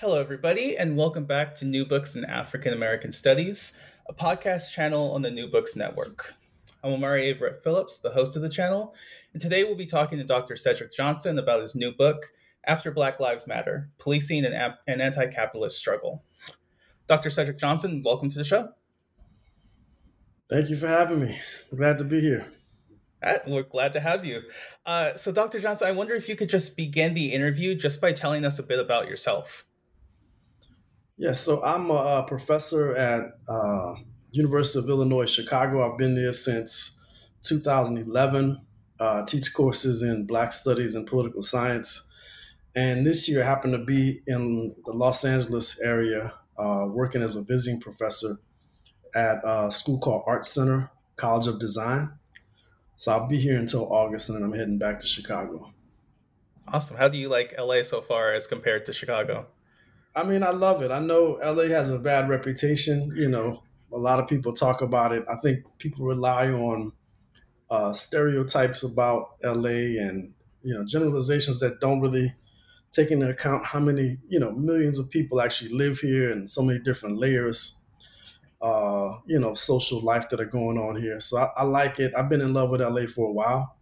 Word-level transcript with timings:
Hello, 0.00 0.20
everybody, 0.20 0.76
and 0.76 0.96
welcome 0.96 1.24
back 1.24 1.56
to 1.56 1.64
New 1.64 1.84
Books 1.84 2.14
in 2.14 2.24
African 2.24 2.72
American 2.72 3.10
Studies, 3.10 3.80
a 4.08 4.14
podcast 4.14 4.70
channel 4.70 5.10
on 5.10 5.22
the 5.22 5.30
New 5.30 5.48
Books 5.48 5.74
Network. 5.74 6.36
I'm 6.84 6.92
Omari 6.92 7.34
Averette-Phillips, 7.34 7.98
the 7.98 8.10
host 8.10 8.36
of 8.36 8.42
the 8.42 8.48
channel, 8.48 8.94
and 9.32 9.42
today 9.42 9.64
we'll 9.64 9.74
be 9.74 9.86
talking 9.86 10.16
to 10.18 10.24
Dr. 10.24 10.56
Cedric 10.56 10.94
Johnson 10.94 11.40
about 11.40 11.62
his 11.62 11.74
new 11.74 11.90
book, 11.90 12.22
After 12.64 12.92
Black 12.92 13.18
Lives 13.18 13.48
Matter 13.48 13.90
Policing 13.98 14.44
an, 14.44 14.52
an 14.86 15.00
Anti 15.00 15.26
Capitalist 15.26 15.76
Struggle. 15.76 16.22
Dr. 17.08 17.28
Cedric 17.28 17.58
Johnson, 17.58 18.00
welcome 18.04 18.30
to 18.30 18.38
the 18.38 18.44
show. 18.44 18.68
Thank 20.48 20.70
you 20.70 20.76
for 20.76 20.86
having 20.86 21.22
me. 21.22 21.36
I'm 21.72 21.76
glad 21.76 21.98
to 21.98 22.04
be 22.04 22.20
here. 22.20 22.46
We're 23.48 23.64
glad 23.64 23.94
to 23.94 24.00
have 24.00 24.24
you. 24.24 24.42
Uh, 24.86 25.16
so, 25.16 25.32
Dr. 25.32 25.58
Johnson, 25.58 25.88
I 25.88 25.92
wonder 25.92 26.14
if 26.14 26.28
you 26.28 26.36
could 26.36 26.50
just 26.50 26.76
begin 26.76 27.14
the 27.14 27.32
interview 27.32 27.74
just 27.74 28.00
by 28.00 28.12
telling 28.12 28.44
us 28.44 28.60
a 28.60 28.62
bit 28.62 28.78
about 28.78 29.08
yourself. 29.08 29.64
Yes, 31.18 31.40
so 31.40 31.60
I'm 31.64 31.90
a, 31.90 32.22
professor 32.22 32.94
at 32.94 33.40
uh, 33.48 33.94
University 34.30 34.78
of 34.78 34.88
Illinois 34.88 35.28
Chicago. 35.28 35.90
I've 35.90 35.98
been 35.98 36.14
there 36.14 36.32
since 36.32 37.00
2011. 37.42 38.60
Uh, 39.00 39.24
teach 39.24 39.52
courses 39.52 40.04
in 40.04 40.26
Black 40.26 40.52
Studies 40.52 40.94
and 40.94 41.06
Political 41.06 41.42
Science, 41.42 42.08
and 42.74 43.06
this 43.06 43.28
year 43.28 43.42
I 43.42 43.46
happen 43.46 43.70
to 43.72 43.78
be 43.78 44.22
in 44.26 44.74
the 44.84 44.92
Los 44.92 45.24
Angeles 45.24 45.80
area, 45.80 46.34
uh, 46.56 46.86
working 46.88 47.22
as 47.22 47.36
a 47.36 47.42
visiting 47.42 47.80
professor 47.80 48.38
at 49.14 49.38
a 49.44 49.70
school 49.70 49.98
called 49.98 50.24
Art 50.26 50.46
Center 50.46 50.90
College 51.16 51.46
of 51.46 51.60
Design. 51.60 52.10
So 52.96 53.12
I'll 53.12 53.28
be 53.28 53.38
here 53.38 53.56
until 53.56 53.92
August, 53.92 54.28
and 54.28 54.36
then 54.36 54.44
I'm 54.44 54.52
heading 54.52 54.78
back 54.78 54.98
to 55.00 55.06
Chicago. 55.06 55.72
Awesome. 56.66 56.96
How 56.96 57.08
do 57.08 57.18
you 57.18 57.28
like 57.28 57.54
LA 57.56 57.82
so 57.82 58.02
far 58.02 58.32
as 58.32 58.46
compared 58.48 58.86
to 58.86 58.92
Chicago? 58.92 59.46
I 60.18 60.24
mean, 60.24 60.42
I 60.42 60.50
love 60.50 60.82
it. 60.82 60.90
I 60.90 60.98
know 60.98 61.38
LA 61.40 61.68
has 61.74 61.90
a 61.90 61.98
bad 61.98 62.28
reputation. 62.28 63.12
You 63.14 63.28
know, 63.28 63.62
a 63.92 63.96
lot 63.96 64.18
of 64.18 64.26
people 64.26 64.52
talk 64.52 64.82
about 64.82 65.12
it. 65.12 65.24
I 65.28 65.36
think 65.36 65.64
people 65.78 66.06
rely 66.06 66.50
on 66.50 66.92
uh, 67.70 67.92
stereotypes 67.92 68.82
about 68.82 69.36
LA 69.44 70.00
and 70.00 70.32
you 70.62 70.74
know 70.74 70.84
generalizations 70.84 71.60
that 71.60 71.78
don't 71.78 72.00
really 72.00 72.34
take 72.90 73.12
into 73.12 73.30
account 73.30 73.64
how 73.64 73.78
many 73.78 74.18
you 74.28 74.40
know 74.40 74.50
millions 74.50 74.98
of 74.98 75.08
people 75.08 75.40
actually 75.40 75.70
live 75.70 76.00
here 76.00 76.32
and 76.32 76.48
so 76.48 76.62
many 76.62 76.80
different 76.80 77.16
layers 77.18 77.80
uh, 78.60 79.14
you 79.26 79.38
know 79.38 79.54
social 79.54 80.00
life 80.00 80.28
that 80.30 80.40
are 80.40 80.46
going 80.46 80.78
on 80.78 80.96
here. 80.96 81.20
So 81.20 81.38
I, 81.38 81.50
I 81.58 81.62
like 81.62 82.00
it. 82.00 82.12
I've 82.16 82.28
been 82.28 82.40
in 82.40 82.52
love 82.52 82.70
with 82.70 82.80
LA 82.80 83.06
for 83.06 83.28
a 83.28 83.32
while 83.32 83.76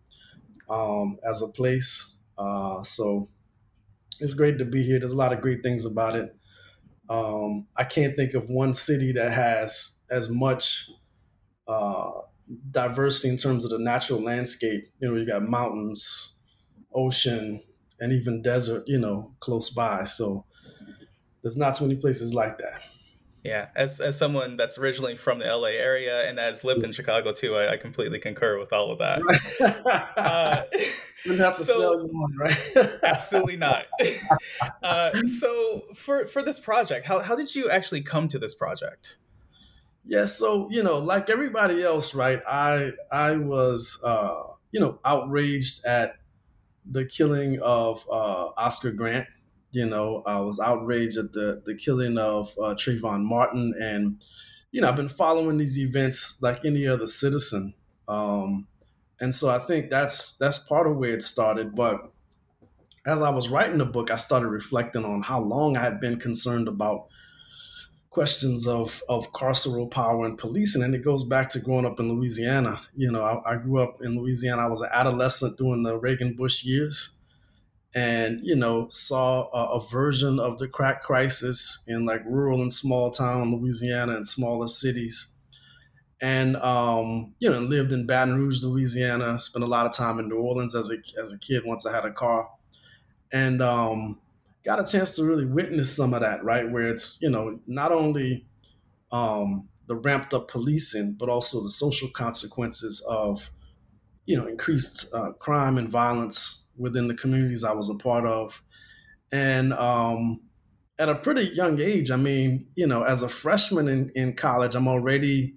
um, 0.68 1.18
as 1.26 1.40
a 1.40 1.48
place. 1.48 2.14
Uh, 2.36 2.82
so 2.82 3.30
it's 4.20 4.34
great 4.34 4.58
to 4.58 4.64
be 4.64 4.82
here. 4.82 4.98
There's 4.98 5.12
a 5.12 5.16
lot 5.16 5.32
of 5.32 5.40
great 5.40 5.62
things 5.62 5.84
about 5.84 6.16
it. 6.16 6.36
Um, 7.08 7.68
I 7.76 7.84
can't 7.84 8.16
think 8.16 8.34
of 8.34 8.50
one 8.50 8.74
city 8.74 9.12
that 9.12 9.32
has 9.32 10.02
as 10.10 10.28
much 10.28 10.90
uh, 11.68 12.12
diversity 12.70 13.28
in 13.28 13.36
terms 13.36 13.64
of 13.64 13.70
the 13.70 13.78
natural 13.78 14.22
landscape. 14.22 14.88
You 15.00 15.10
know, 15.10 15.16
you 15.16 15.26
got 15.26 15.42
mountains, 15.42 16.38
ocean, 16.94 17.62
and 18.00 18.12
even 18.12 18.42
desert. 18.42 18.84
You 18.86 18.98
know, 18.98 19.34
close 19.40 19.70
by. 19.70 20.04
So 20.04 20.46
there's 21.42 21.56
not 21.56 21.76
too 21.76 21.86
many 21.88 22.00
places 22.00 22.34
like 22.34 22.58
that. 22.58 22.82
Yeah, 23.46 23.68
as 23.76 24.00
as 24.00 24.18
someone 24.18 24.56
that's 24.56 24.76
originally 24.76 25.16
from 25.16 25.38
the 25.38 25.44
LA 25.44 25.68
area 25.68 26.28
and 26.28 26.36
has 26.36 26.64
lived 26.64 26.82
in 26.82 26.90
Chicago 26.90 27.32
too, 27.32 27.54
I, 27.54 27.74
I 27.74 27.76
completely 27.76 28.18
concur 28.18 28.58
with 28.58 28.72
all 28.72 28.90
of 28.90 28.98
that. 28.98 29.22
uh, 30.16 30.64
have 31.36 31.56
to 31.56 31.64
so, 31.64 31.78
sell 31.78 32.00
you 32.02 32.26
right? 32.40 32.88
absolutely 33.04 33.56
not. 33.56 33.86
Uh, 34.82 35.12
so 35.24 35.82
for 35.94 36.26
for 36.26 36.42
this 36.42 36.58
project, 36.58 37.06
how 37.06 37.20
how 37.20 37.36
did 37.36 37.54
you 37.54 37.70
actually 37.70 38.00
come 38.00 38.26
to 38.26 38.38
this 38.38 38.54
project? 38.54 39.18
Yeah, 40.04 40.24
so 40.24 40.68
you 40.70 40.82
know, 40.82 40.98
like 40.98 41.30
everybody 41.30 41.84
else, 41.84 42.14
right? 42.14 42.40
I 42.48 42.92
I 43.12 43.36
was 43.36 44.00
uh, 44.02 44.42
you 44.72 44.80
know 44.80 44.98
outraged 45.04 45.84
at 45.84 46.16
the 46.84 47.04
killing 47.04 47.60
of 47.60 48.04
uh, 48.10 48.48
Oscar 48.56 48.92
Grant 48.92 49.26
you 49.76 49.84
know, 49.84 50.22
I 50.24 50.40
was 50.40 50.58
outraged 50.58 51.18
at 51.18 51.34
the 51.34 51.60
the 51.66 51.74
killing 51.74 52.16
of 52.16 52.48
uh, 52.56 52.74
Trayvon 52.74 53.24
Martin, 53.24 53.74
and 53.78 54.24
you 54.72 54.80
know, 54.80 54.88
I've 54.88 54.96
been 54.96 55.06
following 55.06 55.58
these 55.58 55.78
events 55.78 56.38
like 56.40 56.64
any 56.64 56.86
other 56.86 57.06
citizen, 57.06 57.74
um, 58.08 58.68
and 59.20 59.34
so 59.34 59.50
I 59.50 59.58
think 59.58 59.90
that's 59.90 60.32
that's 60.38 60.56
part 60.56 60.86
of 60.86 60.96
where 60.96 61.10
it 61.10 61.22
started. 61.22 61.74
But 61.74 62.10
as 63.04 63.20
I 63.20 63.28
was 63.28 63.50
writing 63.50 63.76
the 63.76 63.84
book, 63.84 64.10
I 64.10 64.16
started 64.16 64.48
reflecting 64.48 65.04
on 65.04 65.20
how 65.20 65.40
long 65.40 65.76
I 65.76 65.82
had 65.82 66.00
been 66.00 66.18
concerned 66.18 66.68
about 66.68 67.08
questions 68.08 68.66
of 68.66 69.02
of 69.10 69.30
carceral 69.34 69.90
power 69.90 70.24
and 70.24 70.38
policing, 70.38 70.82
and 70.82 70.94
it 70.94 71.04
goes 71.04 71.22
back 71.22 71.50
to 71.50 71.60
growing 71.60 71.84
up 71.84 72.00
in 72.00 72.10
Louisiana. 72.10 72.80
You 72.94 73.12
know, 73.12 73.22
I, 73.22 73.52
I 73.52 73.56
grew 73.58 73.82
up 73.82 74.00
in 74.00 74.18
Louisiana. 74.18 74.62
I 74.62 74.68
was 74.68 74.80
an 74.80 74.88
adolescent 74.90 75.58
during 75.58 75.82
the 75.82 75.98
Reagan 75.98 76.34
Bush 76.34 76.64
years 76.64 77.15
and 77.96 78.40
you 78.42 78.54
know 78.54 78.86
saw 78.88 79.48
a, 79.52 79.78
a, 79.78 79.80
version 79.80 80.38
of 80.38 80.58
the 80.58 80.68
crack 80.68 81.02
crisis 81.02 81.82
in 81.88 82.04
like 82.04 82.20
rural 82.26 82.60
and 82.60 82.70
small 82.70 83.10
town 83.10 83.50
Louisiana 83.50 84.16
and 84.16 84.28
smaller 84.28 84.68
cities, 84.68 85.28
and 86.20 86.56
um, 86.56 87.34
you 87.38 87.50
know 87.50 87.58
lived 87.58 87.92
in 87.92 88.06
Baton 88.06 88.36
Rouge, 88.36 88.62
Louisiana. 88.62 89.38
Spent 89.38 89.64
a 89.64 89.68
lot 89.68 89.86
of 89.86 89.92
time 89.92 90.18
in 90.18 90.28
New 90.28 90.36
Orleans 90.36 90.74
as 90.74 90.90
a 90.90 90.98
as 91.20 91.32
a 91.32 91.38
kid 91.38 91.62
once 91.64 91.86
I 91.86 91.94
had 91.94 92.04
a 92.04 92.12
car, 92.12 92.50
and 93.32 93.62
um, 93.62 94.20
got 94.62 94.78
a 94.78 94.84
chance 94.84 95.16
to 95.16 95.24
really 95.24 95.46
witness 95.46 95.96
some 95.96 96.12
of 96.12 96.20
that. 96.20 96.44
Right 96.44 96.70
where 96.70 96.88
it's 96.88 97.20
you 97.22 97.30
know 97.30 97.58
not 97.66 97.92
only 97.92 98.46
um, 99.10 99.70
the 99.86 99.96
ramped 99.96 100.34
up 100.34 100.48
policing, 100.48 101.14
but 101.14 101.30
also 101.30 101.62
the 101.62 101.70
social 101.70 102.10
consequences 102.10 103.02
of 103.08 103.50
you 104.26 104.36
know 104.36 104.46
increased 104.46 105.06
uh, 105.14 105.32
crime 105.32 105.78
and 105.78 105.88
violence 105.88 106.65
within 106.78 107.08
the 107.08 107.14
communities 107.14 107.64
I 107.64 107.72
was 107.72 107.88
a 107.88 107.94
part 107.94 108.26
of. 108.26 108.62
And 109.32 109.72
um, 109.72 110.40
at 110.98 111.08
a 111.08 111.14
pretty 111.14 111.50
young 111.54 111.80
age, 111.80 112.10
I 112.10 112.16
mean, 112.16 112.66
you 112.74 112.86
know, 112.86 113.02
as 113.02 113.22
a 113.22 113.28
freshman 113.28 113.88
in, 113.88 114.10
in 114.14 114.34
college, 114.34 114.74
I'm 114.74 114.88
already 114.88 115.54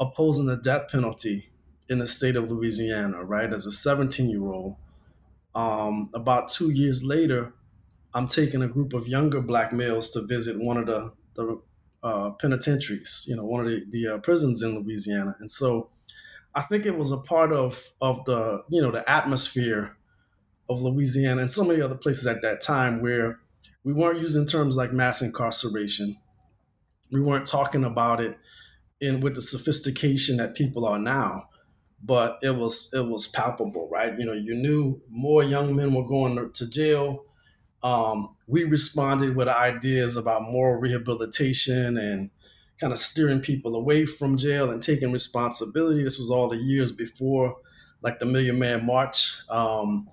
opposing 0.00 0.46
the 0.46 0.56
death 0.56 0.88
penalty 0.90 1.50
in 1.88 1.98
the 1.98 2.06
state 2.06 2.36
of 2.36 2.50
Louisiana, 2.50 3.22
right? 3.24 3.52
As 3.52 3.66
a 3.66 3.72
17 3.72 4.30
year 4.30 4.52
old. 4.52 4.76
Um, 5.54 6.10
about 6.14 6.48
two 6.48 6.70
years 6.70 7.04
later, 7.04 7.52
I'm 8.14 8.26
taking 8.26 8.62
a 8.62 8.68
group 8.68 8.92
of 8.92 9.06
younger 9.06 9.40
black 9.40 9.72
males 9.72 10.10
to 10.10 10.22
visit 10.22 10.58
one 10.58 10.76
of 10.76 10.86
the, 10.86 11.12
the 11.34 11.60
uh, 12.02 12.30
penitentiaries, 12.30 13.24
you 13.28 13.36
know, 13.36 13.44
one 13.44 13.64
of 13.64 13.70
the, 13.70 13.84
the 13.90 14.14
uh, 14.14 14.18
prisons 14.18 14.62
in 14.62 14.74
Louisiana. 14.74 15.36
And 15.40 15.50
so 15.50 15.90
I 16.54 16.62
think 16.62 16.86
it 16.86 16.96
was 16.96 17.12
a 17.12 17.18
part 17.18 17.52
of, 17.52 17.90
of 18.00 18.24
the, 18.24 18.62
you 18.68 18.82
know, 18.82 18.90
the 18.90 19.08
atmosphere 19.10 19.96
of 20.68 20.82
Louisiana 20.82 21.42
and 21.42 21.52
so 21.52 21.64
many 21.64 21.80
other 21.82 21.94
places 21.94 22.26
at 22.26 22.42
that 22.42 22.60
time 22.60 23.00
where 23.02 23.40
we 23.84 23.92
weren't 23.92 24.20
using 24.20 24.46
terms 24.46 24.76
like 24.76 24.92
mass 24.92 25.22
incarceration. 25.22 26.16
We 27.12 27.20
weren't 27.20 27.46
talking 27.46 27.84
about 27.84 28.20
it 28.20 28.38
in 29.00 29.20
with 29.20 29.34
the 29.34 29.42
sophistication 29.42 30.38
that 30.38 30.54
people 30.54 30.86
are 30.86 30.98
now, 30.98 31.48
but 32.02 32.38
it 32.42 32.56
was 32.56 32.90
it 32.94 33.06
was 33.06 33.26
palpable, 33.26 33.88
right? 33.92 34.18
You 34.18 34.24
know, 34.24 34.32
you 34.32 34.54
knew 34.54 35.00
more 35.10 35.42
young 35.42 35.76
men 35.76 35.94
were 35.94 36.06
going 36.08 36.52
to 36.52 36.70
jail. 36.70 37.24
um, 37.84 38.34
we 38.46 38.64
responded 38.64 39.36
with 39.36 39.46
ideas 39.46 40.16
about 40.16 40.42
moral 40.50 40.80
rehabilitation 40.80 41.98
and 41.98 42.30
kind 42.80 42.92
of 42.92 42.98
steering 42.98 43.40
people 43.40 43.76
away 43.76 44.06
from 44.06 44.36
jail 44.38 44.70
and 44.70 44.82
taking 44.82 45.12
responsibility. 45.12 46.02
This 46.02 46.18
was 46.18 46.30
all 46.30 46.48
the 46.48 46.56
years 46.56 46.90
before, 46.90 47.56
like 48.02 48.18
the 48.18 48.24
Million 48.24 48.58
Man 48.58 48.84
March. 48.86 49.36
Um, 49.50 50.08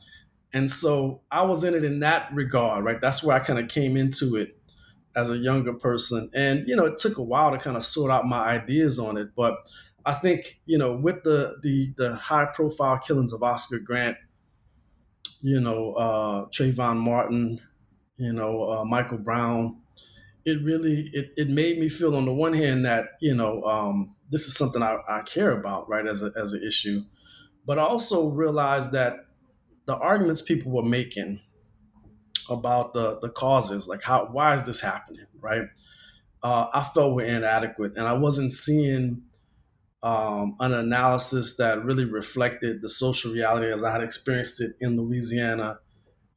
and 0.54 0.70
so 0.70 1.22
I 1.32 1.44
was 1.44 1.64
in 1.64 1.74
it 1.74 1.84
in 1.84 2.00
that 2.00 2.30
regard, 2.34 2.84
right? 2.84 3.00
That's 3.00 3.24
where 3.24 3.36
I 3.36 3.40
kind 3.40 3.60
of 3.60 3.70
came 3.70 3.96
into 3.96 4.36
it 4.36 4.58
as 5.16 5.30
a 5.30 5.38
younger 5.38 5.74
person. 5.74 6.30
And, 6.34 6.68
you 6.68 6.76
know, 6.76 6.86
it 6.86 6.98
took 6.98 7.18
a 7.18 7.24
while 7.24 7.52
to 7.52 7.58
kind 7.58 7.78
of 7.78 7.84
sort 7.84 8.12
out 8.12 8.26
my 8.26 8.40
ideas 8.48 9.00
on 9.00 9.18
it. 9.18 9.30
But 9.36 9.56
I 10.06 10.14
think, 10.14 10.60
you 10.66 10.78
know, 10.78 10.96
with 10.96 11.24
the 11.24 11.58
the 11.62 11.94
the 11.98 12.16
high 12.16 12.46
profile 12.46 12.98
killings 12.98 13.34
of 13.34 13.44
Oscar 13.44 13.80
Grant, 13.80 14.18
you 15.42 15.60
know, 15.60 15.94
uh, 15.94 16.46
Trayvon 16.48 16.98
Martin, 16.98 17.62
you 18.18 18.34
know, 18.34 18.70
uh, 18.70 18.86
Michael 18.86 19.20
Brown, 19.20 19.78
it 20.46 20.62
really 20.64 21.10
it, 21.14 21.32
it 21.38 21.50
made 21.50 21.80
me 21.80 21.88
feel 21.88 22.16
on 22.16 22.26
the 22.26 22.34
one 22.34 22.54
hand 22.54 22.86
that, 22.86 23.10
you 23.20 23.36
know, 23.36 23.64
um, 23.64 24.16
this 24.30 24.48
is 24.48 24.56
something 24.56 24.82
I, 24.82 24.98
I 25.08 25.22
care 25.22 25.52
about, 25.52 25.88
right, 25.88 26.08
as 26.08 26.24
a 26.24 26.32
as 26.36 26.54
an 26.54 26.64
issue. 26.64 27.04
But 27.66 27.80
I 27.80 27.84
also 27.84 28.30
realized 28.30 28.92
that 28.94 29.28
the 29.92 29.98
arguments 29.98 30.42
people 30.42 30.72
were 30.72 30.84
making 30.84 31.42
about 32.50 32.94
the 32.94 33.20
the 33.20 33.30
causes, 33.30 33.90
like 33.90 34.02
how 34.02 34.30
why 34.32 34.56
is 34.56 34.64
this 34.64 34.80
happening, 34.80 35.26
right? 35.42 35.64
Uh, 36.42 36.68
I 36.74 36.84
felt 36.84 37.14
were 37.14 37.26
inadequate, 37.26 37.98
and 37.98 38.08
I 38.08 38.14
wasn't 38.14 38.54
seeing 38.54 39.24
um, 40.02 40.56
an 40.62 40.74
analysis 40.74 41.58
that 41.58 41.84
really 41.84 42.06
reflected 42.06 42.82
the 42.82 42.88
social 42.88 43.34
reality 43.34 43.72
as 43.72 43.84
I 43.84 43.92
had 43.92 44.02
experienced 44.02 44.62
it 44.62 44.72
in 44.80 44.96
Louisiana, 44.96 45.80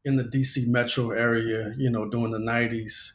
in 0.05 0.17
the 0.17 0.25
DC 0.25 0.67
metro 0.67 1.13
area, 1.13 1.73
you 1.79 1.91
know, 1.91 2.07
during 2.07 2.33
the 2.33 2.39
90s, 2.39 3.13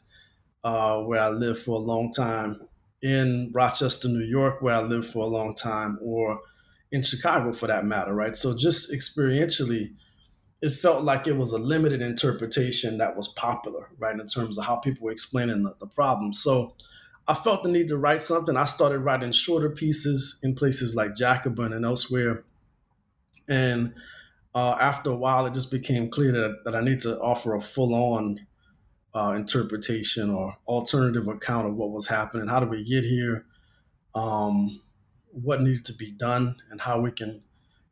uh, 0.64 1.02
where 1.02 1.20
I 1.20 1.28
lived 1.28 1.60
for 1.60 1.76
a 1.76 1.84
long 1.84 2.10
time, 2.12 2.60
in 3.02 3.50
Rochester, 3.54 4.08
New 4.08 4.24
York, 4.24 4.62
where 4.62 4.74
I 4.74 4.82
lived 4.82 5.06
for 5.06 5.22
a 5.22 5.28
long 5.28 5.54
time, 5.54 5.98
or 6.02 6.40
in 6.90 7.02
Chicago 7.02 7.52
for 7.52 7.66
that 7.68 7.84
matter, 7.84 8.14
right? 8.14 8.34
So 8.34 8.56
just 8.56 8.90
experientially, 8.92 9.94
it 10.62 10.70
felt 10.70 11.04
like 11.04 11.26
it 11.26 11.36
was 11.36 11.52
a 11.52 11.58
limited 11.58 12.02
interpretation 12.02 12.98
that 12.98 13.16
was 13.16 13.28
popular, 13.28 13.88
right, 13.98 14.18
in 14.18 14.26
terms 14.26 14.58
of 14.58 14.64
how 14.64 14.76
people 14.76 15.06
were 15.06 15.12
explaining 15.12 15.62
the, 15.62 15.74
the 15.80 15.86
problem. 15.86 16.32
So 16.32 16.74
I 17.26 17.34
felt 17.34 17.62
the 17.62 17.70
need 17.70 17.88
to 17.88 17.96
write 17.96 18.22
something. 18.22 18.56
I 18.56 18.64
started 18.64 18.98
writing 18.98 19.32
shorter 19.32 19.70
pieces 19.70 20.36
in 20.42 20.54
places 20.54 20.94
like 20.94 21.16
Jacobin 21.16 21.72
and 21.72 21.84
elsewhere. 21.84 22.44
And 23.48 23.94
uh, 24.54 24.76
after 24.80 25.10
a 25.10 25.16
while, 25.16 25.46
it 25.46 25.54
just 25.54 25.70
became 25.70 26.10
clear 26.10 26.32
that, 26.32 26.64
that 26.64 26.74
I 26.74 26.82
need 26.82 27.00
to 27.00 27.18
offer 27.20 27.54
a 27.54 27.60
full 27.60 27.94
on 27.94 28.46
uh, 29.14 29.34
interpretation 29.36 30.30
or 30.30 30.56
alternative 30.66 31.26
account 31.28 31.68
of 31.68 31.76
what 31.76 31.90
was 31.90 32.06
happening. 32.06 32.48
How 32.48 32.60
did 32.60 32.70
we 32.70 32.84
get 32.84 33.04
here? 33.04 33.46
Um, 34.14 34.80
what 35.32 35.62
needed 35.62 35.84
to 35.84 35.92
be 35.94 36.10
done, 36.10 36.56
and 36.70 36.80
how 36.80 37.00
we 37.00 37.12
can, 37.12 37.42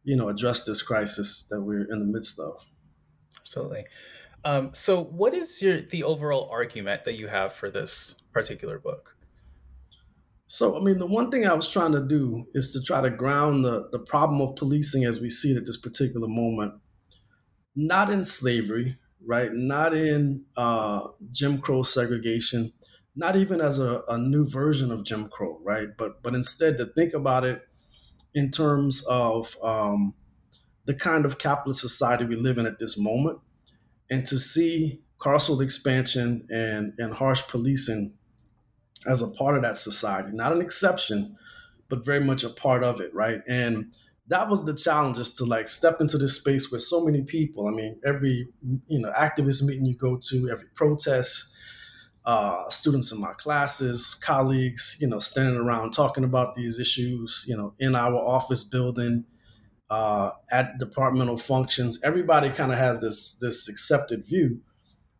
you 0.09 0.17
know, 0.17 0.31
address 0.31 0.63
this 0.63 0.81
crisis 0.81 1.45
that 1.51 1.61
we're 1.61 1.85
in 1.93 1.99
the 1.99 2.07
midst 2.07 2.41
of. 2.41 2.65
Absolutely. 3.41 3.85
Um, 4.43 4.71
so, 4.73 5.05
what 5.05 5.35
is 5.35 5.61
your 5.61 5.83
the 5.83 6.03
overall 6.03 6.49
argument 6.51 7.05
that 7.05 7.19
you 7.19 7.27
have 7.27 7.53
for 7.53 7.71
this 7.71 8.15
particular 8.33 8.79
book? 8.79 9.17
So, 10.47 10.79
I 10.79 10.81
mean, 10.81 10.97
the 10.97 11.07
one 11.07 11.31
thing 11.31 11.47
I 11.47 11.53
was 11.53 11.71
trying 11.71 11.93
to 11.93 12.01
do 12.01 12.47
is 12.55 12.73
to 12.73 12.83
try 12.83 13.03
to 13.03 13.11
ground 13.11 13.67
the, 13.67 13.91
the 13.93 13.99
problem 13.99 14.41
of 14.41 14.57
policing 14.57 15.05
as 15.05 15.21
we 15.21 15.29
see 15.29 15.51
it 15.53 15.59
at 15.59 15.67
this 15.67 15.77
particular 15.77 16.27
moment, 16.27 16.73
not 17.77 18.11
in 18.11 18.25
slavery, 18.25 18.97
right? 19.27 19.53
Not 19.53 19.95
in 19.95 20.47
uh, 20.57 21.09
Jim 21.33 21.61
Crow 21.61 21.83
segregation, 21.83 22.73
not 23.15 23.37
even 23.37 23.61
as 23.61 23.79
a, 23.79 24.01
a 24.09 24.17
new 24.17 24.47
version 24.47 24.91
of 24.91 25.05
Jim 25.05 25.29
Crow, 25.29 25.61
right? 25.63 25.89
But 25.99 26.23
but 26.23 26.35
instead 26.35 26.79
to 26.79 26.87
think 26.87 27.13
about 27.13 27.45
it 27.45 27.68
in 28.35 28.51
terms 28.51 29.05
of 29.07 29.57
um, 29.63 30.15
the 30.85 30.95
kind 30.95 31.27
of 31.27 31.39
capitalist 31.39 31.81
society 31.81 32.25
we 32.25 32.37
live 32.37 32.59
in 32.59 32.67
at 32.67 32.79
this 32.79 32.99
moment, 32.99 33.39
and 34.11 34.25
to 34.27 34.39
see 34.39 35.01
carceral 35.19 35.61
expansion 35.61 36.47
and 36.51 36.93
and 36.99 37.13
harsh 37.13 37.43
policing 37.49 38.13
as 39.07 39.23
a 39.23 39.29
part 39.29 39.57
of 39.57 39.63
that 39.63 39.77
society, 39.77 40.31
not 40.33 40.53
an 40.53 40.61
exception, 40.61 41.37
but 41.89 42.05
very 42.05 42.21
much 42.21 42.45
a 42.45 42.51
part 42.51 42.83
of 42.83 43.01
it, 43.01 43.13
right? 43.15 43.41
And 43.49 43.95
that 44.29 44.49
was 44.49 44.65
the 44.65 44.75
challenge 44.75 45.19
is 45.19 45.33
to 45.35 45.45
like 45.45 45.69
step 45.69 46.01
into 46.01 46.19
this 46.19 46.37
space 46.37 46.71
where 46.71 46.79
so 46.79 47.05
many 47.05 47.23
people. 47.23 47.67
I 47.67 47.71
mean, 47.71 47.99
every 48.05 48.49
you 48.87 49.01
know 49.01 49.13
activist 49.13 49.63
meeting 49.63 49.87
you 49.87 49.97
go 49.97 50.17
to, 50.17 50.51
every 50.51 50.69
protest, 50.75 51.53
uh, 52.29 52.69
students 52.69 53.11
in 53.11 53.19
my 53.19 53.33
classes, 53.33 54.15
colleagues, 54.15 54.99
you 55.01 55.07
know, 55.07 55.19
standing 55.19 55.57
around 55.57 55.93
talking 55.93 56.25
about 56.25 56.53
these 56.53 56.79
issues, 56.79 57.47
you 57.49 57.57
know, 57.57 57.73
in 57.79 57.97
our 57.97 58.17
office 58.17 58.63
building, 58.63 59.25
uh, 59.89 60.33
at 60.53 60.77
departmental 60.79 61.39
functions. 61.39 61.99
Everybody 62.05 62.51
kind 62.51 62.71
of 62.71 62.77
has 62.77 63.01
this 63.01 63.39
this 63.41 63.67
accepted 63.67 64.27
view 64.27 64.61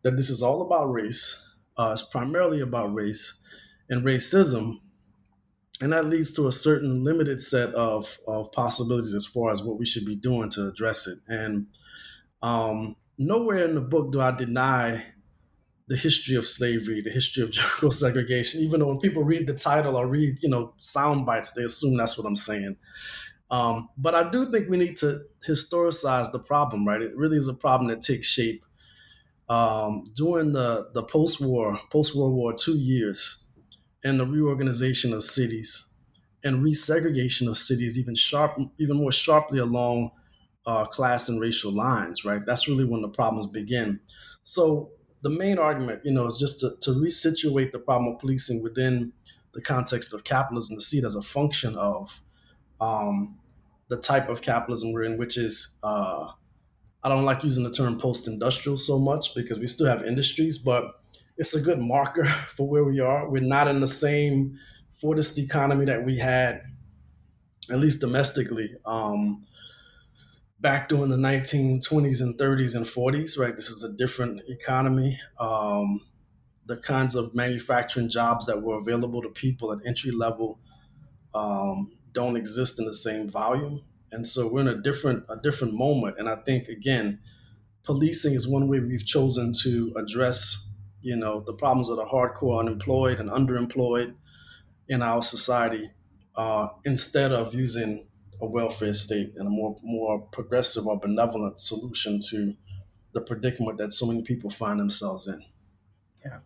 that 0.03 0.17
this 0.17 0.29
is 0.29 0.43
all 0.43 0.61
about 0.61 0.91
race. 0.91 1.35
Uh, 1.75 1.89
it's 1.93 2.03
primarily 2.03 2.61
about 2.61 2.93
race 2.93 3.33
and 3.89 4.05
racism. 4.05 4.75
And 5.81 5.93
that 5.93 6.05
leads 6.05 6.31
to 6.33 6.47
a 6.47 6.51
certain 6.51 7.03
limited 7.03 7.41
set 7.41 7.73
of, 7.73 8.19
of 8.27 8.51
possibilities 8.51 9.15
as 9.15 9.25
far 9.25 9.49
as 9.49 9.63
what 9.63 9.79
we 9.79 9.85
should 9.85 10.05
be 10.05 10.15
doing 10.15 10.51
to 10.51 10.67
address 10.67 11.07
it. 11.07 11.17
And 11.27 11.67
um, 12.43 12.97
nowhere 13.17 13.63
in 13.63 13.73
the 13.73 13.81
book 13.81 14.11
do 14.11 14.21
I 14.21 14.29
deny 14.29 15.05
the 15.89 15.97
history 15.97 16.35
of 16.35 16.47
slavery, 16.47 17.01
the 17.01 17.09
history 17.09 17.43
of 17.43 17.49
Jim 17.51 17.91
segregation, 17.91 18.61
even 18.61 18.79
though 18.79 18.87
when 18.87 18.99
people 18.99 19.23
read 19.23 19.47
the 19.47 19.53
title 19.53 19.95
or 19.95 20.07
read, 20.07 20.41
you 20.41 20.47
know, 20.47 20.73
sound 20.79 21.25
bites, 21.25 21.51
they 21.51 21.63
assume 21.63 21.97
that's 21.97 22.17
what 22.17 22.27
I'm 22.27 22.35
saying. 22.35 22.77
Um, 23.51 23.89
but 23.97 24.13
I 24.13 24.29
do 24.29 24.51
think 24.51 24.69
we 24.69 24.77
need 24.77 24.95
to 24.97 25.21
historicize 25.45 26.31
the 26.31 26.39
problem, 26.39 26.87
right? 26.87 27.01
It 27.01 27.17
really 27.17 27.37
is 27.37 27.47
a 27.47 27.53
problem 27.55 27.89
that 27.89 28.01
takes 28.01 28.27
shape 28.27 28.63
um, 29.49 30.03
during 30.13 30.51
the, 30.51 30.89
the 30.93 31.01
post-war, 31.01 31.79
post-World 31.91 32.33
War 32.33 32.53
II 32.67 32.75
years 32.75 33.47
and 34.03 34.19
the 34.19 34.27
reorganization 34.27 35.11
of 35.11 35.23
cities 35.23 35.91
and 36.43 36.63
resegregation 36.63 37.49
of 37.49 37.57
cities 37.57 37.97
even 37.97 38.13
sharp, 38.13 38.59
even 38.77 38.97
more 38.97 39.11
sharply 39.11 39.57
along 39.57 40.11
uh, 40.67 40.85
class 40.85 41.29
and 41.29 41.41
racial 41.41 41.71
lines. 41.71 42.23
Right, 42.23 42.45
that's 42.45 42.67
really 42.67 42.85
when 42.85 43.01
the 43.01 43.09
problems 43.09 43.47
begin. 43.47 43.99
So 44.43 44.91
the 45.21 45.29
main 45.29 45.57
argument, 45.57 46.01
you 46.03 46.11
know, 46.11 46.25
is 46.25 46.37
just 46.37 46.59
to, 46.61 46.71
to 46.81 46.91
resituate 46.91 47.71
the 47.71 47.79
problem 47.79 48.13
of 48.13 48.19
policing 48.19 48.63
within 48.63 49.11
the 49.53 49.61
context 49.61 50.13
of 50.13 50.23
capitalism, 50.23 50.77
to 50.77 50.81
see 50.81 50.99
it 50.99 51.05
as 51.05 51.15
a 51.15 51.21
function 51.21 51.75
of 51.75 52.21
um, 52.79 53.37
the 53.89 53.97
type 53.97 54.29
of 54.29 54.41
capitalism 54.41 54.93
we're 54.93 55.03
in, 55.03 55.17
which 55.17 55.37
is 55.37 55.77
uh, 55.83 56.31
I 57.03 57.09
don't 57.09 57.25
like 57.25 57.43
using 57.43 57.63
the 57.63 57.71
term 57.71 57.97
post-industrial 57.97 58.77
so 58.77 58.99
much 58.99 59.33
because 59.33 59.59
we 59.59 59.67
still 59.67 59.87
have 59.87 60.03
industries, 60.03 60.57
but 60.57 60.83
it's 61.37 61.55
a 61.55 61.61
good 61.61 61.79
marker 61.79 62.25
for 62.55 62.67
where 62.67 62.83
we 62.83 62.99
are. 62.99 63.29
We're 63.29 63.41
not 63.41 63.67
in 63.67 63.79
the 63.79 63.87
same 63.87 64.59
Fordist 65.01 65.37
economy 65.37 65.85
that 65.85 66.03
we 66.03 66.17
had, 66.17 66.61
at 67.71 67.79
least 67.79 68.01
domestically, 68.01 68.75
um, 68.85 69.45
back 70.59 70.89
during 70.89 71.09
the 71.09 71.17
1920s 71.17 72.21
and 72.21 72.37
30s 72.37 72.75
and 72.75 72.85
40s. 72.85 73.37
Right, 73.37 73.55
this 73.55 73.69
is 73.69 73.83
a 73.83 73.93
different 73.93 74.41
economy. 74.47 75.19
Um, 75.39 76.01
the 76.65 76.77
kinds 76.77 77.15
of 77.15 77.33
manufacturing 77.33 78.09
jobs 78.09 78.45
that 78.45 78.61
were 78.61 78.77
available 78.77 79.21
to 79.21 79.29
people 79.29 79.71
at 79.71 79.79
entry 79.85 80.11
level 80.11 80.59
um, 81.33 81.91
don't 82.11 82.35
exist 82.35 82.79
in 82.79 82.85
the 82.85 82.93
same 82.93 83.29
volume, 83.29 83.83
and 84.11 84.25
so 84.25 84.47
we're 84.47 84.61
in 84.61 84.67
a 84.67 84.81
different 84.81 85.25
a 85.29 85.37
different 85.37 85.73
moment. 85.73 86.17
And 86.19 86.29
I 86.29 86.35
think 86.35 86.67
again, 86.67 87.19
policing 87.83 88.33
is 88.33 88.47
one 88.47 88.67
way 88.67 88.79
we've 88.79 89.05
chosen 89.05 89.53
to 89.63 89.93
address 89.95 90.69
you 91.01 91.15
know, 91.15 91.41
the 91.41 91.53
problems 91.53 91.89
of 91.89 91.97
the 91.97 92.05
hardcore 92.05 92.59
unemployed 92.59 93.19
and 93.19 93.29
underemployed 93.29 94.13
in 94.87 95.01
our 95.01 95.21
society, 95.21 95.91
uh, 96.35 96.69
instead 96.85 97.31
of 97.31 97.53
using 97.53 98.07
a 98.41 98.45
welfare 98.45 98.93
state 98.93 99.33
and 99.35 99.47
a 99.47 99.49
more 99.49 99.75
more 99.83 100.21
progressive 100.31 100.87
or 100.87 100.99
benevolent 100.99 101.59
solution 101.59 102.19
to 102.29 102.55
the 103.13 103.21
predicament 103.21 103.77
that 103.77 103.91
so 103.91 104.05
many 104.05 104.21
people 104.21 104.49
find 104.49 104.79
themselves 104.79 105.27
in. 105.27 105.43
Yeah. 106.23 106.39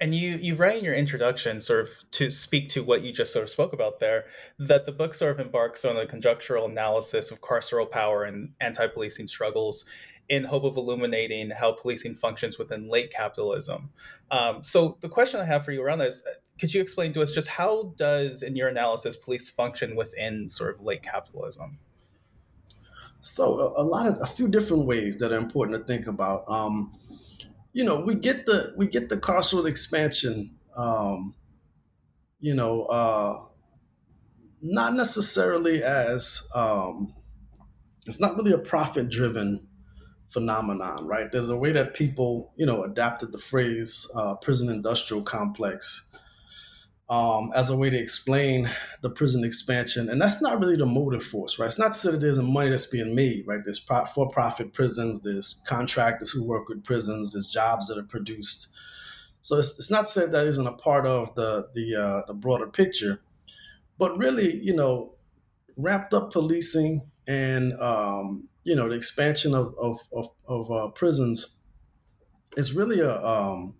And 0.00 0.14
you 0.14 0.36
you 0.36 0.54
write 0.54 0.78
in 0.78 0.84
your 0.84 0.94
introduction, 0.94 1.60
sort 1.60 1.80
of 1.80 1.90
to 2.12 2.30
speak 2.30 2.68
to 2.70 2.82
what 2.82 3.02
you 3.02 3.12
just 3.12 3.32
sort 3.32 3.42
of 3.42 3.50
spoke 3.50 3.72
about 3.72 3.98
there, 3.98 4.26
that 4.58 4.86
the 4.86 4.92
book 4.92 5.14
sort 5.14 5.32
of 5.32 5.44
embarks 5.44 5.84
on 5.84 5.96
a 5.96 6.06
conjunctural 6.06 6.70
analysis 6.70 7.30
of 7.30 7.40
carceral 7.40 7.90
power 7.90 8.24
and 8.24 8.52
anti-policing 8.60 9.26
struggles 9.26 9.84
in 10.28 10.44
hope 10.44 10.64
of 10.64 10.76
illuminating 10.76 11.50
how 11.50 11.72
policing 11.72 12.14
functions 12.14 12.58
within 12.58 12.88
late 12.88 13.10
capitalism. 13.10 13.90
Um, 14.30 14.62
so 14.62 14.98
the 15.00 15.08
question 15.08 15.40
I 15.40 15.44
have 15.46 15.64
for 15.64 15.72
you 15.72 15.82
around 15.82 15.98
this, 16.00 16.22
could 16.58 16.74
you 16.74 16.80
explain 16.80 17.12
to 17.12 17.22
us 17.22 17.32
just 17.32 17.48
how 17.48 17.94
does, 17.96 18.42
in 18.42 18.56
your 18.56 18.68
analysis, 18.68 19.16
police 19.16 19.48
function 19.48 19.96
within 19.96 20.48
sort 20.48 20.74
of 20.74 20.84
late 20.84 21.02
capitalism? 21.02 21.78
So 23.20 23.74
a, 23.76 23.82
a 23.82 23.84
lot 23.84 24.06
of 24.06 24.20
a 24.20 24.26
few 24.26 24.48
different 24.48 24.86
ways 24.86 25.16
that 25.16 25.32
are 25.32 25.38
important 25.38 25.78
to 25.78 25.84
think 25.84 26.06
about. 26.06 26.44
Um, 26.48 26.92
you 27.72 27.84
know, 27.84 28.00
we 28.00 28.14
get 28.14 28.46
the 28.46 28.72
we 28.76 28.86
get 28.86 29.08
the 29.08 29.16
carceral 29.16 29.66
expansion. 29.66 30.56
Um, 30.76 31.34
you 32.40 32.54
know, 32.54 32.84
uh, 32.84 33.44
not 34.62 34.94
necessarily 34.94 35.82
as 35.82 36.48
um, 36.54 37.14
it's 38.06 38.20
not 38.20 38.36
really 38.36 38.52
a 38.52 38.58
profit 38.58 39.10
driven 39.10 39.66
phenomenon, 40.28 41.06
right? 41.06 41.30
There's 41.30 41.48
a 41.48 41.56
way 41.56 41.72
that 41.72 41.94
people, 41.94 42.52
you 42.56 42.66
know, 42.66 42.84
adapted 42.84 43.32
the 43.32 43.38
phrase 43.38 44.08
uh, 44.14 44.34
prison 44.36 44.68
industrial 44.68 45.22
complex 45.22 46.08
um, 47.10 47.50
as 47.54 47.70
a 47.70 47.76
way 47.76 47.88
to 47.88 47.98
explain 47.98 48.68
the 49.00 49.10
prison 49.10 49.44
expansion. 49.44 50.10
And 50.10 50.20
that's 50.20 50.42
not 50.42 50.60
really 50.60 50.76
the 50.76 50.86
motive 50.86 51.24
force, 51.24 51.58
right? 51.58 51.66
It's 51.66 51.78
not 51.78 51.96
say 51.96 52.10
that 52.10 52.20
there's 52.20 52.38
money 52.38 52.70
that's 52.70 52.86
being 52.86 53.14
made, 53.14 53.46
right? 53.46 53.60
There's 53.64 53.78
pro- 53.78 54.04
for 54.06 54.28
profit 54.28 54.72
prisons, 54.72 55.20
there's 55.20 55.62
contractors 55.66 56.30
who 56.30 56.44
work 56.44 56.68
with 56.68 56.84
prisons, 56.84 57.32
there's 57.32 57.46
jobs 57.46 57.86
that 57.88 57.98
are 57.98 58.02
produced. 58.02 58.68
So 59.40 59.58
it's, 59.58 59.78
it's 59.78 59.90
not 59.90 60.10
say 60.10 60.26
that 60.26 60.46
isn't 60.46 60.66
a 60.66 60.72
part 60.72 61.06
of 61.06 61.34
the, 61.34 61.68
the, 61.74 61.96
uh, 61.96 62.22
the 62.26 62.34
broader 62.34 62.66
picture. 62.66 63.20
But 63.96 64.16
really, 64.18 64.56
you 64.62 64.76
know, 64.76 65.14
wrapped 65.76 66.12
up 66.12 66.32
policing 66.32 67.02
and 67.28 67.74
um, 67.74 68.48
you 68.64 68.74
know 68.74 68.88
the 68.88 68.94
expansion 68.94 69.54
of 69.54 69.74
of 69.78 70.00
of, 70.12 70.28
of 70.46 70.70
uh, 70.70 70.88
prisons 70.88 71.48
is 72.56 72.72
really 72.72 73.00
a 73.00 73.24
um, 73.24 73.74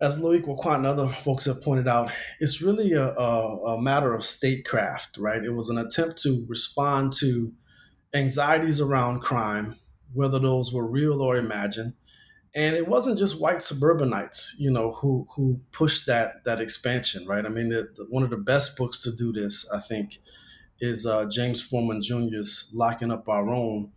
as 0.00 0.18
Loïc 0.18 0.46
Wacquant 0.46 0.78
and 0.78 0.86
other 0.86 1.08
folks 1.22 1.46
have 1.46 1.62
pointed 1.62 1.88
out, 1.88 2.10
it's 2.40 2.60
really 2.60 2.92
a, 2.92 3.14
a, 3.14 3.76
a, 3.76 3.80
matter 3.80 4.14
of 4.14 4.24
statecraft, 4.24 5.16
right? 5.16 5.42
It 5.42 5.54
was 5.54 5.70
an 5.70 5.78
attempt 5.78 6.20
to 6.22 6.44
respond 6.48 7.14
to 7.14 7.52
anxieties 8.14 8.80
around 8.80 9.20
crime, 9.20 9.76
whether 10.12 10.38
those 10.38 10.72
were 10.72 10.86
real 10.86 11.22
or 11.22 11.36
imagined. 11.36 11.94
And 12.54 12.76
it 12.76 12.86
wasn't 12.86 13.18
just 13.18 13.40
white 13.40 13.62
suburbanites, 13.62 14.54
you 14.58 14.70
know, 14.70 14.92
who 14.92 15.26
who 15.34 15.60
pushed 15.72 16.06
that 16.06 16.44
that 16.44 16.60
expansion, 16.60 17.26
right? 17.26 17.44
I 17.44 17.50
mean, 17.50 17.68
the, 17.68 17.88
the, 17.96 18.04
one 18.08 18.22
of 18.22 18.30
the 18.30 18.38
best 18.38 18.78
books 18.78 19.02
to 19.02 19.14
do 19.14 19.30
this, 19.30 19.68
I 19.70 19.78
think, 19.78 20.20
is 20.80 21.04
uh, 21.06 21.26
James 21.26 21.60
Forman 21.60 22.02
Jr.'s 22.02 22.70
Locking 22.74 23.10
Up 23.10 23.28
Our 23.28 23.50
Own, 23.50 23.92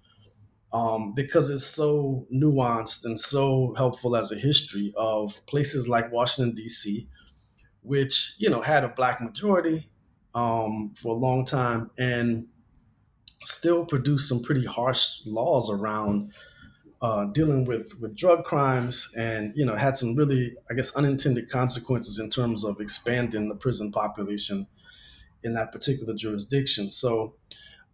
um, 0.72 1.14
because 1.14 1.50
it's 1.50 1.66
so 1.66 2.28
nuanced 2.34 3.06
and 3.06 3.20
so 3.20 3.74
helpful 3.76 4.16
as 4.16 4.32
a 4.32 4.36
history 4.36 4.94
of 4.96 5.44
places 5.48 5.88
like 5.88 6.12
Washington, 6.12 6.54
D.C., 6.54 7.08
which, 7.82 8.34
you 8.38 8.50
know, 8.50 8.62
had 8.62 8.84
a 8.84 8.90
black 8.90 9.22
majority 9.22 9.90
um, 10.36 10.94
for 10.96 11.16
a 11.16 11.18
long 11.18 11.44
time 11.46 11.90
and 11.98 12.46
still 13.42 13.86
produced 13.86 14.28
some 14.28 14.42
pretty 14.42 14.66
harsh 14.66 15.22
laws 15.26 15.72
around 15.72 16.32
uh, 17.02 17.26
dealing 17.26 17.64
with, 17.64 17.98
with 18.00 18.16
drug 18.16 18.44
crimes 18.44 19.10
and, 19.18 19.54
you 19.56 19.66
know, 19.66 19.76
had 19.76 19.96
some 19.96 20.16
really, 20.16 20.56
I 20.70 20.74
guess, 20.74 20.92
unintended 20.92 21.50
consequences 21.50 22.20
in 22.20 22.30
terms 22.30 22.64
of 22.64 22.80
expanding 22.80 23.48
the 23.48 23.56
prison 23.56 23.92
population 23.92 24.68
in 25.44 25.54
that 25.54 25.72
particular 25.72 26.14
jurisdiction. 26.14 26.90
So 26.90 27.36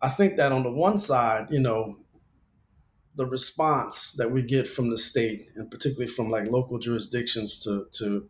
I 0.01 0.09
think 0.09 0.37
that 0.37 0.51
on 0.51 0.63
the 0.63 0.71
one 0.71 0.97
side, 0.97 1.47
you 1.51 1.59
know, 1.59 1.99
the 3.15 3.25
response 3.25 4.13
that 4.13 4.29
we 4.29 4.41
get 4.41 4.67
from 4.67 4.89
the 4.89 4.97
state 4.97 5.47
and 5.55 5.71
particularly 5.71 6.11
from 6.11 6.29
like 6.29 6.51
local 6.51 6.77
jurisdictions 6.77 7.57
to 7.59 7.87
to 7.91 8.27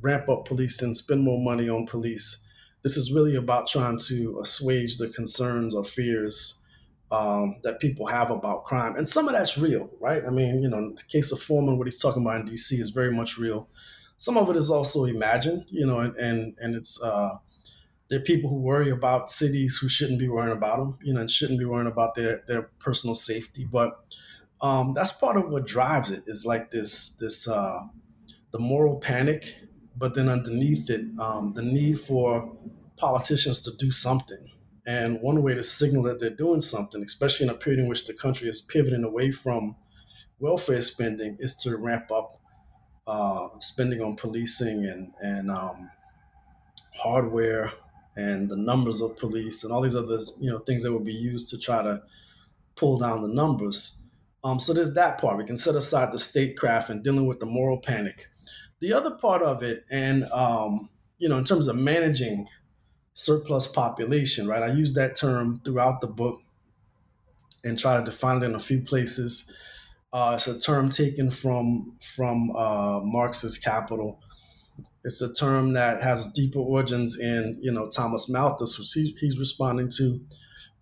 ramp 0.00 0.28
up 0.28 0.44
police 0.44 0.82
and 0.82 0.96
spend 0.96 1.22
more 1.22 1.42
money 1.42 1.68
on 1.68 1.86
police. 1.86 2.44
This 2.82 2.96
is 2.96 3.12
really 3.12 3.36
about 3.36 3.66
trying 3.66 3.98
to 4.06 4.40
assuage 4.40 4.98
the 4.98 5.08
concerns 5.08 5.74
or 5.74 5.84
fears 5.84 6.62
um, 7.10 7.56
that 7.62 7.80
people 7.80 8.06
have 8.06 8.30
about 8.30 8.64
crime, 8.64 8.96
and 8.96 9.08
some 9.08 9.28
of 9.28 9.34
that's 9.34 9.56
real, 9.56 9.88
right? 10.00 10.22
I 10.26 10.30
mean, 10.30 10.60
you 10.62 10.68
know, 10.68 10.92
the 10.92 11.02
case 11.04 11.30
of 11.30 11.40
Forman 11.40 11.78
what 11.78 11.86
he's 11.86 12.00
talking 12.00 12.22
about 12.22 12.40
in 12.40 12.46
D.C. 12.46 12.76
is 12.76 12.90
very 12.90 13.12
much 13.12 13.38
real. 13.38 13.68
Some 14.18 14.36
of 14.36 14.50
it 14.50 14.56
is 14.56 14.70
also 14.70 15.04
imagined, 15.04 15.66
you 15.68 15.86
know, 15.86 16.00
and 16.00 16.16
and, 16.16 16.54
and 16.58 16.74
it's 16.74 17.00
uh, 17.00 17.36
there 18.08 18.18
are 18.18 18.22
people 18.22 18.48
who 18.48 18.56
worry 18.56 18.90
about 18.90 19.30
cities 19.30 19.78
who 19.78 19.88
shouldn't 19.88 20.18
be 20.18 20.28
worrying 20.28 20.56
about 20.56 20.78
them, 20.78 20.98
you 21.02 21.12
know, 21.12 21.20
and 21.20 21.30
shouldn't 21.30 21.58
be 21.58 21.64
worrying 21.64 21.90
about 21.90 22.14
their 22.14 22.42
their 22.46 22.62
personal 22.78 23.14
safety. 23.14 23.64
But 23.64 23.98
um, 24.60 24.94
that's 24.94 25.12
part 25.12 25.36
of 25.36 25.48
what 25.48 25.66
drives 25.66 26.10
it 26.10 26.24
is 26.26 26.46
like 26.46 26.70
this 26.70 27.10
this 27.10 27.48
uh, 27.48 27.80
the 28.52 28.58
moral 28.58 28.96
panic, 28.96 29.56
but 29.96 30.14
then 30.14 30.28
underneath 30.28 30.88
it, 30.88 31.04
um, 31.18 31.52
the 31.52 31.62
need 31.62 31.98
for 32.00 32.56
politicians 32.96 33.60
to 33.60 33.76
do 33.76 33.90
something. 33.90 34.50
And 34.86 35.20
one 35.20 35.42
way 35.42 35.54
to 35.54 35.64
signal 35.64 36.04
that 36.04 36.20
they're 36.20 36.30
doing 36.30 36.60
something, 36.60 37.02
especially 37.02 37.44
in 37.44 37.50
a 37.50 37.54
period 37.54 37.80
in 37.80 37.88
which 37.88 38.04
the 38.04 38.14
country 38.14 38.48
is 38.48 38.60
pivoting 38.60 39.02
away 39.02 39.32
from 39.32 39.74
welfare 40.38 40.80
spending, 40.80 41.36
is 41.40 41.56
to 41.56 41.76
ramp 41.76 42.12
up 42.12 42.40
uh, 43.08 43.48
spending 43.58 44.00
on 44.00 44.14
policing 44.14 44.84
and 44.84 45.12
and 45.20 45.50
um, 45.50 45.90
hardware 46.94 47.72
and 48.16 48.48
the 48.48 48.56
numbers 48.56 49.00
of 49.00 49.16
police 49.16 49.62
and 49.62 49.72
all 49.72 49.82
these 49.82 49.96
other 49.96 50.20
you 50.38 50.50
know 50.50 50.58
things 50.60 50.82
that 50.82 50.92
would 50.92 51.04
be 51.04 51.12
used 51.12 51.48
to 51.50 51.58
try 51.58 51.82
to 51.82 52.02
pull 52.74 52.98
down 52.98 53.22
the 53.22 53.28
numbers. 53.28 53.98
Um, 54.44 54.60
so 54.60 54.72
there's 54.72 54.92
that 54.92 55.18
part. 55.18 55.38
We 55.38 55.44
can 55.44 55.56
set 55.56 55.74
aside 55.74 56.12
the 56.12 56.18
statecraft 56.18 56.90
and 56.90 57.02
dealing 57.02 57.26
with 57.26 57.40
the 57.40 57.46
moral 57.46 57.78
panic. 57.78 58.28
The 58.80 58.92
other 58.92 59.12
part 59.12 59.42
of 59.42 59.62
it, 59.62 59.84
and 59.90 60.24
um, 60.30 60.88
you 61.18 61.28
know, 61.28 61.38
in 61.38 61.44
terms 61.44 61.66
of 61.68 61.76
managing 61.76 62.48
surplus 63.14 63.66
population, 63.66 64.46
right? 64.46 64.62
I 64.62 64.72
use 64.72 64.92
that 64.94 65.16
term 65.16 65.60
throughout 65.64 66.00
the 66.00 66.06
book 66.06 66.40
and 67.64 67.78
try 67.78 67.96
to 67.96 68.04
define 68.04 68.42
it 68.42 68.46
in 68.46 68.54
a 68.54 68.60
few 68.60 68.80
places. 68.80 69.50
Uh, 70.12 70.34
it's 70.36 70.46
a 70.46 70.58
term 70.58 70.90
taken 70.90 71.30
from 71.30 71.96
from 72.14 72.54
uh, 72.54 73.00
Marx's 73.02 73.58
Capital, 73.58 74.20
it's 75.04 75.20
a 75.20 75.32
term 75.32 75.72
that 75.74 76.02
has 76.02 76.28
deeper 76.28 76.58
origins 76.58 77.18
in, 77.18 77.58
you 77.60 77.72
know, 77.72 77.86
Thomas 77.86 78.28
Malthus, 78.28 78.92
he, 78.92 79.16
he's 79.20 79.38
responding 79.38 79.88
to. 79.96 80.20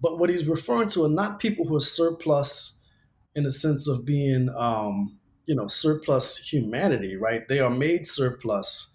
But 0.01 0.19
what 0.19 0.31
he's 0.31 0.47
referring 0.47 0.89
to 0.91 1.05
are 1.05 1.11
not 1.11 1.41
people 1.41 1.67
who 1.67 1.77
are 1.77 1.81
surplus 1.81 2.81
in 3.35 3.45
the 3.45 3.53
sense 3.53 3.89
of 3.89 4.05
being, 4.05 4.49
um, 4.57 5.19
you 5.47 5.55
know, 5.55 5.67
surplus 5.67 6.39
humanity, 6.39 7.17
right? 7.17 7.47
They 7.49 7.61
are 7.61 7.71
made 7.71 8.07
surplus 8.07 8.95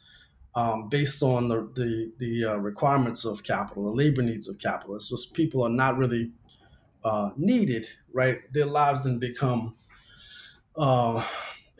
um, 0.56 0.90
based 0.90 1.24
on 1.24 1.48
the 1.48 1.70
the, 1.76 2.12
the 2.18 2.46
uh, 2.46 2.56
requirements 2.58 3.26
of 3.26 3.44
capital, 3.44 3.84
the 3.86 3.92
labor 3.92 4.22
needs 4.22 4.48
of 4.48 4.60
capital. 4.60 5.00
So 5.00 5.16
people 5.34 5.64
are 5.64 5.70
not 5.70 5.98
really 5.98 6.32
uh, 7.04 7.32
needed, 7.38 7.88
right? 8.14 8.40
Their 8.54 8.66
lives 8.66 9.04
then 9.04 9.20
become 9.20 9.76
uh, 10.76 11.26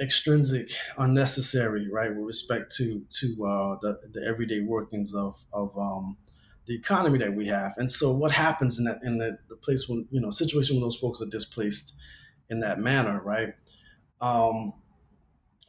extrinsic, 0.02 0.70
unnecessary, 0.98 1.90
right, 1.92 2.10
with 2.10 2.26
respect 2.26 2.76
to 2.78 3.06
to 3.10 3.46
uh, 3.46 3.78
the 3.82 4.00
the 4.14 4.26
everyday 4.28 4.62
workings 4.62 5.14
of 5.14 5.44
of 5.54 5.78
um, 5.78 6.18
the 6.66 6.76
economy 6.76 7.18
that 7.20 7.34
we 7.34 7.48
have. 7.48 7.74
And 7.78 7.92
so, 7.92 8.14
what 8.14 8.32
happens 8.32 8.80
in 8.80 8.86
that 8.86 9.00
in 9.04 9.18
the, 9.18 9.38
the 9.50 9.56
place 9.56 9.90
when 9.90 10.08
you 10.12 10.22
know 10.22 10.30
situation 10.30 10.76
when 10.76 10.84
those 10.84 10.98
folks 10.98 11.22
are 11.22 11.26
displaced 11.26 11.96
in 12.50 12.60
that 12.62 12.80
manner, 12.80 13.22
right? 13.24 13.54
Um, 14.22 14.74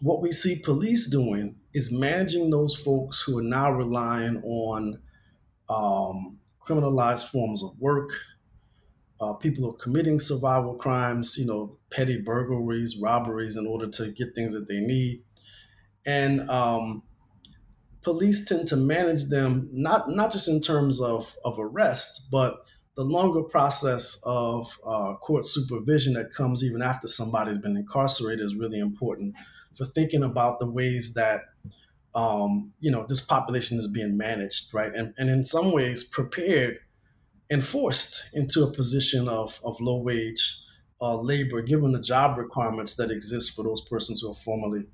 what 0.00 0.22
we 0.22 0.32
see 0.32 0.56
police 0.56 1.08
doing 1.08 1.56
is 1.74 1.92
managing 1.92 2.50
those 2.50 2.74
folks 2.74 3.22
who 3.22 3.38
are 3.38 3.42
now 3.42 3.70
relying 3.70 4.42
on 4.42 5.00
um, 5.68 6.38
criminalized 6.62 7.30
forms 7.30 7.62
of 7.62 7.78
work, 7.78 8.10
uh, 9.20 9.34
people 9.34 9.68
are 9.68 9.74
committing 9.74 10.18
survival 10.18 10.74
crimes, 10.74 11.36
you 11.36 11.46
know, 11.46 11.76
petty 11.90 12.18
burglaries, 12.18 12.96
robberies 12.96 13.56
in 13.56 13.66
order 13.66 13.86
to 13.88 14.10
get 14.12 14.34
things 14.34 14.52
that 14.54 14.66
they 14.66 14.80
need. 14.80 15.22
And 16.06 16.48
um, 16.48 17.02
police 18.02 18.44
tend 18.44 18.66
to 18.68 18.76
manage 18.76 19.24
them 19.24 19.68
not 19.72 20.08
not 20.08 20.32
just 20.32 20.48
in 20.48 20.60
terms 20.60 21.00
of, 21.00 21.36
of 21.44 21.58
arrest, 21.58 22.28
but 22.30 22.64
the 22.96 23.04
longer 23.04 23.42
process 23.42 24.18
of 24.24 24.78
uh, 24.86 25.14
court 25.16 25.46
supervision 25.46 26.14
that 26.14 26.32
comes 26.32 26.64
even 26.64 26.82
after 26.82 27.06
somebody's 27.06 27.58
been 27.58 27.76
incarcerated 27.76 28.44
is 28.44 28.54
really 28.54 28.78
important 28.78 29.34
for 29.76 29.84
thinking 29.84 30.22
about 30.22 30.58
the 30.58 30.66
ways 30.66 31.14
that 31.14 31.42
um, 32.14 32.72
you 32.80 32.90
know 32.90 33.04
this 33.06 33.20
population 33.20 33.78
is 33.78 33.86
being 33.86 34.16
managed, 34.16 34.72
right? 34.72 34.94
And, 34.94 35.14
and 35.18 35.28
in 35.28 35.44
some 35.44 35.72
ways 35.72 36.02
prepared 36.02 36.78
enforced 37.50 38.24
into 38.32 38.62
a 38.62 38.72
position 38.72 39.28
of, 39.28 39.60
of 39.64 39.80
low 39.80 39.96
wage 39.96 40.56
uh, 41.00 41.16
labor, 41.16 41.62
given 41.62 41.92
the 41.92 42.00
job 42.00 42.38
requirements 42.38 42.94
that 42.96 43.10
exist 43.10 43.54
for 43.56 43.62
those 43.62 43.80
persons 43.80 44.20
who 44.20 44.30
are 44.30 44.34
formerly 44.34 44.84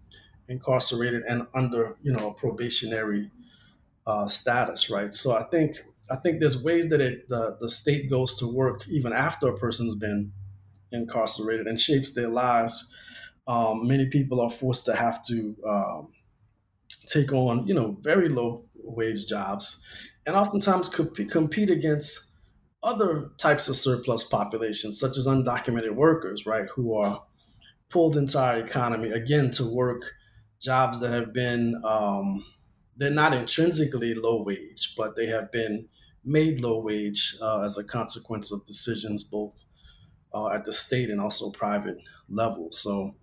incarcerated 0.48 1.22
and 1.28 1.46
under 1.54 1.96
you 2.02 2.12
know 2.12 2.30
a 2.30 2.34
probationary 2.34 3.30
uh, 4.06 4.28
status, 4.28 4.90
right? 4.90 5.12
So 5.14 5.36
I 5.36 5.44
think 5.44 5.76
I 6.10 6.16
think 6.16 6.40
there's 6.40 6.62
ways 6.62 6.88
that 6.88 7.00
it, 7.00 7.28
the 7.28 7.56
the 7.60 7.68
state 7.68 8.08
goes 8.08 8.34
to 8.36 8.46
work 8.46 8.86
even 8.88 9.12
after 9.12 9.48
a 9.48 9.54
person's 9.56 9.94
been 9.94 10.32
incarcerated 10.92 11.66
and 11.66 11.78
shapes 11.78 12.12
their 12.12 12.28
lives. 12.28 12.88
Um, 13.48 13.86
many 13.86 14.06
people 14.06 14.40
are 14.40 14.50
forced 14.50 14.86
to 14.86 14.94
have 14.94 15.22
to 15.25 15.56
um, 15.66 16.12
take 17.06 17.32
on 17.32 17.66
you 17.66 17.75
know 17.75 17.96
very 18.00 18.28
low 18.28 18.64
wage 18.75 19.26
jobs 19.26 19.82
and 20.26 20.36
oftentimes 20.36 20.88
comp- 20.88 21.28
compete 21.28 21.70
against 21.70 22.36
other 22.83 23.30
types 23.38 23.68
of 23.68 23.76
surplus 23.76 24.25
populations, 24.25 24.99
such 24.99 25.16
as 25.16 25.26
undocumented 25.26 25.95
workers, 25.95 26.47
right, 26.47 26.66
who 26.75 26.95
are 26.95 27.23
pulled 27.88 28.16
into 28.16 28.38
our 28.38 28.56
economy 28.56 29.11
again 29.11 29.50
to 29.52 29.64
work 29.64 30.02
jobs 30.61 31.00
that 31.00 31.12
have 31.12 31.33
been 31.33 31.80
um, 31.85 32.45
they're 32.97 33.11
not 33.11 33.35
intrinsically 33.35 34.14
low 34.14 34.42
wage, 34.42 34.95
but 34.97 35.16
they 35.16 35.26
have 35.26 35.52
been 35.52 35.88
made 36.25 36.61
low 36.61 36.80
wage 36.80 37.37
uh, 37.40 37.62
as 37.62 37.78
a 37.78 37.85
consequence 37.85 38.50
of 38.50 38.64
decisions 38.64 39.23
both 39.23 39.64
uh, 40.35 40.49
at 40.49 40.64
the 40.64 40.73
state 40.73 41.11
and 41.11 41.21
also 41.21 41.50
private 41.50 41.99
level. 42.28 42.68
So 42.73 43.14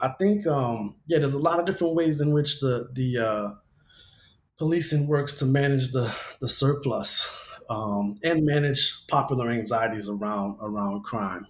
I 0.00 0.08
think 0.08 0.46
um, 0.46 0.96
yeah, 1.06 1.18
there's 1.18 1.34
a 1.34 1.38
lot 1.38 1.58
of 1.58 1.66
different 1.66 1.94
ways 1.94 2.20
in 2.20 2.30
which 2.32 2.60
the 2.60 2.88
the 2.92 3.18
uh, 3.18 3.50
policing 4.58 5.06
works 5.06 5.34
to 5.34 5.46
manage 5.46 5.92
the 5.92 6.14
the 6.40 6.48
surplus 6.48 7.30
um, 7.68 8.18
and 8.22 8.44
manage 8.44 9.06
popular 9.06 9.50
anxieties 9.50 10.08
around 10.08 10.56
around 10.60 11.02
crime 11.02 11.46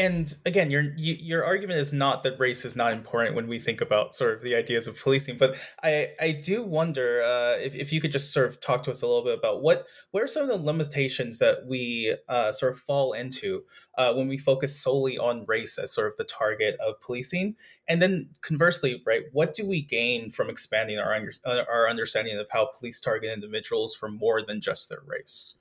and 0.00 0.34
again, 0.46 0.70
your 0.70 0.84
your 0.96 1.44
argument 1.44 1.78
is 1.78 1.92
not 1.92 2.22
that 2.22 2.40
race 2.40 2.64
is 2.64 2.74
not 2.74 2.94
important 2.94 3.36
when 3.36 3.46
we 3.46 3.58
think 3.58 3.82
about 3.82 4.14
sort 4.14 4.34
of 4.34 4.42
the 4.42 4.54
ideas 4.54 4.86
of 4.86 4.98
policing, 4.98 5.36
but 5.36 5.56
I 5.82 6.12
I 6.18 6.32
do 6.32 6.62
wonder 6.62 7.20
uh, 7.22 7.58
if 7.60 7.74
if 7.74 7.92
you 7.92 8.00
could 8.00 8.10
just 8.10 8.32
sort 8.32 8.46
of 8.46 8.62
talk 8.62 8.82
to 8.84 8.90
us 8.90 9.02
a 9.02 9.06
little 9.06 9.22
bit 9.22 9.38
about 9.38 9.62
what 9.62 9.86
what 10.12 10.22
are 10.22 10.26
some 10.26 10.44
of 10.44 10.48
the 10.48 10.56
limitations 10.56 11.38
that 11.40 11.66
we 11.66 12.16
uh, 12.30 12.50
sort 12.50 12.72
of 12.72 12.78
fall 12.78 13.12
into 13.12 13.62
uh, 13.98 14.14
when 14.14 14.26
we 14.26 14.38
focus 14.38 14.74
solely 14.74 15.18
on 15.18 15.44
race 15.46 15.76
as 15.76 15.92
sort 15.92 16.06
of 16.06 16.16
the 16.16 16.24
target 16.24 16.76
of 16.80 16.98
policing, 17.02 17.54
and 17.86 18.00
then 18.00 18.30
conversely, 18.40 19.02
right, 19.04 19.24
what 19.32 19.52
do 19.52 19.66
we 19.66 19.82
gain 19.82 20.30
from 20.30 20.48
expanding 20.48 20.98
our 20.98 21.14
under, 21.14 21.32
uh, 21.44 21.64
our 21.70 21.90
understanding 21.90 22.38
of 22.38 22.46
how 22.50 22.70
police 22.78 23.00
target 23.00 23.34
individuals 23.34 23.94
for 23.94 24.08
more 24.08 24.40
than 24.40 24.62
just 24.62 24.88
their 24.88 25.02
race? 25.04 25.56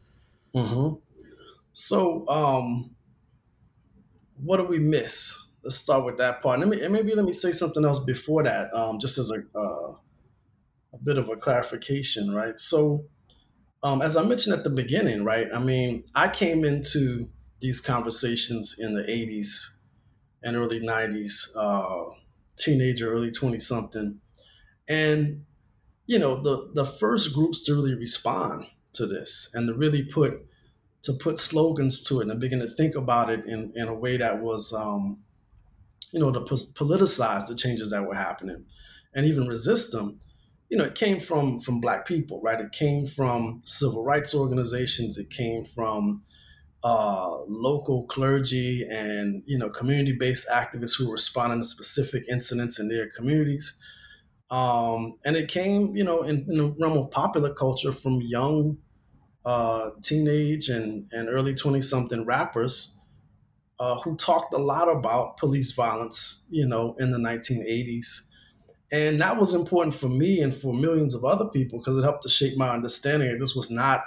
Mm-hmm. 0.56 0.96
So. 1.74 2.26
Um 2.30 2.96
what 4.44 4.58
do 4.58 4.64
we 4.64 4.80
miss? 4.80 5.38
Let's 5.64 5.78
start 5.78 6.06
with 6.06 6.18
that 6.18 6.42
part. 6.42 6.62
And, 6.62 6.70
maybe 6.70 7.14
let 7.14 7.26
me 7.26 7.32
say 7.32 7.52
something 7.52 7.84
else 7.84 8.00
before 8.00 8.44
that, 8.44 8.74
um, 8.74 9.00
just 9.00 9.18
as 9.18 9.32
a, 9.32 9.58
uh, 9.58 9.94
a 10.94 10.98
bit 11.04 11.18
of 11.18 11.30
a 11.30 11.36
clarification, 11.36 12.34
right? 12.34 12.58
So, 12.58 13.06
um, 13.84 14.02
as 14.02 14.16
I 14.16 14.24
mentioned 14.24 14.56
at 14.56 14.64
the 14.64 14.70
beginning, 14.70 15.24
right? 15.24 15.48
I 15.54 15.60
mean, 15.60 16.04
I 16.16 16.28
came 16.30 16.66
into 16.66 17.30
these 17.60 17.82
conversations 17.82 18.76
in 18.80 18.94
the 18.94 19.04
80s 19.04 19.66
and 20.44 20.56
early 20.56 20.80
90s, 20.80 21.50
uh, 21.56 22.14
teenager, 22.58 23.12
early 23.12 23.32
20 23.32 23.60
something. 23.60 24.20
And, 24.88 25.46
you 26.08 26.20
know, 26.20 26.42
the, 26.42 26.72
the 26.74 26.86
first 26.86 27.34
groups 27.34 27.62
to 27.66 27.76
really 27.76 27.96
respond 27.96 28.66
to 28.94 29.06
this 29.06 29.50
and 29.54 29.68
to 29.68 29.74
really 29.74 30.04
put 30.04 30.46
to 31.02 31.14
put 31.14 31.40
slogans 31.40 32.04
to 32.04 32.22
it 32.22 32.30
and 32.30 32.40
begin 32.40 32.60
to 32.60 32.68
think 32.68 32.96
about 32.96 33.30
it 33.30 33.46
in, 33.46 33.72
in 33.76 33.88
a 33.88 33.94
way 33.94 34.18
that 34.18 34.42
was, 34.42 34.74
um, 34.74 35.20
you 36.12 36.20
know, 36.20 36.32
to 36.32 36.40
politicize 36.42 37.48
the 37.48 37.56
changes 37.56 37.92
that 37.92 38.06
were 38.06 38.16
happening 38.16 38.66
and 39.14 39.26
even 39.26 39.48
resist 39.48 39.92
them. 39.92 40.20
You 40.70 40.78
know, 40.78 40.86
it 40.86 40.96
came 40.96 41.20
from 41.20 41.60
from 41.60 41.82
Black 41.82 42.06
people, 42.06 42.42
right? 42.44 42.60
It 42.60 42.72
came 42.72 43.08
from 43.08 43.62
civil 43.66 44.04
rights 44.04 44.36
organizations. 44.36 45.18
It 45.18 45.32
came 45.32 45.66
from 45.66 46.22
uh, 46.84 47.42
local 47.48 48.04
clergy 48.04 48.88
and 48.90 49.42
you 49.46 49.58
know 49.58 49.70
community-based 49.70 50.48
activists 50.50 50.96
who 50.98 51.08
were 51.08 51.14
responding 51.14 51.62
to 51.62 51.68
specific 51.68 52.24
incidents 52.30 52.80
in 52.80 52.88
their 52.88 53.08
communities. 53.08 53.78
Um, 54.52 55.16
and 55.26 55.36
it 55.36 55.48
came, 55.48 55.96
you 55.96 56.04
know, 56.04 56.24
in, 56.24 56.46
in 56.50 56.58
the 56.58 56.76
realm 56.80 56.98
of 56.98 57.12
popular 57.12 57.54
culture 57.54 57.92
from 57.92 58.22
young 58.22 58.78
uh, 59.46 59.92
teenage 60.02 60.70
and, 60.70 61.08
and 61.12 61.30
early 61.30 61.54
20 61.54 61.82
something 61.82 62.26
rappers 62.26 62.98
uh, 63.80 63.96
who 64.02 64.16
talked 64.16 64.54
a 64.54 64.58
lot 64.58 64.90
about 64.90 65.38
police 65.38 65.72
violence, 65.72 66.44
you 66.50 66.68
know, 66.68 66.96
in 67.00 67.12
the 67.12 67.18
1980s. 67.18 68.22
And 68.92 69.22
that 69.22 69.38
was 69.38 69.54
important 69.54 69.94
for 69.94 70.10
me 70.10 70.42
and 70.42 70.54
for 70.54 70.74
millions 70.74 71.14
of 71.14 71.24
other 71.24 71.46
people 71.46 71.80
because 71.80 71.96
it 71.96 72.04
helped 72.04 72.24
to 72.24 72.30
shape 72.30 72.58
my 72.58 72.70
understanding 72.70 73.30
that 73.30 73.40
this 73.40 73.56
was 73.56 73.70
not 73.70 74.04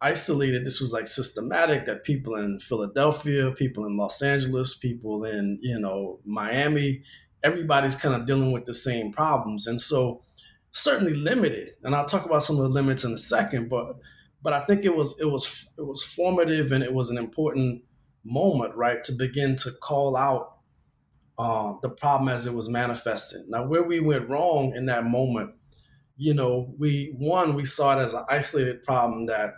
isolated. 0.00 0.64
This 0.64 0.80
was 0.80 0.92
like 0.92 1.06
systematic 1.06 1.86
that 1.86 2.04
people 2.04 2.36
in 2.36 2.58
Philadelphia, 2.60 3.50
people 3.52 3.84
in 3.84 3.96
Los 3.96 4.22
Angeles, 4.22 4.74
people 4.74 5.24
in, 5.24 5.58
you 5.60 5.78
know, 5.78 6.20
Miami, 6.24 7.02
everybody's 7.44 7.96
kind 7.96 8.14
of 8.14 8.26
dealing 8.26 8.50
with 8.50 8.64
the 8.64 8.74
same 8.74 9.12
problems. 9.12 9.66
And 9.66 9.80
so 9.80 10.22
certainly 10.72 11.14
limited. 11.14 11.74
And 11.84 11.94
I'll 11.94 12.04
talk 12.04 12.24
about 12.24 12.42
some 12.42 12.56
of 12.56 12.62
the 12.62 12.68
limits 12.68 13.04
in 13.04 13.12
a 13.12 13.18
second, 13.18 13.68
but 13.68 13.96
but 14.42 14.52
I 14.52 14.60
think 14.60 14.84
it 14.84 14.94
was 14.94 15.18
it 15.20 15.26
was 15.26 15.66
it 15.78 15.86
was 15.86 16.02
formative 16.02 16.72
and 16.72 16.84
it 16.84 16.92
was 16.92 17.10
an 17.10 17.18
important 17.18 17.82
moment, 18.24 18.74
right, 18.76 19.02
to 19.04 19.12
begin 19.12 19.56
to 19.56 19.72
call 19.72 20.16
out 20.16 20.58
uh, 21.38 21.74
the 21.82 21.88
problem 21.88 22.28
as 22.28 22.46
it 22.46 22.54
was 22.54 22.68
manifesting. 22.68 23.44
Now, 23.48 23.64
where 23.64 23.82
we 23.82 24.00
went 24.00 24.28
wrong 24.28 24.74
in 24.74 24.86
that 24.86 25.04
moment, 25.06 25.54
you 26.16 26.34
know, 26.34 26.74
we 26.78 27.14
one 27.16 27.54
we 27.54 27.64
saw 27.64 27.98
it 27.98 28.02
as 28.02 28.14
an 28.14 28.24
isolated 28.28 28.82
problem 28.84 29.26
that 29.26 29.54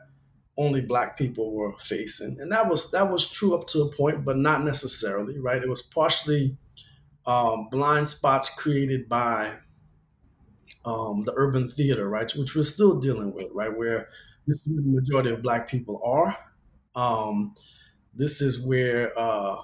only 0.56 0.82
black 0.82 1.16
people 1.16 1.52
were 1.52 1.72
facing, 1.78 2.38
and 2.40 2.52
that 2.52 2.68
was 2.68 2.90
that 2.90 3.10
was 3.10 3.30
true 3.30 3.54
up 3.54 3.66
to 3.68 3.82
a 3.82 3.92
point, 3.92 4.24
but 4.24 4.36
not 4.36 4.64
necessarily, 4.64 5.38
right? 5.38 5.62
It 5.62 5.68
was 5.68 5.82
partially 5.82 6.56
um, 7.26 7.68
blind 7.70 8.08
spots 8.08 8.50
created 8.50 9.08
by 9.08 9.56
um, 10.84 11.24
the 11.24 11.32
urban 11.36 11.68
theater, 11.68 12.08
right, 12.08 12.30
which 12.32 12.54
we're 12.54 12.62
still 12.62 12.98
dealing 12.98 13.32
with, 13.32 13.48
right, 13.52 13.74
where 13.76 14.08
this 14.50 14.62
is 14.62 14.66
where 14.66 14.82
the 14.82 14.88
majority 14.88 15.30
of 15.30 15.42
black 15.42 15.68
people 15.68 16.00
are. 16.04 16.36
Um, 16.96 17.54
this 18.14 18.42
is 18.42 18.60
where 18.60 19.16
uh, 19.16 19.62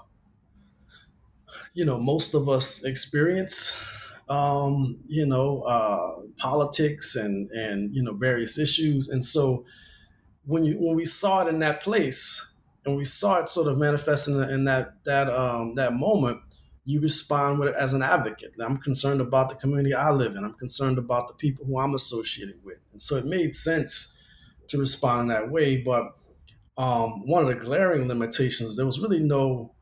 you 1.74 1.84
know 1.84 1.98
most 1.98 2.34
of 2.34 2.48
us 2.48 2.84
experience 2.84 3.76
um, 4.28 4.98
you 5.08 5.26
know 5.26 5.62
uh, 5.62 6.22
politics 6.38 7.16
and 7.16 7.50
and 7.50 7.94
you 7.94 8.02
know 8.02 8.12
various 8.12 8.58
issues. 8.58 9.08
And 9.08 9.24
so 9.24 9.64
when 10.44 10.64
you 10.64 10.76
when 10.78 10.94
we 10.94 11.04
saw 11.04 11.44
it 11.44 11.48
in 11.48 11.58
that 11.58 11.82
place 11.82 12.54
and 12.84 12.96
we 12.96 13.04
saw 13.04 13.40
it 13.40 13.48
sort 13.48 13.66
of 13.66 13.78
manifesting 13.78 14.40
in 14.40 14.64
that 14.64 15.02
that 15.04 15.28
um, 15.28 15.74
that 15.74 15.94
moment 15.94 16.40
you 16.84 17.00
respond 17.00 17.58
with 17.58 17.70
it 17.70 17.74
as 17.74 17.92
an 17.92 18.02
advocate. 18.02 18.54
I'm 18.60 18.76
concerned 18.76 19.20
about 19.20 19.48
the 19.48 19.56
community 19.56 19.92
i 19.92 20.08
live 20.12 20.36
in. 20.36 20.44
I'm 20.44 20.54
concerned 20.54 20.98
about 20.98 21.26
the 21.26 21.34
people 21.34 21.66
who 21.66 21.80
i'm 21.80 21.94
associated 21.94 22.64
with. 22.64 22.78
And 22.92 23.02
so 23.02 23.16
it 23.16 23.26
made 23.26 23.56
sense 23.56 24.12
to 24.68 24.78
respond 24.78 25.22
in 25.22 25.28
that 25.28 25.50
way. 25.50 25.76
But 25.78 26.16
um, 26.78 27.26
one 27.26 27.42
of 27.42 27.48
the 27.48 27.54
glaring 27.54 28.08
limitations, 28.08 28.76
there 28.76 28.86
was 28.86 29.00
really 29.00 29.20
no 29.20 29.74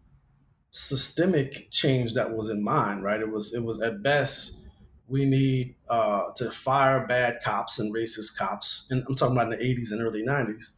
systemic 0.71 1.71
change 1.71 2.15
that 2.15 2.35
was 2.35 2.49
in 2.49 2.63
mind, 2.63 3.03
right? 3.03 3.21
It 3.21 3.31
was 3.31 3.55
it 3.55 3.63
was 3.63 3.81
at 3.81 4.03
best 4.03 4.65
we 5.07 5.25
need 5.25 5.77
uh, 5.89 6.33
to 6.37 6.51
fire 6.51 7.07
bad 7.07 7.39
cops 7.43 7.79
and 7.79 7.95
racist 7.95 8.37
cops, 8.39 8.87
and 8.91 9.05
I'm 9.07 9.15
talking 9.15 9.37
about 9.37 9.53
in 9.53 9.59
the 9.59 9.65
80s 9.65 9.93
and 9.93 10.01
early 10.01 10.23
90s. 10.23 10.73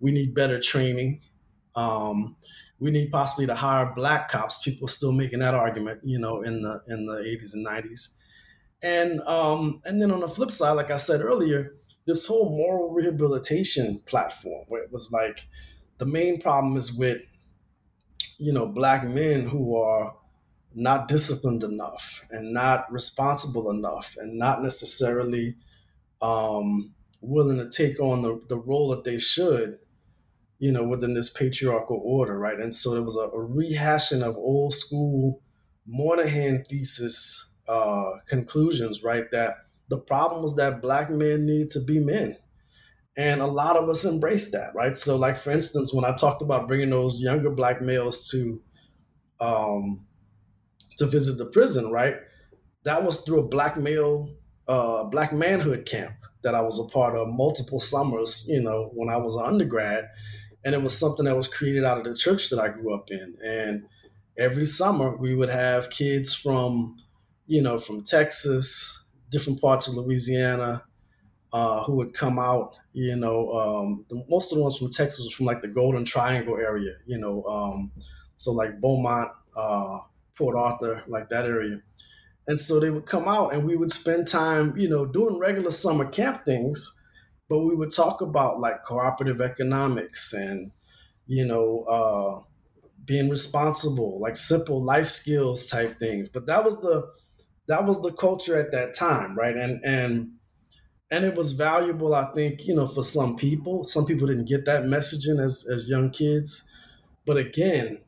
We 0.00 0.10
need 0.10 0.34
better 0.34 0.58
training. 0.58 1.20
Um, 1.74 2.36
we 2.80 2.90
need 2.90 3.10
possibly 3.10 3.46
to 3.46 3.54
hire 3.54 3.92
black 3.94 4.28
cops. 4.28 4.56
People 4.62 4.88
still 4.88 5.12
making 5.12 5.40
that 5.40 5.54
argument, 5.54 6.00
you 6.02 6.18
know, 6.18 6.42
in 6.42 6.62
the 6.62 6.80
in 6.88 7.04
the 7.06 7.14
80s 7.14 7.54
and 7.54 7.66
90s. 7.66 8.14
And 8.82 9.20
um, 9.22 9.80
and 9.84 10.00
then 10.00 10.12
on 10.12 10.20
the 10.20 10.28
flip 10.28 10.50
side, 10.50 10.72
like 10.72 10.90
I 10.90 10.96
said 10.96 11.20
earlier, 11.20 11.74
this 12.08 12.24
whole 12.24 12.48
moral 12.48 12.90
rehabilitation 12.90 14.00
platform 14.06 14.64
where 14.68 14.82
it 14.82 14.90
was 14.90 15.12
like 15.12 15.46
the 15.98 16.06
main 16.06 16.40
problem 16.40 16.74
is 16.74 16.90
with 16.90 17.20
you 18.38 18.50
know 18.50 18.66
black 18.66 19.06
men 19.06 19.46
who 19.46 19.76
are 19.76 20.14
not 20.74 21.06
disciplined 21.06 21.62
enough 21.62 22.24
and 22.30 22.50
not 22.50 22.90
responsible 22.90 23.70
enough 23.70 24.16
and 24.18 24.38
not 24.38 24.62
necessarily 24.62 25.54
um, 26.22 26.94
willing 27.20 27.58
to 27.58 27.68
take 27.68 28.00
on 28.00 28.22
the, 28.22 28.40
the 28.48 28.56
role 28.56 28.88
that 28.88 29.04
they 29.04 29.18
should 29.18 29.78
you 30.58 30.72
know 30.72 30.84
within 30.84 31.12
this 31.12 31.28
patriarchal 31.28 32.00
order 32.02 32.38
right? 32.38 32.58
And 32.58 32.74
so 32.74 32.94
it 32.94 33.04
was 33.04 33.16
a, 33.16 33.20
a 33.20 33.46
rehashing 33.46 34.22
of 34.22 34.34
old 34.36 34.72
school 34.72 35.42
moynihan 35.86 36.64
thesis 36.64 37.50
uh, 37.68 38.12
conclusions 38.26 39.02
right 39.02 39.30
that 39.30 39.67
the 39.88 39.98
problem 39.98 40.42
was 40.42 40.56
that 40.56 40.82
black 40.82 41.10
men 41.10 41.46
needed 41.46 41.70
to 41.70 41.80
be 41.80 41.98
men. 41.98 42.36
And 43.16 43.40
a 43.40 43.46
lot 43.46 43.76
of 43.76 43.88
us 43.88 44.04
embraced 44.04 44.52
that, 44.52 44.74
right? 44.74 44.96
So, 44.96 45.16
like 45.16 45.36
for 45.36 45.50
instance, 45.50 45.92
when 45.92 46.04
I 46.04 46.14
talked 46.14 46.40
about 46.40 46.68
bringing 46.68 46.90
those 46.90 47.20
younger 47.20 47.50
black 47.50 47.82
males 47.82 48.28
to 48.30 48.62
um, 49.40 50.06
to 50.98 51.06
visit 51.06 51.38
the 51.38 51.46
prison, 51.46 51.90
right? 51.90 52.16
That 52.84 53.04
was 53.04 53.22
through 53.22 53.40
a 53.40 53.48
black 53.48 53.76
male, 53.76 54.28
uh, 54.68 55.04
black 55.04 55.32
manhood 55.32 55.86
camp 55.86 56.14
that 56.42 56.54
I 56.54 56.60
was 56.60 56.78
a 56.78 56.84
part 56.84 57.16
of 57.16 57.28
multiple 57.28 57.78
summers, 57.78 58.44
you 58.48 58.62
know, 58.62 58.90
when 58.94 59.08
I 59.08 59.16
was 59.16 59.34
an 59.34 59.44
undergrad. 59.44 60.08
And 60.64 60.74
it 60.74 60.82
was 60.82 60.96
something 60.96 61.24
that 61.24 61.36
was 61.36 61.48
created 61.48 61.84
out 61.84 61.98
of 61.98 62.04
the 62.04 62.14
church 62.16 62.50
that 62.50 62.58
I 62.58 62.68
grew 62.68 62.94
up 62.94 63.10
in. 63.10 63.34
And 63.44 63.86
every 64.36 64.66
summer 64.66 65.16
we 65.16 65.34
would 65.34 65.48
have 65.48 65.90
kids 65.90 66.34
from, 66.34 66.96
you 67.46 67.62
know, 67.62 67.78
from 67.78 68.02
Texas, 68.02 69.02
different 69.30 69.60
parts 69.60 69.88
of 69.88 69.94
Louisiana 69.94 70.84
uh, 71.52 71.84
who 71.84 71.94
would 71.96 72.14
come 72.14 72.38
out. 72.38 72.74
You 72.92 73.16
know, 73.16 73.50
um, 73.52 74.04
the, 74.08 74.24
most 74.28 74.52
of 74.52 74.58
the 74.58 74.62
ones 74.62 74.76
from 74.78 74.90
Texas 74.90 75.24
was 75.24 75.34
from 75.34 75.46
like 75.46 75.62
the 75.62 75.68
Golden 75.68 76.04
Triangle 76.04 76.56
area. 76.56 76.94
You 77.06 77.18
know, 77.18 77.44
um, 77.44 77.92
so 78.36 78.52
like 78.52 78.80
Beaumont, 78.80 79.30
uh, 79.56 80.00
Port 80.36 80.56
Arthur, 80.56 81.02
like 81.06 81.28
that 81.30 81.46
area. 81.46 81.82
And 82.46 82.58
so 82.58 82.80
they 82.80 82.90
would 82.90 83.04
come 83.04 83.28
out 83.28 83.52
and 83.52 83.64
we 83.64 83.76
would 83.76 83.90
spend 83.90 84.26
time, 84.26 84.76
you 84.76 84.88
know, 84.88 85.04
doing 85.04 85.38
regular 85.38 85.70
summer 85.70 86.08
camp 86.08 86.46
things, 86.46 86.98
but 87.48 87.58
we 87.58 87.74
would 87.74 87.90
talk 87.90 88.22
about 88.22 88.58
like 88.58 88.82
cooperative 88.82 89.42
economics 89.42 90.32
and, 90.32 90.72
you 91.26 91.44
know, 91.44 91.84
uh, 91.84 92.42
being 93.04 93.28
responsible, 93.28 94.18
like 94.20 94.36
simple 94.36 94.82
life 94.82 95.10
skills 95.10 95.66
type 95.66 95.98
things. 95.98 96.28
But 96.30 96.46
that 96.46 96.64
was 96.64 96.80
the 96.80 97.10
that 97.68 97.84
was 97.84 98.00
the 98.00 98.12
culture 98.12 98.58
at 98.58 98.72
that 98.72 98.94
time, 98.94 99.36
right? 99.36 99.56
And 99.56 99.80
and 99.84 100.32
and 101.10 101.24
it 101.24 101.34
was 101.34 101.52
valuable, 101.52 102.14
I 102.14 102.24
think, 102.34 102.66
you 102.66 102.74
know, 102.74 102.86
for 102.86 103.02
some 103.02 103.36
people. 103.36 103.82
Some 103.84 104.04
people 104.04 104.26
didn't 104.26 104.48
get 104.48 104.64
that 104.64 104.84
messaging 104.84 105.42
as 105.42 105.66
as 105.72 105.88
young 105.88 106.10
kids. 106.10 106.68
But 107.26 107.36
again, 107.36 107.98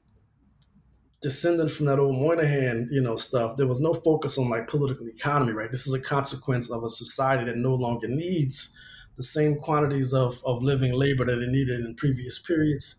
descending 1.20 1.68
from 1.68 1.86
that 1.86 1.98
old 1.98 2.16
Moynihan, 2.16 2.88
you 2.90 3.02
know, 3.02 3.16
stuff, 3.16 3.56
there 3.56 3.66
was 3.66 3.80
no 3.80 3.92
focus 3.92 4.38
on 4.38 4.48
like 4.48 4.66
political 4.66 5.06
economy, 5.06 5.52
right? 5.52 5.70
This 5.70 5.86
is 5.86 5.92
a 5.92 6.00
consequence 6.00 6.70
of 6.70 6.82
a 6.82 6.88
society 6.88 7.44
that 7.44 7.56
no 7.56 7.74
longer 7.74 8.08
needs 8.08 8.74
the 9.16 9.22
same 9.22 9.56
quantities 9.56 10.14
of, 10.14 10.42
of 10.46 10.62
living 10.62 10.92
labor 10.92 11.26
that 11.26 11.38
it 11.38 11.50
needed 11.50 11.80
in 11.80 11.94
previous 11.96 12.38
periods. 12.38 12.96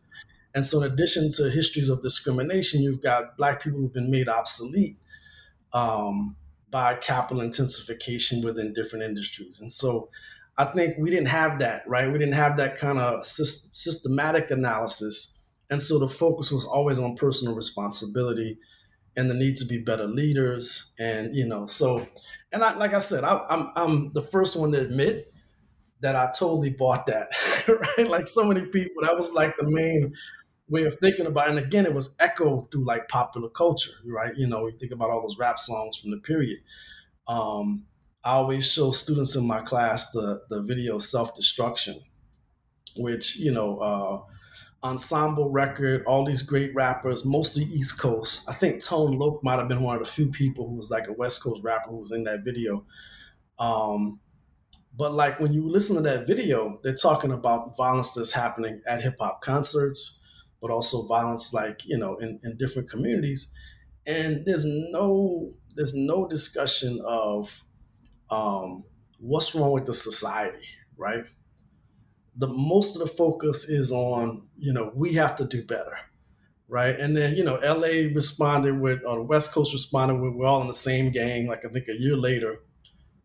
And 0.53 0.63
so, 0.63 0.83
in 0.83 0.91
addition 0.91 1.31
to 1.31 1.49
histories 1.49 1.89
of 1.89 2.03
discrimination, 2.03 2.83
you've 2.83 3.01
got 3.01 3.37
Black 3.37 3.63
people 3.63 3.79
who've 3.79 3.93
been 3.93 4.11
made 4.11 4.29
obsolete 4.29 4.97
um, 5.73 6.35
by 6.71 6.95
capital 6.95 7.41
intensification 7.41 8.41
within 8.41 8.73
different 8.73 9.05
industries. 9.05 9.59
And 9.59 9.71
so, 9.71 10.09
I 10.57 10.65
think 10.65 10.95
we 10.99 11.09
didn't 11.09 11.29
have 11.29 11.59
that, 11.59 11.83
right? 11.87 12.11
We 12.11 12.19
didn't 12.19 12.33
have 12.33 12.57
that 12.57 12.77
kind 12.77 12.99
of 12.99 13.25
systematic 13.25 14.51
analysis 14.51 15.37
and 15.71 15.81
so 15.81 15.97
the 15.97 16.07
focus 16.09 16.51
was 16.51 16.65
always 16.65 16.99
on 16.99 17.15
personal 17.15 17.55
responsibility 17.55 18.59
and 19.15 19.29
the 19.29 19.33
need 19.33 19.55
to 19.55 19.65
be 19.65 19.77
better 19.77 20.05
leaders. 20.05 20.93
And, 20.99 21.33
you 21.33 21.47
know, 21.47 21.65
so, 21.65 22.05
and 22.51 22.61
I, 22.61 22.75
like 22.75 22.93
I 22.93 22.99
said, 22.99 23.23
I, 23.23 23.41
I'm, 23.49 23.71
I'm 23.75 24.11
the 24.11 24.21
first 24.21 24.57
one 24.57 24.73
to 24.73 24.81
admit 24.81 25.33
that 26.01 26.17
I 26.17 26.29
totally 26.37 26.71
bought 26.71 27.05
that, 27.05 27.29
right? 27.97 28.07
Like 28.07 28.27
so 28.27 28.43
many 28.43 28.65
people, 28.65 29.03
that 29.03 29.15
was 29.15 29.31
like 29.31 29.55
the 29.57 29.71
main 29.71 30.13
way 30.71 30.85
of 30.85 30.97
thinking 30.99 31.27
about 31.27 31.47
it. 31.47 31.51
And 31.51 31.59
again, 31.59 31.85
it 31.85 31.93
was 31.93 32.15
echoed 32.19 32.71
through 32.71 32.85
like 32.85 33.07
popular 33.09 33.49
culture, 33.49 33.91
right? 34.05 34.35
You 34.35 34.47
know, 34.47 34.67
you 34.67 34.77
think 34.79 34.93
about 34.93 35.11
all 35.11 35.21
those 35.21 35.37
rap 35.37 35.59
songs 35.59 35.99
from 35.99 36.11
the 36.11 36.17
period. 36.17 36.59
Um, 37.27 37.83
I 38.23 38.33
always 38.33 38.71
show 38.71 38.91
students 38.91 39.35
in 39.35 39.45
my 39.45 39.61
class 39.61 40.09
the 40.11 40.41
the 40.49 40.61
video 40.61 40.97
self 40.97 41.35
destruction, 41.35 42.01
which 42.95 43.37
you 43.37 43.51
know 43.51 43.77
uh, 43.79 44.19
ensemble 44.83 45.49
record, 45.49 46.03
all 46.05 46.25
these 46.25 46.41
great 46.41 46.73
rappers, 46.73 47.25
mostly 47.25 47.65
East 47.65 47.99
Coast. 47.99 48.47
I 48.47 48.53
think 48.53 48.81
Tone 48.81 49.17
Loc 49.17 49.43
might 49.43 49.59
have 49.59 49.67
been 49.67 49.81
one 49.81 49.97
of 49.97 50.03
the 50.03 50.09
few 50.09 50.29
people 50.29 50.67
who 50.67 50.75
was 50.75 50.89
like 50.89 51.07
a 51.07 51.13
West 51.13 51.43
Coast 51.43 51.61
rapper 51.63 51.89
who 51.89 51.97
was 51.97 52.11
in 52.11 52.23
that 52.23 52.45
video. 52.45 52.85
Um, 53.59 54.19
but 54.97 55.13
like 55.13 55.39
when 55.39 55.53
you 55.53 55.67
listen 55.69 55.95
to 55.95 56.01
that 56.03 56.27
video, 56.27 56.79
they're 56.83 56.93
talking 56.93 57.31
about 57.31 57.75
violence 57.77 58.11
that's 58.11 58.31
happening 58.31 58.81
at 58.87 59.01
hip 59.01 59.15
hop 59.19 59.41
concerts, 59.41 60.20
but 60.61 60.71
also 60.71 61.05
violence 61.07 61.53
like, 61.53 61.85
you 61.85 61.97
know, 61.97 62.15
in, 62.17 62.39
in 62.43 62.57
different 62.57 62.89
communities. 62.89 63.53
And 64.05 64.45
there's 64.45 64.65
no 64.65 65.53
there's 65.75 65.93
no 65.93 66.27
discussion 66.27 67.01
of 67.05 67.63
um, 68.29 68.83
what's 69.19 69.55
wrong 69.55 69.71
with 69.71 69.85
the 69.85 69.93
society, 69.93 70.67
right? 70.97 71.25
the 72.35 72.47
most 72.47 72.95
of 72.95 73.01
the 73.01 73.13
focus 73.13 73.67
is 73.67 73.91
on 73.91 74.41
you 74.57 74.71
know 74.71 74.91
we 74.95 75.13
have 75.13 75.35
to 75.35 75.45
do 75.45 75.63
better 75.65 75.97
right 76.67 76.99
and 76.99 77.15
then 77.15 77.35
you 77.35 77.43
know 77.43 77.55
la 77.55 77.87
responded 78.15 78.79
with 78.79 78.99
or 79.05 79.17
the 79.17 79.23
west 79.23 79.51
coast 79.51 79.73
responded 79.73 80.15
with 80.15 80.33
we're 80.33 80.45
all 80.45 80.61
in 80.61 80.67
the 80.67 80.73
same 80.73 81.11
gang 81.11 81.47
like 81.47 81.65
i 81.65 81.69
think 81.69 81.87
a 81.87 81.99
year 81.99 82.15
later 82.15 82.59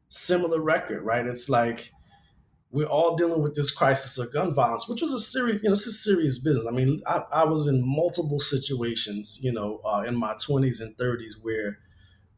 similar 0.08 0.60
record 0.60 1.02
right 1.02 1.26
it's 1.26 1.48
like 1.48 1.92
we're 2.70 2.86
all 2.86 3.16
dealing 3.16 3.42
with 3.42 3.54
this 3.54 3.70
crisis 3.70 4.18
of 4.18 4.32
gun 4.32 4.52
violence 4.52 4.88
which 4.88 5.00
was 5.00 5.12
a 5.12 5.20
serious 5.20 5.62
you 5.62 5.68
know 5.68 5.72
it's 5.72 5.86
a 5.86 5.92
serious 5.92 6.38
business 6.38 6.66
i 6.66 6.70
mean 6.70 7.00
i, 7.06 7.22
I 7.32 7.44
was 7.44 7.66
in 7.66 7.86
multiple 7.86 8.40
situations 8.40 9.38
you 9.42 9.52
know 9.52 9.80
uh, 9.84 10.04
in 10.06 10.16
my 10.16 10.34
20s 10.34 10.80
and 10.80 10.96
30s 10.96 11.34
where 11.42 11.78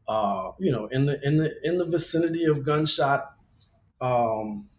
uh, 0.07 0.51
you 0.59 0.71
know 0.71 0.87
in 0.87 1.05
the 1.05 1.19
in 1.23 1.37
the 1.37 1.53
in 1.63 1.77
the 1.77 1.85
vicinity 1.85 2.45
of 2.45 2.63
gunshot 2.63 3.33
um, 4.01 4.69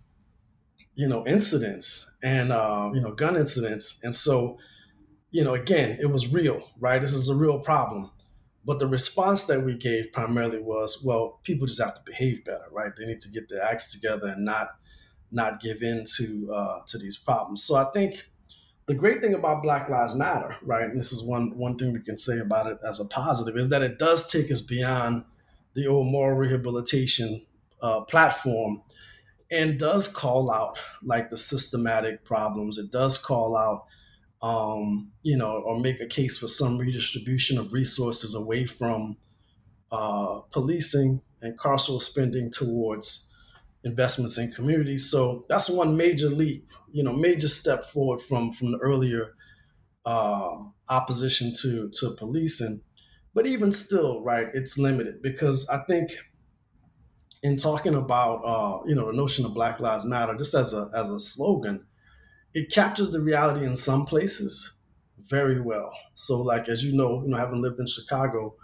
you 0.94 1.08
know, 1.08 1.26
incidents 1.26 2.10
and, 2.22 2.52
uh, 2.52 2.90
you 2.92 3.00
know, 3.00 3.12
gun 3.12 3.36
incidents. 3.36 3.98
And 4.02 4.14
so, 4.14 4.58
you 5.30 5.44
know, 5.44 5.54
again, 5.54 5.96
it 6.00 6.10
was 6.10 6.28
real, 6.28 6.62
right? 6.78 7.00
This 7.00 7.14
is 7.14 7.28
a 7.28 7.34
real 7.34 7.58
problem. 7.58 8.10
But 8.64 8.78
the 8.78 8.86
response 8.86 9.44
that 9.44 9.64
we 9.64 9.76
gave 9.76 10.12
primarily 10.12 10.60
was, 10.60 11.02
well, 11.02 11.40
people 11.44 11.66
just 11.66 11.80
have 11.80 11.94
to 11.94 12.02
behave 12.04 12.44
better, 12.44 12.66
right? 12.70 12.92
They 12.94 13.06
need 13.06 13.20
to 13.20 13.30
get 13.30 13.48
their 13.48 13.62
acts 13.62 13.92
together 13.92 14.28
and 14.28 14.44
not 14.44 14.72
not 15.32 15.60
give 15.60 15.82
in 15.82 16.04
to 16.16 16.52
uh, 16.52 16.80
to 16.86 16.98
these 16.98 17.16
problems. 17.16 17.62
So 17.62 17.76
I 17.76 17.84
think 17.92 18.26
the 18.86 18.94
great 18.94 19.20
thing 19.20 19.34
about 19.34 19.62
Black 19.62 19.88
Lives 19.88 20.14
Matter, 20.14 20.56
right, 20.62 20.88
and 20.88 20.98
this 20.98 21.12
is 21.12 21.22
one 21.22 21.56
one 21.56 21.78
thing 21.78 21.92
we 21.92 22.00
can 22.00 22.18
say 22.18 22.38
about 22.38 22.66
it 22.66 22.78
as 22.86 23.00
a 23.00 23.04
positive, 23.04 23.56
is 23.56 23.68
that 23.68 23.82
it 23.82 23.98
does 23.98 24.30
take 24.30 24.50
us 24.50 24.60
beyond 24.60 25.24
the 25.74 25.86
old 25.86 26.08
moral 26.08 26.36
rehabilitation 26.36 27.46
uh, 27.82 28.00
platform 28.00 28.82
and 29.50 29.78
does 29.78 30.08
call 30.08 30.50
out 30.50 30.78
like 31.02 31.30
the 31.30 31.36
systematic 31.36 32.24
problems. 32.24 32.78
It 32.78 32.90
does 32.90 33.18
call 33.18 33.56
out, 33.56 33.86
um, 34.42 35.10
you 35.22 35.36
know, 35.36 35.58
or 35.58 35.80
make 35.80 36.00
a 36.00 36.06
case 36.06 36.38
for 36.38 36.46
some 36.48 36.78
redistribution 36.78 37.58
of 37.58 37.72
resources 37.72 38.34
away 38.34 38.66
from 38.66 39.16
uh, 39.92 40.40
policing 40.52 41.20
and 41.42 41.58
carceral 41.58 42.00
spending 42.00 42.50
towards 42.50 43.29
investments 43.84 44.38
in 44.38 44.52
communities. 44.52 45.10
So 45.10 45.46
that's 45.48 45.68
one 45.70 45.96
major 45.96 46.30
leap, 46.30 46.68
you 46.92 47.02
know, 47.02 47.12
major 47.12 47.48
step 47.48 47.84
forward 47.84 48.20
from 48.22 48.52
from 48.52 48.72
the 48.72 48.78
earlier 48.78 49.34
uh, 50.06 50.64
opposition 50.90 51.52
to 51.62 51.90
to 51.90 52.14
policing. 52.18 52.82
But 53.34 53.46
even 53.46 53.72
still, 53.72 54.22
right, 54.22 54.48
it's 54.54 54.78
limited 54.78 55.22
because 55.22 55.68
I 55.68 55.84
think 55.84 56.12
in 57.42 57.56
talking 57.56 57.94
about 57.94 58.36
uh, 58.44 58.82
you 58.86 58.94
know 58.94 59.06
the 59.06 59.12
notion 59.16 59.44
of 59.44 59.54
Black 59.54 59.80
Lives 59.80 60.04
Matter, 60.04 60.34
just 60.36 60.54
as 60.54 60.74
a 60.74 60.88
as 60.94 61.10
a 61.10 61.18
slogan, 61.18 61.86
it 62.54 62.70
captures 62.72 63.10
the 63.10 63.20
reality 63.20 63.66
in 63.66 63.76
some 63.76 64.06
places 64.06 64.78
very 65.18 65.60
well. 65.60 65.92
So, 66.14 66.42
like 66.42 66.68
as 66.68 66.84
you 66.84 66.94
know, 66.96 67.22
you 67.22 67.28
know, 67.30 67.38
having 67.38 67.62
lived 67.62 67.80
in 67.80 67.86
Chicago, 67.86 68.56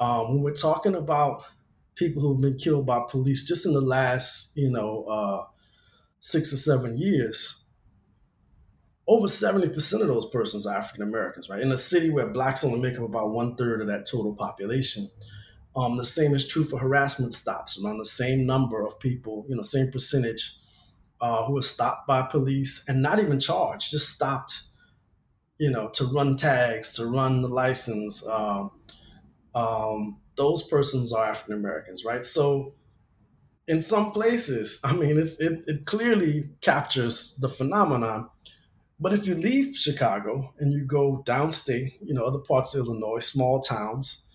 um, 0.00 0.34
when 0.34 0.42
we're 0.42 0.54
talking 0.54 0.94
about 0.94 1.44
people 2.00 2.22
who've 2.22 2.40
been 2.40 2.56
killed 2.56 2.86
by 2.86 3.00
police 3.08 3.44
just 3.44 3.66
in 3.66 3.74
the 3.74 3.80
last 3.80 4.56
you 4.56 4.70
know 4.70 5.04
uh, 5.04 5.44
six 6.18 6.52
or 6.52 6.56
seven 6.56 6.96
years, 6.96 7.64
over 9.06 9.28
seventy 9.28 9.68
percent 9.68 10.02
of 10.02 10.08
those 10.08 10.28
persons 10.30 10.66
are 10.66 10.76
African 10.76 11.02
Americans, 11.02 11.48
right? 11.50 11.60
In 11.60 11.70
a 11.70 11.76
city 11.76 12.10
where 12.10 12.26
blacks 12.26 12.64
only 12.64 12.80
make 12.80 12.98
up 12.98 13.04
about 13.04 13.30
one 13.30 13.54
third 13.54 13.82
of 13.82 13.86
that 13.86 14.06
total 14.06 14.34
population. 14.34 15.10
Um, 15.76 15.96
the 15.96 16.04
same 16.04 16.34
is 16.34 16.48
true 16.48 16.64
for 16.64 16.80
harassment 16.80 17.32
stops, 17.32 17.80
around 17.80 17.98
the 17.98 18.04
same 18.04 18.44
number 18.44 18.84
of 18.84 18.98
people, 18.98 19.44
you 19.48 19.54
know, 19.54 19.62
same 19.62 19.92
percentage 19.92 20.52
uh, 21.20 21.44
who 21.44 21.56
are 21.58 21.62
stopped 21.62 22.08
by 22.08 22.22
police 22.22 22.84
and 22.88 23.00
not 23.00 23.20
even 23.20 23.38
charged, 23.38 23.92
just 23.92 24.08
stopped, 24.08 24.62
you 25.58 25.70
know, 25.70 25.88
to 25.90 26.06
run 26.06 26.34
tags, 26.34 26.94
to 26.94 27.06
run 27.06 27.42
the 27.42 27.48
license. 27.48 28.26
Um, 28.26 28.72
um, 29.54 30.19
those 30.36 30.62
persons 30.62 31.12
are 31.12 31.24
African 31.26 31.54
Americans, 31.54 32.04
right? 32.04 32.24
So, 32.24 32.74
in 33.68 33.82
some 33.82 34.12
places, 34.12 34.80
I 34.84 34.92
mean, 34.94 35.18
it, 35.18 35.38
it 35.40 35.86
clearly 35.86 36.48
captures 36.60 37.34
the 37.40 37.48
phenomenon. 37.48 38.28
But 39.02 39.14
if 39.14 39.26
you 39.26 39.34
leave 39.34 39.74
Chicago 39.74 40.52
and 40.58 40.72
you 40.72 40.84
go 40.84 41.22
downstate, 41.26 41.94
you 42.02 42.12
know, 42.12 42.24
other 42.24 42.38
parts 42.38 42.74
of 42.74 42.86
Illinois, 42.86 43.20
small 43.20 43.60
towns, 43.60 44.26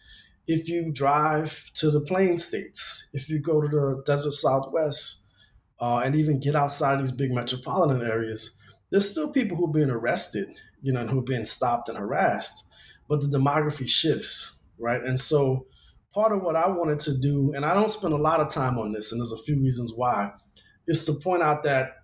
if 0.47 0.67
you 0.67 0.91
drive 0.91 1.65
to 1.75 1.91
the 1.91 2.01
plain 2.01 2.39
states, 2.39 3.05
if 3.13 3.29
you 3.29 3.39
go 3.39 3.61
to 3.61 3.67
the 3.67 4.03
desert 4.05 4.31
southwest, 4.31 5.25
uh, 5.79 6.01
and 6.03 6.15
even 6.15 6.39
get 6.39 6.55
outside 6.55 6.95
of 6.95 6.99
these 7.01 7.11
big 7.11 7.31
metropolitan 7.31 8.01
areas, 8.01 8.57
there's 8.89 9.09
still 9.09 9.27
people 9.27 9.57
who 9.57 9.65
are 9.65 9.73
being 9.73 9.89
arrested, 9.89 10.47
you 10.81 10.93
know, 10.93 11.01
and 11.01 11.09
who 11.09 11.19
are 11.19 11.23
being 11.23 11.45
stopped 11.45 11.89
and 11.89 11.97
harassed. 11.97 12.65
But 13.09 13.21
the 13.21 13.37
demography 13.37 13.87
shifts, 13.87 14.55
right? 14.79 15.03
And 15.03 15.19
so 15.19 15.65
part 16.15 16.31
of 16.31 16.41
what 16.41 16.55
I 16.55 16.69
wanted 16.69 17.01
to 17.01 17.17
do, 17.17 17.51
and 17.53 17.65
I 17.65 17.73
don't 17.73 17.89
spend 17.89 18.13
a 18.13 18.17
lot 18.17 18.39
of 18.39 18.47
time 18.47 18.79
on 18.79 18.93
this, 18.93 19.11
and 19.11 19.19
there's 19.19 19.33
a 19.33 19.43
few 19.43 19.61
reasons 19.61 19.91
why, 19.93 20.31
is 20.87 21.05
to 21.05 21.13
point 21.13 21.43
out 21.43 21.63
that 21.63 21.97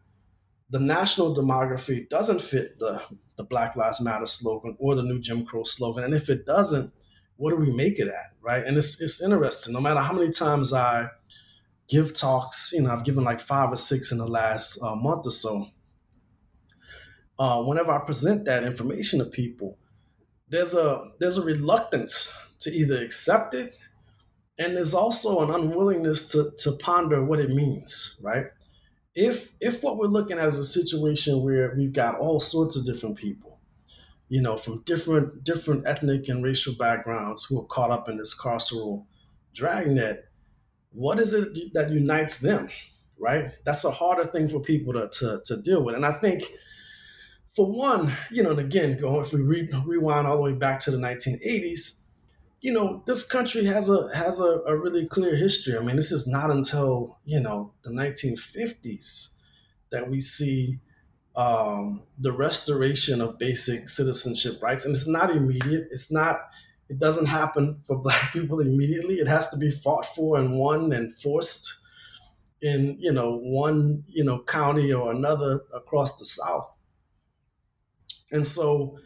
the 0.69 0.79
national 0.79 1.33
demography 1.33 2.09
doesn't 2.09 2.41
fit 2.41 2.77
the, 2.77 3.01
the 3.37 3.45
Black 3.45 3.77
Lives 3.77 4.01
Matter 4.01 4.25
slogan 4.25 4.75
or 4.79 4.95
the 4.95 5.03
new 5.03 5.19
Jim 5.19 5.45
Crow 5.45 5.63
slogan. 5.63 6.03
And 6.03 6.13
if 6.13 6.29
it 6.29 6.45
doesn't, 6.45 6.91
what 7.37 7.51
do 7.51 7.55
we 7.55 7.71
make 7.71 7.99
it 7.99 8.09
at, 8.09 8.33
right? 8.41 8.65
And 8.65 8.77
it's 8.77 9.01
it's 9.01 9.21
interesting. 9.21 9.73
No 9.73 9.81
matter 9.81 10.01
how 10.01 10.13
many 10.13 10.29
times 10.29 10.73
I 10.73 11.07
give 11.87 12.13
talks, 12.13 12.71
you 12.73 12.81
know, 12.81 12.91
I've 12.91 13.03
given 13.03 13.23
like 13.23 13.39
five 13.39 13.71
or 13.71 13.77
six 13.77 14.11
in 14.11 14.17
the 14.17 14.27
last 14.27 14.77
uh, 14.81 14.95
month 14.95 15.25
or 15.25 15.31
so. 15.31 15.67
Uh, 17.39 17.63
whenever 17.63 17.91
I 17.91 17.99
present 18.05 18.45
that 18.45 18.63
information 18.63 19.19
to 19.19 19.25
people, 19.25 19.77
there's 20.49 20.73
a 20.73 21.11
there's 21.19 21.37
a 21.37 21.41
reluctance 21.41 22.31
to 22.59 22.71
either 22.71 23.03
accept 23.03 23.53
it 23.53 23.75
and 24.61 24.77
there's 24.77 24.93
also 24.93 25.41
an 25.41 25.51
unwillingness 25.51 26.27
to 26.31 26.51
to 26.57 26.73
ponder 26.73 27.23
what 27.23 27.39
it 27.39 27.49
means 27.49 28.17
right? 28.21 28.45
If 29.13 29.53
if 29.59 29.83
what 29.83 29.97
we're 29.97 30.07
looking 30.07 30.39
at 30.39 30.47
is 30.47 30.57
a 30.57 30.63
situation 30.63 31.43
where 31.43 31.73
we've 31.75 31.93
got 31.93 32.17
all 32.17 32.39
sorts 32.39 32.75
of 32.77 32.85
different 32.85 33.17
people 33.17 33.59
you 34.29 34.41
know 34.41 34.57
from 34.57 34.81
different 34.83 35.43
different 35.43 35.85
ethnic 35.85 36.29
and 36.29 36.43
racial 36.43 36.73
backgrounds 36.75 37.43
who 37.43 37.59
are 37.59 37.65
caught 37.65 37.91
up 37.91 38.07
in 38.07 38.17
this 38.17 38.33
carceral 38.33 39.05
dragnet 39.53 40.29
what 40.93 41.19
is 41.19 41.33
it 41.33 41.73
that 41.73 41.89
unites 41.89 42.37
them 42.37 42.69
right? 43.21 43.55
That's 43.65 43.85
a 43.85 43.91
harder 43.91 44.25
thing 44.25 44.49
for 44.49 44.59
people 44.59 44.93
to 44.93 45.07
to, 45.19 45.41
to 45.45 45.61
deal 45.61 45.83
with. 45.83 45.95
And 45.95 46.05
i 46.05 46.11
think 46.11 46.43
for 47.51 47.65
one 47.65 48.11
you 48.31 48.41
know 48.43 48.51
and 48.51 48.59
again 48.59 48.97
going 48.97 49.21
if 49.21 49.33
we 49.33 49.41
re- 49.41 49.69
rewind 49.85 50.25
all 50.25 50.37
the 50.37 50.41
way 50.41 50.53
back 50.53 50.79
to 50.79 50.91
the 50.91 50.97
1980s 50.97 52.00
you 52.61 52.71
know, 52.71 53.01
this 53.07 53.23
country 53.23 53.65
has 53.65 53.89
a 53.89 54.15
has 54.15 54.39
a, 54.39 54.61
a 54.67 54.77
really 54.77 55.07
clear 55.07 55.35
history. 55.35 55.75
I 55.75 55.81
mean, 55.81 55.95
this 55.95 56.11
is 56.11 56.27
not 56.27 56.51
until 56.51 57.17
you 57.25 57.39
know 57.39 57.73
the 57.81 57.89
1950s 57.89 59.33
that 59.91 60.09
we 60.09 60.19
see 60.19 60.79
um, 61.35 62.03
the 62.19 62.31
restoration 62.31 63.19
of 63.19 63.39
basic 63.39 63.89
citizenship 63.89 64.61
rights, 64.61 64.85
and 64.85 64.95
it's 64.95 65.07
not 65.07 65.31
immediate. 65.31 65.87
It's 65.89 66.11
not. 66.11 66.39
It 66.87 66.99
doesn't 66.99 67.25
happen 67.25 67.75
for 67.87 67.97
Black 68.01 68.31
people 68.31 68.59
immediately. 68.59 69.15
It 69.15 69.27
has 69.27 69.49
to 69.49 69.57
be 69.57 69.71
fought 69.71 70.05
for 70.05 70.37
and 70.37 70.57
won 70.57 70.93
and 70.93 71.13
forced 71.15 71.77
in 72.61 72.95
you 72.99 73.11
know 73.11 73.37
one 73.37 74.03
you 74.07 74.23
know 74.23 74.43
county 74.43 74.93
or 74.93 75.11
another 75.11 75.61
across 75.73 76.15
the 76.17 76.25
South. 76.25 76.75
And 78.31 78.45
so, 78.45 78.97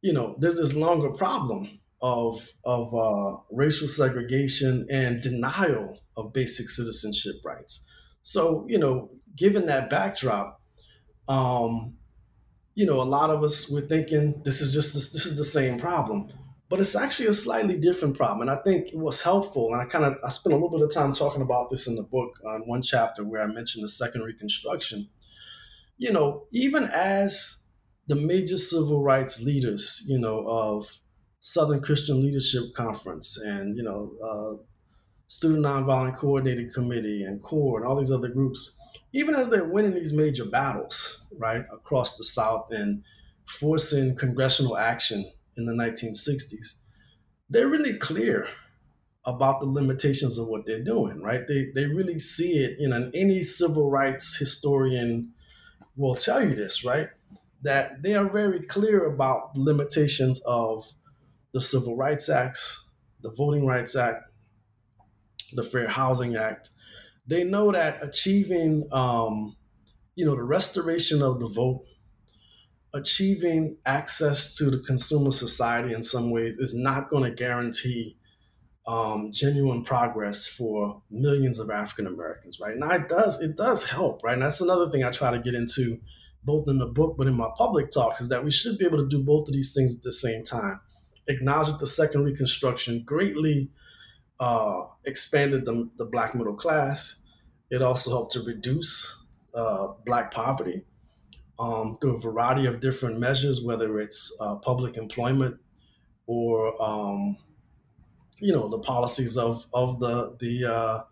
you 0.00 0.12
know, 0.12 0.34
there's 0.40 0.56
this 0.56 0.74
longer 0.74 1.10
problem 1.10 1.77
of 2.00 2.48
of 2.64 2.94
uh, 2.94 3.36
racial 3.50 3.88
segregation 3.88 4.86
and 4.90 5.20
denial 5.20 5.98
of 6.16 6.32
basic 6.32 6.68
citizenship 6.68 7.34
rights. 7.44 7.84
So 8.22 8.64
you 8.68 8.78
know, 8.78 9.10
given 9.36 9.66
that 9.66 9.90
backdrop, 9.90 10.60
um, 11.28 11.94
you 12.74 12.86
know, 12.86 13.00
a 13.00 13.04
lot 13.04 13.30
of 13.30 13.42
us 13.42 13.70
were 13.70 13.80
thinking 13.80 14.40
this 14.44 14.60
is 14.60 14.72
just 14.72 14.94
this, 14.94 15.10
this 15.10 15.26
is 15.26 15.36
the 15.36 15.44
same 15.44 15.78
problem, 15.78 16.28
but 16.68 16.80
it's 16.80 16.94
actually 16.94 17.28
a 17.28 17.34
slightly 17.34 17.76
different 17.76 18.16
problem. 18.16 18.48
And 18.48 18.50
I 18.50 18.62
think 18.62 18.88
it 18.88 18.98
was 18.98 19.20
helpful, 19.20 19.72
and 19.72 19.80
I 19.80 19.84
kind 19.84 20.04
of 20.04 20.14
I 20.24 20.28
spent 20.28 20.52
a 20.52 20.56
little 20.56 20.70
bit 20.70 20.82
of 20.82 20.92
time 20.92 21.12
talking 21.12 21.42
about 21.42 21.70
this 21.70 21.86
in 21.88 21.96
the 21.96 22.04
book 22.04 22.30
on 22.46 22.60
one 22.62 22.82
chapter 22.82 23.24
where 23.24 23.42
I 23.42 23.46
mentioned 23.46 23.84
the 23.84 23.88
Second 23.88 24.22
Reconstruction. 24.22 25.08
You 25.96 26.12
know, 26.12 26.44
even 26.52 26.84
as 26.84 27.66
the 28.06 28.14
major 28.14 28.56
civil 28.56 29.02
rights 29.02 29.42
leaders, 29.42 30.04
you 30.06 30.18
know, 30.18 30.46
of 30.46 31.00
Southern 31.40 31.80
Christian 31.80 32.20
Leadership 32.20 32.72
Conference 32.74 33.38
and 33.38 33.76
you 33.76 33.82
know 33.82 34.12
uh, 34.22 34.62
Student 35.28 35.64
Nonviolent 35.64 36.16
Coordinating 36.16 36.70
Committee 36.70 37.24
and 37.24 37.42
CORE 37.42 37.78
and 37.78 37.86
all 37.86 37.96
these 37.96 38.10
other 38.10 38.28
groups, 38.28 38.74
even 39.12 39.34
as 39.34 39.48
they're 39.48 39.64
winning 39.64 39.94
these 39.94 40.12
major 40.12 40.44
battles 40.44 41.22
right 41.36 41.64
across 41.72 42.16
the 42.16 42.24
South 42.24 42.68
and 42.70 43.02
forcing 43.46 44.16
congressional 44.16 44.78
action 44.78 45.30
in 45.56 45.66
the 45.66 45.72
1960s, 45.72 46.80
they're 47.50 47.68
really 47.68 47.94
clear 47.94 48.46
about 49.26 49.60
the 49.60 49.66
limitations 49.66 50.38
of 50.38 50.48
what 50.48 50.64
they're 50.64 50.82
doing, 50.82 51.22
right? 51.22 51.46
They 51.46 51.70
they 51.74 51.86
really 51.86 52.18
see 52.18 52.64
it, 52.64 52.80
you 52.80 52.88
know, 52.88 53.10
any 53.14 53.42
civil 53.42 53.90
rights 53.90 54.36
historian 54.36 55.32
will 55.96 56.14
tell 56.14 56.42
you 56.42 56.54
this, 56.54 56.84
right? 56.84 57.08
That 57.62 58.02
they 58.02 58.14
are 58.14 58.28
very 58.28 58.62
clear 58.62 59.04
about 59.04 59.56
limitations 59.56 60.40
of 60.46 60.90
the 61.52 61.60
Civil 61.60 61.96
Rights 61.96 62.28
Acts, 62.28 62.84
the 63.22 63.30
Voting 63.30 63.66
Rights 63.66 63.96
Act, 63.96 64.24
the 65.52 65.62
Fair 65.62 65.88
Housing 65.88 66.36
Act. 66.36 66.70
They 67.26 67.44
know 67.44 67.72
that 67.72 68.02
achieving, 68.02 68.88
um, 68.92 69.56
you 70.14 70.24
know, 70.24 70.36
the 70.36 70.42
restoration 70.42 71.22
of 71.22 71.40
the 71.40 71.48
vote, 71.48 71.84
achieving 72.94 73.76
access 73.84 74.56
to 74.56 74.70
the 74.70 74.78
consumer 74.78 75.30
society 75.30 75.92
in 75.92 76.02
some 76.02 76.30
ways 76.30 76.56
is 76.56 76.74
not 76.74 77.10
going 77.10 77.24
to 77.24 77.30
guarantee 77.30 78.16
um, 78.86 79.30
genuine 79.32 79.84
progress 79.84 80.46
for 80.46 81.02
millions 81.10 81.58
of 81.58 81.70
African 81.70 82.06
Americans, 82.06 82.58
right? 82.58 82.76
Now 82.76 82.92
it 82.92 83.06
does 83.06 83.40
it 83.42 83.54
does 83.54 83.84
help, 83.84 84.22
right? 84.24 84.32
And 84.32 84.42
that's 84.42 84.62
another 84.62 84.90
thing 84.90 85.04
I 85.04 85.10
try 85.10 85.30
to 85.30 85.38
get 85.38 85.54
into 85.54 85.98
both 86.44 86.66
in 86.68 86.78
the 86.78 86.86
book 86.86 87.16
but 87.18 87.26
in 87.26 87.34
my 87.34 87.48
public 87.56 87.90
talks 87.90 88.20
is 88.20 88.28
that 88.30 88.42
we 88.42 88.50
should 88.50 88.78
be 88.78 88.86
able 88.86 88.96
to 88.96 89.06
do 89.08 89.22
both 89.22 89.48
of 89.48 89.52
these 89.52 89.74
things 89.74 89.94
at 89.94 90.02
the 90.02 90.12
same 90.12 90.42
time 90.42 90.80
acknowledged 91.28 91.72
that 91.72 91.78
the 91.78 91.86
Second 91.86 92.24
Reconstruction 92.24 93.02
greatly 93.04 93.70
uh, 94.40 94.82
expanded 95.06 95.64
the, 95.64 95.88
the 95.96 96.04
Black 96.04 96.34
middle 96.34 96.54
class. 96.54 97.16
It 97.70 97.82
also 97.82 98.10
helped 98.10 98.32
to 98.32 98.42
reduce 98.42 99.24
uh, 99.54 99.88
Black 100.06 100.30
poverty 100.30 100.84
um, 101.58 101.98
through 102.00 102.16
a 102.16 102.20
variety 102.20 102.66
of 102.66 102.80
different 102.80 103.18
measures, 103.18 103.60
whether 103.60 104.00
it's 104.00 104.34
uh, 104.40 104.56
public 104.56 104.96
employment 104.96 105.56
or 106.26 106.80
um, 106.82 107.36
you 108.38 108.52
know 108.52 108.68
the 108.68 108.78
policies 108.78 109.36
of 109.36 109.66
of 109.72 109.98
the 109.98 110.36
the 110.38 110.64
uh, 110.72 111.02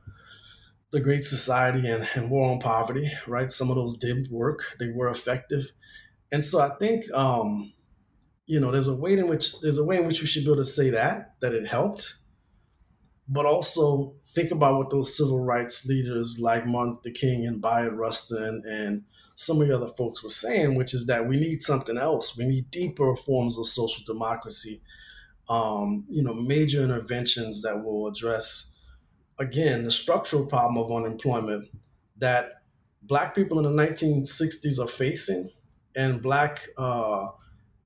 the 0.91 1.01
Great 1.01 1.25
Society 1.25 1.89
and, 1.89 2.09
and 2.15 2.31
War 2.31 2.51
on 2.51 2.61
Poverty. 2.61 3.11
Right, 3.27 3.51
some 3.51 3.71
of 3.71 3.77
those 3.77 3.97
did 3.97 4.31
work; 4.31 4.77
they 4.79 4.91
were 4.91 5.09
effective, 5.09 5.73
and 6.31 6.45
so 6.45 6.61
I 6.61 6.71
think 6.77 7.11
um, 7.13 7.73
you 8.47 8.61
know, 8.61 8.71
there's 8.71 8.89
a 8.89 8.95
way 8.95 9.15
in 9.15 9.29
which 9.29 9.61
there's 9.61 9.79
a 9.79 9.85
way 9.85 9.99
in 9.99 10.07
which 10.07 10.21
we 10.21 10.27
should 10.27 10.45
be 10.45 10.51
able 10.51 10.63
to 10.63 10.65
say 10.65 10.91
that 10.91 11.35
that 11.41 11.53
it 11.53 11.67
helped, 11.67 12.15
but 13.29 13.45
also 13.45 14.15
think 14.25 14.51
about 14.51 14.79
what 14.79 14.91
those 14.91 15.17
civil 15.17 15.41
rights 15.41 15.87
leaders 15.87 16.39
like 16.39 16.67
Martin 16.67 16.95
Luther 16.95 17.11
King 17.11 17.47
and 17.47 17.61
Bayard 17.61 17.95
Rustin 17.95 18.63
and 18.67 19.03
some 19.35 19.61
of 19.61 19.69
the 19.69 19.77
other 19.77 19.89
folks 19.89 20.23
were 20.23 20.31
saying, 20.31 20.77
which 20.77 20.95
is 20.95 21.07
that 21.07 21.29
we 21.29 21.39
need 21.39 21.61
something 21.61 21.99
else. 21.99 22.39
We 22.39 22.47
need 22.47 22.71
deeper 22.71 23.15
forms 23.17 23.59
of 23.59 23.67
social 23.67 24.03
democracy. 24.07 24.81
Um, 25.49 26.05
you 26.09 26.23
know, 26.23 26.33
major 26.33 26.83
interventions 26.83 27.63
that 27.63 27.85
will 27.85 28.07
address 28.09 28.73
again 29.39 29.85
the 29.85 29.91
structural 29.91 30.47
problem 30.47 30.79
of 30.79 30.91
unemployment 30.91 31.69
that 32.19 32.63
Black 33.03 33.35
people 33.35 33.59
in 33.59 33.77
the 33.77 33.83
1960s 33.83 34.81
are 34.81 34.89
facing, 34.89 35.51
and 35.95 36.23
Black 36.23 36.67
uh, 36.77 37.27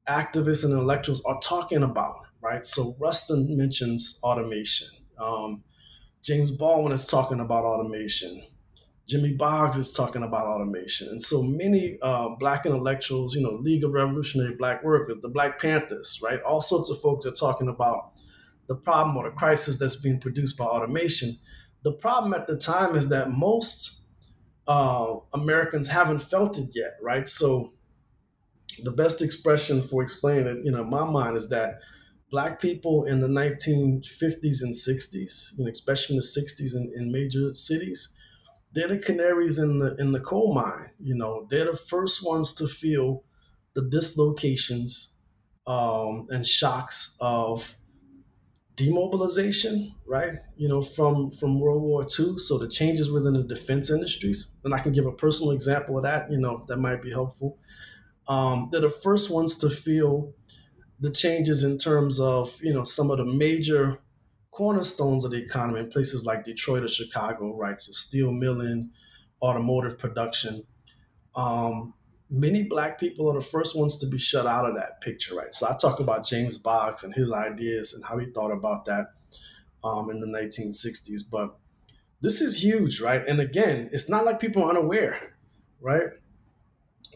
activists 0.09 0.65
and 0.65 0.73
intellectuals 0.73 1.23
are 1.25 1.39
talking 1.41 1.83
about, 1.83 2.17
right? 2.41 2.65
So 2.65 2.97
Rustin 2.99 3.57
mentions 3.57 4.19
automation. 4.23 4.89
Um, 5.19 5.63
James 6.23 6.51
Baldwin 6.51 6.93
is 6.93 7.07
talking 7.07 7.41
about 7.41 7.65
automation. 7.65 8.43
Jimmy 9.07 9.33
Boggs 9.33 9.77
is 9.77 9.93
talking 9.93 10.23
about 10.23 10.47
automation. 10.47 11.09
And 11.09 11.21
so 11.21 11.43
many 11.43 11.99
uh, 12.01 12.29
Black 12.39 12.65
intellectuals, 12.65 13.35
you 13.35 13.43
know, 13.43 13.59
League 13.61 13.83
of 13.83 13.93
Revolutionary 13.93 14.55
Black 14.55 14.85
Workers, 14.85 15.17
the 15.21 15.29
Black 15.29 15.61
Panthers, 15.61 16.21
right? 16.23 16.41
All 16.43 16.61
sorts 16.61 16.91
of 16.91 17.01
folks 17.01 17.27
are 17.27 17.33
talking 17.33 17.69
about 17.69 18.13
the 18.69 18.77
problem 18.77 19.17
or 19.17 19.29
the 19.29 19.35
crisis 19.35 19.79
that's 19.79 19.97
being 19.97 20.21
produced 20.21 20.57
by 20.57 20.65
automation. 20.65 21.37
The 21.83 21.93
problem 21.93 22.35
at 22.35 22.47
the 22.47 22.57
time 22.57 22.95
is 22.95 23.09
that 23.09 23.33
most 23.33 24.03
uh, 24.69 25.17
Americans 25.35 25.89
haven't 25.89 26.21
felt 26.21 26.57
it 26.59 26.69
yet, 26.73 26.93
right? 27.03 27.27
So 27.27 27.73
the 28.85 28.93
best 28.93 29.23
expression 29.23 29.83
for 29.83 30.03
explaining 30.03 30.47
it, 30.47 30.65
you 30.65 30.71
know, 30.73 30.85
my 30.85 31.05
mind 31.05 31.37
is 31.37 31.49
that 31.51 31.81
black 32.31 32.61
people 32.61 33.05
in 33.05 33.21
the 33.21 33.29
1950s 33.29 34.63
and 34.63 34.75
60s, 34.75 35.53
you 35.59 35.65
know, 35.65 35.71
especially 35.71 36.15
in 36.15 36.19
the 36.19 36.23
60s 36.25 36.75
in, 36.77 36.93
in 36.95 37.13
major 37.13 37.53
cities, 37.55 38.15
they're 38.73 38.89
the 38.89 38.99
canaries 38.99 39.59
in 39.59 39.79
the 39.79 39.97
in 39.97 40.13
the 40.13 40.21
coal 40.21 40.55
mine. 40.55 40.91
You 41.01 41.15
know, 41.17 41.47
they're 41.51 41.71
the 41.73 41.77
first 41.77 42.25
ones 42.25 42.53
to 42.55 42.69
feel 42.69 43.25
the 43.75 43.83
dislocations 43.89 45.17
um, 45.67 46.27
and 46.31 46.47
shocks 46.47 47.17
of 47.21 47.75
demobilization, 48.77 49.95
right? 50.07 50.39
You 50.57 50.69
know, 50.69 50.83
from 50.83 51.31
from 51.31 51.61
World 51.61 51.83
War 51.83 52.03
II. 52.03 52.39
So 52.39 52.59
the 52.59 52.69
changes 52.69 53.11
within 53.11 53.35
the 53.35 53.43
defense 53.43 53.91
industries, 53.91 54.51
and 54.65 54.75
I 54.75 54.81
can 54.81 54.93
give 54.93 55.07
a 55.07 55.13
personal 55.13 55.53
example 55.53 55.97
of 55.99 56.05
that. 56.05 56.31
You 56.31 56.39
know, 56.39 56.65
that 56.69 56.79
might 56.79 57.03
be 57.03 57.11
helpful 57.11 57.59
um, 58.31 58.69
they're 58.71 58.81
the 58.81 58.89
first 58.89 59.29
ones 59.29 59.57
to 59.57 59.69
feel 59.69 60.33
the 61.01 61.11
changes 61.11 61.65
in 61.65 61.77
terms 61.77 62.21
of 62.21 62.57
you 62.63 62.73
know 62.73 62.85
some 62.85 63.11
of 63.11 63.19
the 63.19 63.25
major 63.25 63.99
cornerstones 64.53 65.25
of 65.25 65.33
the 65.33 65.37
economy 65.37 65.81
in 65.81 65.89
places 65.89 66.25
like 66.25 66.45
Detroit 66.45 66.85
or 66.85 66.89
Chicago, 66.89 67.57
right? 67.57 67.81
So 67.81 67.93
steel 67.93 68.31
milling, 68.31 68.91
automotive 69.43 69.99
production. 69.99 70.65
Um, 71.35 71.95
many 72.31 72.63
black 72.63 73.01
people 73.01 73.29
are 73.29 73.35
the 73.35 73.45
first 73.45 73.77
ones 73.77 73.97
to 73.99 74.07
be 74.07 74.19
shut 74.19 74.47
out 74.47 74.69
of 74.69 74.77
that 74.77 75.01
picture, 75.01 75.35
right? 75.35 75.53
So 75.53 75.69
I 75.69 75.75
talk 75.75 75.99
about 75.99 76.25
James 76.25 76.57
Boggs 76.57 77.03
and 77.03 77.13
his 77.13 77.33
ideas 77.33 77.95
and 77.95 78.05
how 78.05 78.19
he 78.19 78.27
thought 78.27 78.53
about 78.53 78.85
that 78.85 79.07
um, 79.83 80.11
in 80.11 80.21
the 80.21 80.27
1960s. 80.27 81.23
But 81.31 81.57
this 82.21 82.41
is 82.41 82.63
huge, 82.63 83.01
right? 83.01 83.27
And 83.27 83.41
again, 83.41 83.89
it's 83.93 84.09
not 84.09 84.25
like 84.25 84.39
people 84.39 84.63
are 84.63 84.71
unaware, 84.71 85.37
right? 85.81 86.11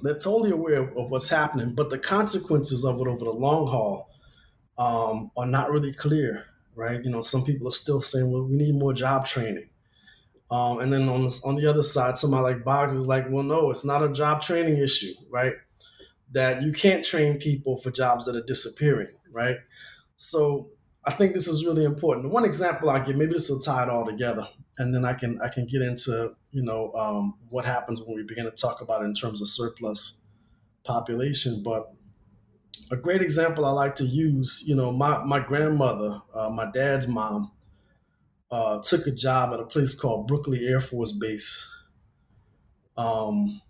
They're 0.02 0.18
totally 0.18 0.50
aware 0.50 0.82
of 0.82 1.10
what's 1.10 1.28
happening, 1.28 1.74
but 1.74 1.90
the 1.90 1.98
consequences 1.98 2.84
of 2.84 3.00
it 3.00 3.06
over 3.06 3.24
the 3.24 3.30
long 3.30 3.66
haul 3.66 4.10
um, 4.76 5.30
are 5.36 5.46
not 5.46 5.70
really 5.70 5.92
clear, 5.92 6.44
right? 6.74 7.02
You 7.02 7.10
know, 7.10 7.20
some 7.20 7.44
people 7.44 7.68
are 7.68 7.72
still 7.72 8.00
saying, 8.00 8.30
well, 8.30 8.44
we 8.44 8.56
need 8.56 8.74
more 8.74 8.92
job 8.92 9.26
training. 9.26 9.68
Um, 10.50 10.80
and 10.80 10.92
then 10.92 11.08
on 11.08 11.22
the, 11.22 11.40
on 11.44 11.56
the 11.56 11.66
other 11.68 11.82
side, 11.82 12.18
somebody 12.18 12.42
like 12.42 12.64
Boggs 12.64 12.92
is 12.92 13.06
like, 13.06 13.26
well, 13.30 13.42
no, 13.42 13.70
it's 13.70 13.84
not 13.84 14.02
a 14.02 14.12
job 14.12 14.42
training 14.42 14.78
issue, 14.78 15.14
right? 15.30 15.54
That 16.32 16.62
you 16.62 16.72
can't 16.72 17.04
train 17.04 17.38
people 17.38 17.78
for 17.78 17.90
jobs 17.90 18.26
that 18.26 18.36
are 18.36 18.44
disappearing, 18.44 19.08
right? 19.32 19.56
So 20.16 20.68
I 21.06 21.12
think 21.12 21.34
this 21.34 21.48
is 21.48 21.64
really 21.64 21.84
important. 21.84 22.32
One 22.32 22.44
example 22.44 22.90
I 22.90 23.00
give, 23.00 23.16
maybe 23.16 23.32
this 23.32 23.48
will 23.48 23.60
tie 23.60 23.84
it 23.84 23.88
all 23.88 24.04
together, 24.04 24.46
and 24.78 24.94
then 24.94 25.04
I 25.04 25.14
can 25.14 25.40
I 25.40 25.48
can 25.48 25.66
get 25.66 25.82
into 25.82 26.34
you 26.54 26.62
know 26.62 26.92
um, 26.94 27.34
what 27.50 27.66
happens 27.66 28.00
when 28.00 28.16
we 28.16 28.22
begin 28.22 28.44
to 28.44 28.52
talk 28.52 28.80
about 28.80 29.02
it 29.02 29.06
in 29.06 29.12
terms 29.12 29.42
of 29.42 29.48
surplus 29.48 30.20
population. 30.84 31.62
But 31.62 31.92
a 32.90 32.96
great 32.96 33.20
example 33.20 33.64
I 33.64 33.70
like 33.70 33.96
to 33.96 34.04
use, 34.04 34.62
you 34.64 34.76
know, 34.76 34.92
my 34.92 35.22
my 35.24 35.40
grandmother, 35.40 36.22
uh, 36.32 36.48
my 36.50 36.70
dad's 36.70 37.08
mom, 37.08 37.50
uh, 38.52 38.80
took 38.82 39.06
a 39.08 39.10
job 39.10 39.52
at 39.52 39.60
a 39.60 39.66
place 39.66 39.94
called 39.94 40.28
Brookley 40.28 40.66
Air 40.66 40.80
Force 40.80 41.12
Base, 41.12 41.66
um, 42.96 43.60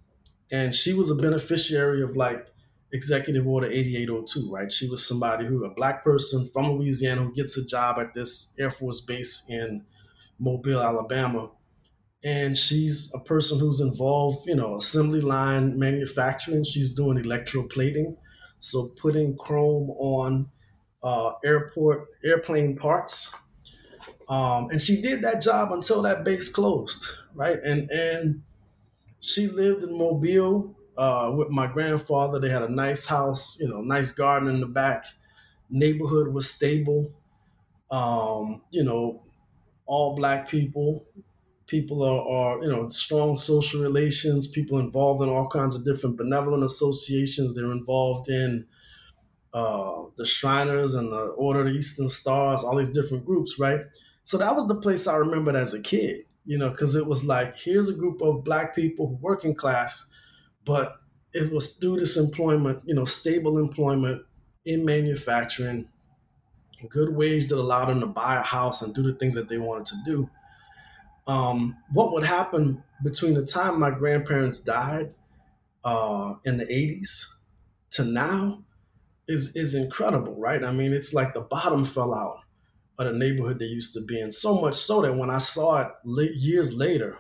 and 0.53 0.75
she 0.75 0.93
was 0.93 1.09
a 1.09 1.15
beneficiary 1.15 2.03
of 2.03 2.17
like 2.17 2.49
Executive 2.93 3.47
Order 3.47 3.69
8802, 3.69 4.53
right? 4.53 4.71
She 4.71 4.89
was 4.91 5.07
somebody 5.07 5.47
who, 5.47 5.65
a 5.65 5.71
black 5.71 6.05
person 6.05 6.45
from 6.53 6.73
Louisiana, 6.73 7.23
who 7.23 7.33
gets 7.33 7.57
a 7.57 7.67
job 7.67 7.99
at 7.99 8.15
this 8.15 8.53
Air 8.59 8.71
Force 8.71 9.01
base 9.01 9.45
in 9.49 9.85
Mobile, 10.39 10.81
Alabama. 10.81 11.51
And 12.25 12.57
she's 12.57 13.13
a 13.15 13.21
person 13.21 13.59
who's 13.61 13.81
involved, 13.81 14.49
you 14.49 14.55
know, 14.57 14.77
assembly 14.77 15.21
line 15.21 15.79
manufacturing. 15.79 16.65
She's 16.65 16.91
doing 16.91 17.19
electroplating, 17.23 18.17
so 18.61 18.89
putting 19.01 19.37
chrome 19.37 19.91
on 19.91 20.51
uh, 21.03 21.33
airport 21.45 22.09
airplane 22.25 22.77
parts. 22.77 23.35
Um, 24.29 24.69
and 24.71 24.81
she 24.81 25.03
did 25.03 25.23
that 25.23 25.43
job 25.43 25.73
until 25.73 26.03
that 26.03 26.25
base 26.25 26.49
closed, 26.49 27.09
right? 27.35 27.59
And 27.63 27.91
and 27.91 28.43
she 29.21 29.49
lived 29.49 29.85
in 29.85 29.97
Mobile 29.97 30.77
uh, 30.99 31.33
with 31.37 31.51
my 31.51 31.67
grandfather. 31.67 32.41
They 32.41 32.51
had 32.51 32.63
a 32.63 32.69
nice 32.73 33.07
house, 33.07 33.59
you 33.61 33.69
know, 33.69 33.81
nice 33.83 34.13
garden 34.13 34.49
in 34.49 34.61
the 34.61 34.67
back. 34.67 35.07
Neighborhood 35.71 36.29
was 36.29 36.51
stable. 36.51 37.13
Um, 37.91 38.63
you 38.71 38.85
know, 38.85 39.23
all 39.87 40.17
black 40.17 40.49
people. 40.49 41.07
People 41.67 42.03
are, 42.03 42.21
are, 42.21 42.63
you 42.63 42.69
know, 42.69 42.87
strong 42.89 43.39
social 43.39 43.83
relations. 43.83 44.47
People 44.47 44.79
involved 44.79 45.23
in 45.23 45.29
all 45.29 45.49
kinds 45.49 45.75
of 45.75 45.85
different 45.85 46.17
benevolent 46.17 46.63
associations. 46.63 47.55
They're 47.55 47.73
involved 47.73 48.29
in 48.29 48.67
uh, 49.55 50.03
the 50.17 50.27
Shriners 50.27 50.95
and 50.95 51.11
the 51.13 51.27
Order 51.37 51.61
of 51.61 51.67
the 51.67 51.73
Eastern 51.73 52.09
Stars, 52.09 52.63
all 52.63 52.77
these 52.77 52.89
different 52.89 53.25
groups, 53.25 53.59
right? 53.59 53.81
So 54.25 54.37
that 54.39 54.55
was 54.55 54.67
the 54.67 54.75
place 54.75 55.07
I 55.07 55.17
remembered 55.17 55.55
as 55.55 55.75
a 55.75 55.81
kid, 55.81 56.25
you 56.45 56.59
know, 56.59 56.71
because 56.71 56.97
it 56.97 57.07
was 57.07 57.25
like, 57.25 57.57
here's 57.57 57.89
a 57.89 57.95
group 57.95 58.21
of 58.21 58.43
black 58.43 58.75
people, 58.75 59.19
working 59.21 59.55
class, 59.55 60.11
but 60.65 60.97
it 61.33 61.53
was 61.53 61.77
through 61.77 61.99
this 61.99 62.17
employment, 62.17 62.83
you 62.85 62.95
know, 62.95 63.05
stable 63.05 63.59
employment 63.59 64.23
in 64.65 64.85
manufacturing, 64.85 65.89
good 66.89 67.15
wage 67.15 67.49
that 67.49 67.59
allowed 67.59 67.87
them 67.87 68.01
to 68.01 68.07
buy 68.07 68.37
a 68.37 68.43
house 68.43 68.83
and 68.83 68.95
do 68.95 69.03
the 69.03 69.15
things 69.15 69.35
that 69.35 69.49
they 69.49 69.59
wanted 69.59 69.87
to 69.87 69.97
do. 70.05 70.29
Um, 71.27 71.77
what 71.93 72.13
would 72.13 72.25
happen 72.25 72.83
between 73.03 73.35
the 73.35 73.45
time 73.45 73.81
my 73.81 73.91
grandparents 73.91 74.59
died 74.59 75.15
uh, 75.85 76.35
in 76.45 76.57
the 76.57 76.67
80s 76.67 77.27
to 77.93 78.05
now 78.05 78.65
is 79.27 79.57
is 79.57 79.75
incredible, 79.75 80.35
right? 80.39 80.63
I 80.63 80.73
mean, 80.73 80.93
it's 80.93 81.15
like 81.15 81.33
the 81.33 81.41
bottom 81.41 81.85
fell 81.85 82.15
out 82.15 82.41
of 82.99 83.07
the 83.07 83.19
neighborhood 83.19 83.59
they 83.59 83.65
used 83.67 83.95
to 83.95 84.05
be 84.05 84.21
in. 84.21 84.31
So 84.31 84.61
much 84.61 84.75
so 84.75 85.03
that 85.03 85.17
when 85.17 85.31
I 85.31 85.39
saw 85.39 85.81
it 85.81 85.89
years 86.05 86.73
later 86.75 87.19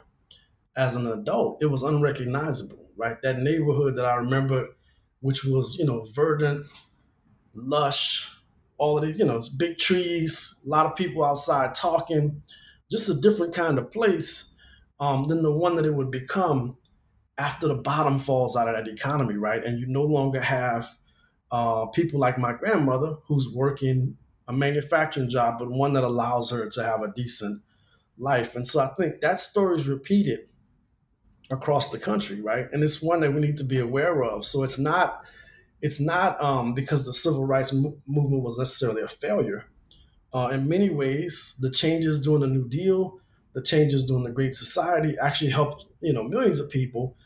as 0.76 0.96
an 0.96 1.06
adult, 1.06 1.62
it 1.62 1.66
was 1.66 1.82
unrecognizable 1.82 2.84
right? 2.96 3.20
That 3.22 3.40
neighborhood 3.40 3.96
that 3.96 4.06
I 4.06 4.16
remember, 4.16 4.68
which 5.20 5.44
was, 5.44 5.76
you 5.78 5.86
know, 5.86 6.04
verdant, 6.12 6.66
lush, 7.54 8.30
all 8.78 8.98
of 8.98 9.04
these, 9.04 9.18
you 9.18 9.24
know, 9.24 9.40
big 9.56 9.78
trees, 9.78 10.60
a 10.64 10.68
lot 10.68 10.86
of 10.86 10.96
people 10.96 11.24
outside 11.24 11.74
talking, 11.74 12.42
just 12.94 13.08
a 13.08 13.20
different 13.20 13.52
kind 13.52 13.76
of 13.76 13.90
place 13.90 14.54
um, 15.00 15.26
than 15.26 15.42
the 15.42 15.50
one 15.50 15.74
that 15.74 15.84
it 15.84 15.92
would 15.92 16.12
become 16.12 16.76
after 17.38 17.66
the 17.66 17.74
bottom 17.74 18.20
falls 18.20 18.56
out 18.56 18.68
of 18.68 18.76
that 18.76 18.86
economy, 18.86 19.34
right? 19.34 19.64
And 19.64 19.80
you 19.80 19.86
no 19.88 20.04
longer 20.04 20.40
have 20.40 20.96
uh, 21.50 21.86
people 21.86 22.20
like 22.20 22.38
my 22.38 22.52
grandmother 22.52 23.16
who's 23.26 23.48
working 23.48 24.16
a 24.46 24.52
manufacturing 24.52 25.28
job, 25.28 25.56
but 25.58 25.72
one 25.72 25.94
that 25.94 26.04
allows 26.04 26.50
her 26.50 26.68
to 26.68 26.84
have 26.84 27.02
a 27.02 27.12
decent 27.16 27.62
life. 28.16 28.54
And 28.54 28.64
so 28.64 28.78
I 28.78 28.86
think 28.94 29.20
that 29.22 29.40
story 29.40 29.76
is 29.76 29.88
repeated 29.88 30.46
across 31.50 31.90
the 31.90 31.98
country, 31.98 32.40
right? 32.40 32.66
And 32.72 32.84
it's 32.84 33.02
one 33.02 33.18
that 33.20 33.34
we 33.34 33.40
need 33.40 33.56
to 33.56 33.64
be 33.64 33.80
aware 33.80 34.22
of. 34.22 34.44
So 34.46 34.62
it's 34.62 34.78
not 34.78 35.24
it's 35.82 36.00
not 36.00 36.40
um, 36.40 36.74
because 36.74 37.04
the 37.04 37.12
civil 37.12 37.44
rights 37.44 37.72
mo- 37.72 37.98
movement 38.06 38.44
was 38.44 38.56
necessarily 38.56 39.02
a 39.02 39.08
failure. 39.08 39.66
Uh, 40.34 40.48
in 40.48 40.68
many 40.68 40.90
ways, 40.90 41.54
the 41.60 41.70
changes 41.70 42.18
during 42.18 42.40
the 42.40 42.48
New 42.48 42.68
Deal, 42.68 43.20
the 43.54 43.62
changes 43.62 44.04
during 44.04 44.24
the 44.24 44.32
Great 44.32 44.54
Society, 44.54 45.14
actually 45.22 45.50
helped 45.50 45.86
you 46.00 46.12
know 46.12 46.24
millions 46.24 46.58
of 46.58 46.68
people. 46.68 47.16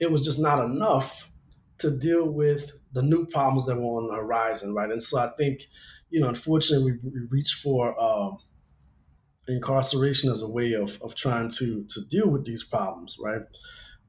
It 0.00 0.10
was 0.10 0.20
just 0.20 0.40
not 0.40 0.62
enough 0.62 1.30
to 1.78 1.96
deal 1.96 2.28
with 2.28 2.72
the 2.92 3.02
new 3.02 3.24
problems 3.26 3.66
that 3.66 3.76
were 3.76 3.84
on 3.84 4.08
the 4.08 4.14
horizon, 4.14 4.74
right? 4.74 4.90
And 4.90 5.02
so 5.02 5.18
I 5.18 5.30
think, 5.38 5.60
you 6.10 6.20
know, 6.20 6.28
unfortunately, 6.28 6.98
we, 7.02 7.10
we 7.10 7.26
reach 7.30 7.60
for 7.62 7.98
um, 8.00 8.38
incarceration 9.48 10.30
as 10.30 10.42
a 10.42 10.48
way 10.48 10.72
of, 10.72 11.00
of 11.02 11.14
trying 11.14 11.48
to 11.58 11.84
to 11.84 12.00
deal 12.08 12.28
with 12.28 12.44
these 12.44 12.64
problems, 12.64 13.16
right? 13.20 13.42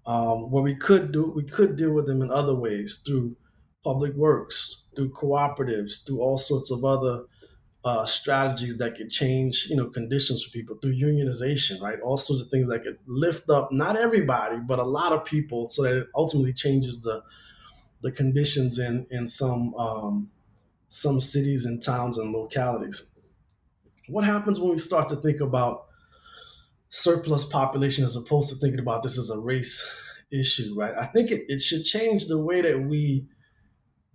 Um, 0.07 0.49
what 0.49 0.63
we 0.63 0.73
could 0.75 1.11
do, 1.11 1.31
we 1.35 1.43
could 1.43 1.75
deal 1.75 1.91
with 1.91 2.07
them 2.07 2.23
in 2.23 2.31
other 2.31 2.55
ways 2.55 3.03
through 3.05 3.35
public 3.83 4.13
works, 4.15 4.87
through 4.95 5.11
cooperatives, 5.11 6.05
through 6.05 6.21
all 6.21 6.37
sorts 6.37 6.71
of 6.71 6.83
other 6.83 7.25
uh, 7.87 8.05
strategies 8.05 8.77
that 8.77 8.95
could 8.97 9.09
change, 9.09 9.67
you 9.69 9.75
know, 9.75 9.87
conditions 9.87 10.43
for 10.43 10.51
people 10.51 10.75
through 10.81 10.95
unionization, 10.95 11.81
right? 11.81 11.99
All 12.01 12.17
sorts 12.17 12.41
of 12.43 12.49
things 12.49 12.67
that 12.69 12.83
could 12.83 12.97
lift 13.07 13.49
up 13.49 13.71
not 13.71 13.95
everybody, 13.95 14.57
but 14.57 14.79
a 14.79 14.83
lot 14.83 15.11
of 15.13 15.25
people, 15.25 15.67
so 15.67 15.83
that 15.83 15.95
it 15.95 16.07
ultimately 16.15 16.53
changes 16.53 17.01
the 17.01 17.23
the 18.01 18.11
conditions 18.11 18.79
in 18.79 19.07
in 19.09 19.27
some 19.27 19.73
um, 19.75 20.29
some 20.89 21.21
cities 21.21 21.65
and 21.65 21.81
towns 21.81 22.17
and 22.17 22.31
localities 22.31 23.11
what 24.07 24.23
happens 24.23 24.59
when 24.59 24.71
we 24.71 24.77
start 24.77 25.09
to 25.09 25.15
think 25.17 25.39
about 25.41 25.85
surplus 26.89 27.43
population 27.43 28.03
as 28.03 28.15
opposed 28.15 28.49
to 28.49 28.55
thinking 28.55 28.79
about 28.79 29.03
this 29.03 29.17
as 29.17 29.29
a 29.29 29.39
race 29.39 29.85
issue, 30.31 30.73
right? 30.77 30.93
I 30.97 31.05
think 31.05 31.31
it, 31.31 31.45
it 31.47 31.61
should 31.61 31.83
change 31.83 32.27
the 32.27 32.39
way 32.39 32.61
that 32.61 32.79
we 32.79 33.27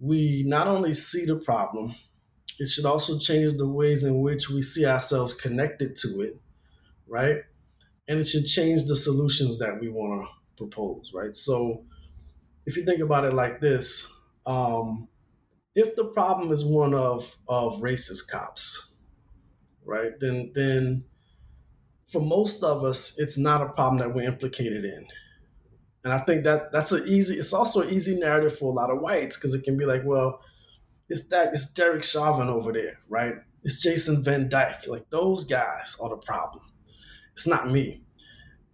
we 0.01 0.43
not 0.47 0.67
only 0.67 0.95
see 0.95 1.25
the 1.25 1.37
problem, 1.37 1.95
it 2.63 2.69
should 2.69 2.87
also 2.87 3.19
change 3.19 3.55
the 3.55 3.67
ways 3.67 4.05
in 4.05 4.21
which 4.21 4.49
we 4.49 4.63
see 4.63 4.87
ourselves 4.87 5.35
connected 5.35 5.97
to 5.97 6.21
it, 6.21 6.41
right? 7.09 7.39
And 8.07 8.21
it 8.21 8.25
should 8.25 8.45
change 8.45 8.85
the 8.85 8.95
solutions 8.95 9.59
that 9.59 9.81
we 9.81 9.89
want 9.89 10.29
to 10.29 10.33
propose, 10.57 11.11
right? 11.13 11.35
So 11.35 11.85
if 12.65 12.77
you 12.77 12.85
think 12.85 13.01
about 13.01 13.25
it 13.25 13.33
like 13.33 13.61
this, 13.61 14.09
um, 14.47 15.09
if 15.75 15.97
the 15.97 16.05
problem 16.05 16.53
is 16.53 16.65
one 16.65 16.95
of 16.95 17.37
of 17.49 17.81
racist 17.81 18.31
cops, 18.31 18.93
right? 19.85 20.13
Then 20.21 20.53
then 20.55 21.05
for 22.07 22.23
most 22.23 22.63
of 22.63 22.85
us, 22.85 23.19
it's 23.19 23.39
not 23.39 23.61
a 23.61 23.71
problem 23.71 23.99
that 23.99 24.15
we're 24.15 24.29
implicated 24.29 24.85
in. 24.85 25.05
And 26.05 26.13
I 26.13 26.21
think 26.21 26.45
that 26.45 26.71
that's 26.71 26.93
an 26.93 27.09
easy. 27.09 27.39
It's 27.39 27.53
also 27.53 27.81
an 27.81 27.91
easy 27.91 28.17
narrative 28.17 28.57
for 28.57 28.71
a 28.71 28.75
lot 28.75 28.91
of 28.91 29.01
whites 29.01 29.37
because 29.37 29.53
it 29.53 29.65
can 29.65 29.77
be 29.77 29.85
like, 29.85 30.03
well, 30.05 30.41
it's 31.13 31.27
that 31.29 31.53
it's 31.53 31.67
Derek 31.67 32.03
Chauvin 32.03 32.49
over 32.49 32.73
there, 32.73 32.99
right? 33.09 33.35
It's 33.63 33.81
Jason 33.81 34.25
Van 34.25 34.49
Dyke. 34.49 34.89
Like 34.89 35.09
those 35.11 35.45
guys 35.45 35.97
are 36.01 36.09
the 36.09 36.17
problem. 36.17 36.65
It's 37.35 37.47
not 37.47 37.71
me. 37.71 38.03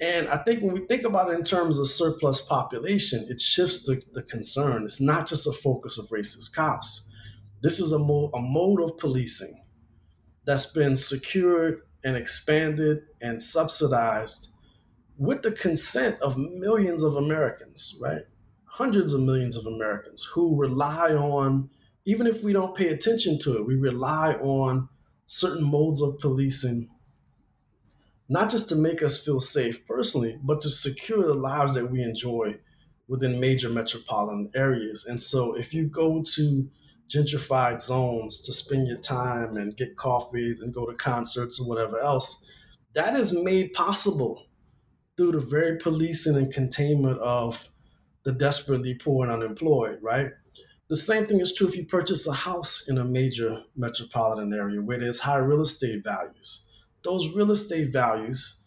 And 0.00 0.28
I 0.28 0.36
think 0.38 0.62
when 0.62 0.72
we 0.72 0.86
think 0.86 1.02
about 1.02 1.30
it 1.30 1.34
in 1.36 1.42
terms 1.42 1.80
of 1.80 1.88
surplus 1.88 2.40
population, 2.40 3.26
it 3.28 3.40
shifts 3.40 3.82
the, 3.82 4.00
the 4.12 4.22
concern. 4.22 4.84
It's 4.84 5.00
not 5.00 5.26
just 5.26 5.48
a 5.48 5.52
focus 5.52 5.98
of 5.98 6.08
racist 6.10 6.54
cops. 6.54 7.08
This 7.60 7.80
is 7.80 7.90
a, 7.90 7.98
mo- 7.98 8.30
a 8.32 8.40
mode 8.40 8.80
of 8.82 8.96
policing 8.96 9.60
that's 10.44 10.66
been 10.66 10.94
secured 10.94 11.82
and 12.04 12.16
expanded 12.16 13.02
and 13.20 13.42
subsidized 13.42 14.52
with 15.18 15.42
the 15.42 15.50
consent 15.50 16.22
of 16.22 16.38
millions 16.38 17.02
of 17.02 17.16
Americans, 17.16 17.98
right? 18.00 18.22
Hundreds 18.66 19.12
of 19.12 19.20
millions 19.22 19.56
of 19.56 19.66
Americans 19.66 20.22
who 20.22 20.54
rely 20.54 21.12
on, 21.12 21.68
even 22.08 22.26
if 22.26 22.42
we 22.42 22.54
don't 22.54 22.74
pay 22.74 22.88
attention 22.88 23.38
to 23.38 23.58
it, 23.58 23.66
we 23.66 23.74
rely 23.74 24.32
on 24.40 24.88
certain 25.26 25.62
modes 25.62 26.00
of 26.00 26.18
policing, 26.18 26.88
not 28.30 28.50
just 28.50 28.66
to 28.70 28.76
make 28.76 29.02
us 29.02 29.22
feel 29.22 29.38
safe 29.38 29.86
personally, 29.86 30.38
but 30.42 30.58
to 30.62 30.70
secure 30.70 31.26
the 31.26 31.34
lives 31.34 31.74
that 31.74 31.90
we 31.90 32.02
enjoy 32.02 32.58
within 33.08 33.38
major 33.38 33.68
metropolitan 33.68 34.48
areas. 34.54 35.04
And 35.04 35.20
so 35.20 35.54
if 35.54 35.74
you 35.74 35.86
go 35.86 36.22
to 36.22 36.70
gentrified 37.10 37.82
zones 37.82 38.40
to 38.40 38.54
spend 38.54 38.86
your 38.86 38.98
time 38.98 39.58
and 39.58 39.76
get 39.76 39.96
coffees 39.96 40.62
and 40.62 40.72
go 40.72 40.86
to 40.86 40.94
concerts 40.94 41.58
and 41.58 41.68
whatever 41.68 41.98
else. 41.98 42.44
That 42.94 43.16
is 43.16 43.32
made 43.32 43.72
possible 43.72 44.46
through 45.16 45.32
the 45.32 45.40
very 45.40 45.76
policing 45.78 46.36
and 46.36 46.52
containment 46.52 47.18
of 47.18 47.68
the 48.24 48.32
desperately 48.32 48.94
poor 48.94 49.24
and 49.24 49.32
unemployed, 49.32 49.98
right? 50.02 50.30
The 50.88 50.96
same 50.96 51.26
thing 51.26 51.40
is 51.40 51.52
true 51.52 51.68
if 51.68 51.76
you 51.76 51.84
purchase 51.84 52.26
a 52.26 52.32
house 52.32 52.88
in 52.88 52.96
a 52.96 53.04
major 53.04 53.62
metropolitan 53.76 54.54
area 54.54 54.80
where 54.80 54.98
there's 54.98 55.18
high 55.18 55.36
real 55.36 55.60
estate 55.60 56.02
values. 56.02 56.66
Those 57.04 57.28
real 57.34 57.50
estate 57.50 57.92
values 57.92 58.62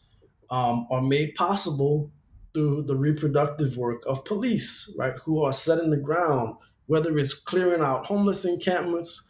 um, 0.51 0.85
are 0.91 1.01
made 1.01 1.33
possible 1.33 2.11
through 2.53 2.83
the 2.83 2.95
reproductive 2.95 3.75
work 3.75 4.03
of 4.05 4.23
police, 4.23 4.93
right, 4.99 5.15
who 5.25 5.43
are 5.43 5.53
setting 5.53 5.89
the 5.89 5.97
ground, 5.97 6.57
whether 6.85 7.17
it's 7.17 7.33
clearing 7.33 7.81
out 7.81 8.05
homeless 8.05 8.45
encampments, 8.45 9.27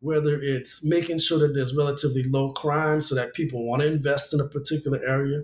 whether 0.00 0.38
it's 0.42 0.84
making 0.84 1.18
sure 1.18 1.38
that 1.38 1.54
there's 1.54 1.74
relatively 1.74 2.24
low 2.24 2.52
crime 2.52 3.00
so 3.00 3.14
that 3.14 3.32
people 3.32 3.66
want 3.66 3.80
to 3.80 3.88
invest 3.88 4.34
in 4.34 4.40
a 4.40 4.48
particular 4.48 5.00
area. 5.06 5.40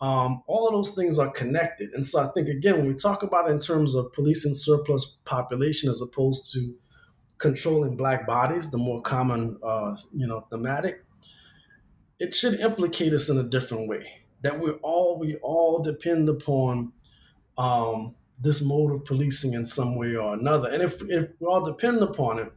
Um, 0.00 0.42
all 0.46 0.66
of 0.66 0.72
those 0.72 0.90
things 0.90 1.18
are 1.18 1.30
connected. 1.30 1.90
And 1.92 2.04
so 2.04 2.20
I 2.20 2.28
think, 2.32 2.48
again, 2.48 2.76
when 2.78 2.88
we 2.88 2.94
talk 2.94 3.22
about 3.22 3.50
in 3.50 3.58
terms 3.58 3.94
of 3.94 4.12
policing 4.12 4.54
surplus 4.54 5.18
population 5.24 5.90
as 5.90 6.00
opposed 6.00 6.52
to 6.54 6.74
controlling 7.38 7.96
black 7.96 8.26
bodies, 8.26 8.70
the 8.70 8.78
more 8.78 9.02
common, 9.02 9.58
uh, 9.62 9.96
you 10.14 10.26
know, 10.26 10.46
thematic, 10.50 11.04
it 12.18 12.34
should 12.34 12.60
implicate 12.60 13.12
us 13.12 13.28
in 13.28 13.38
a 13.38 13.42
different 13.42 13.88
way 13.88 14.06
that 14.42 14.58
we 14.58 14.70
all 14.82 15.18
we 15.18 15.36
all 15.36 15.80
depend 15.82 16.28
upon 16.28 16.92
um, 17.58 18.14
this 18.40 18.62
mode 18.62 18.92
of 18.92 19.04
policing 19.04 19.54
in 19.54 19.66
some 19.66 19.96
way 19.96 20.16
or 20.16 20.34
another. 20.34 20.70
And 20.70 20.82
if, 20.82 21.02
if 21.02 21.28
we 21.38 21.46
all 21.46 21.64
depend 21.64 22.02
upon 22.02 22.38
it, 22.38 22.50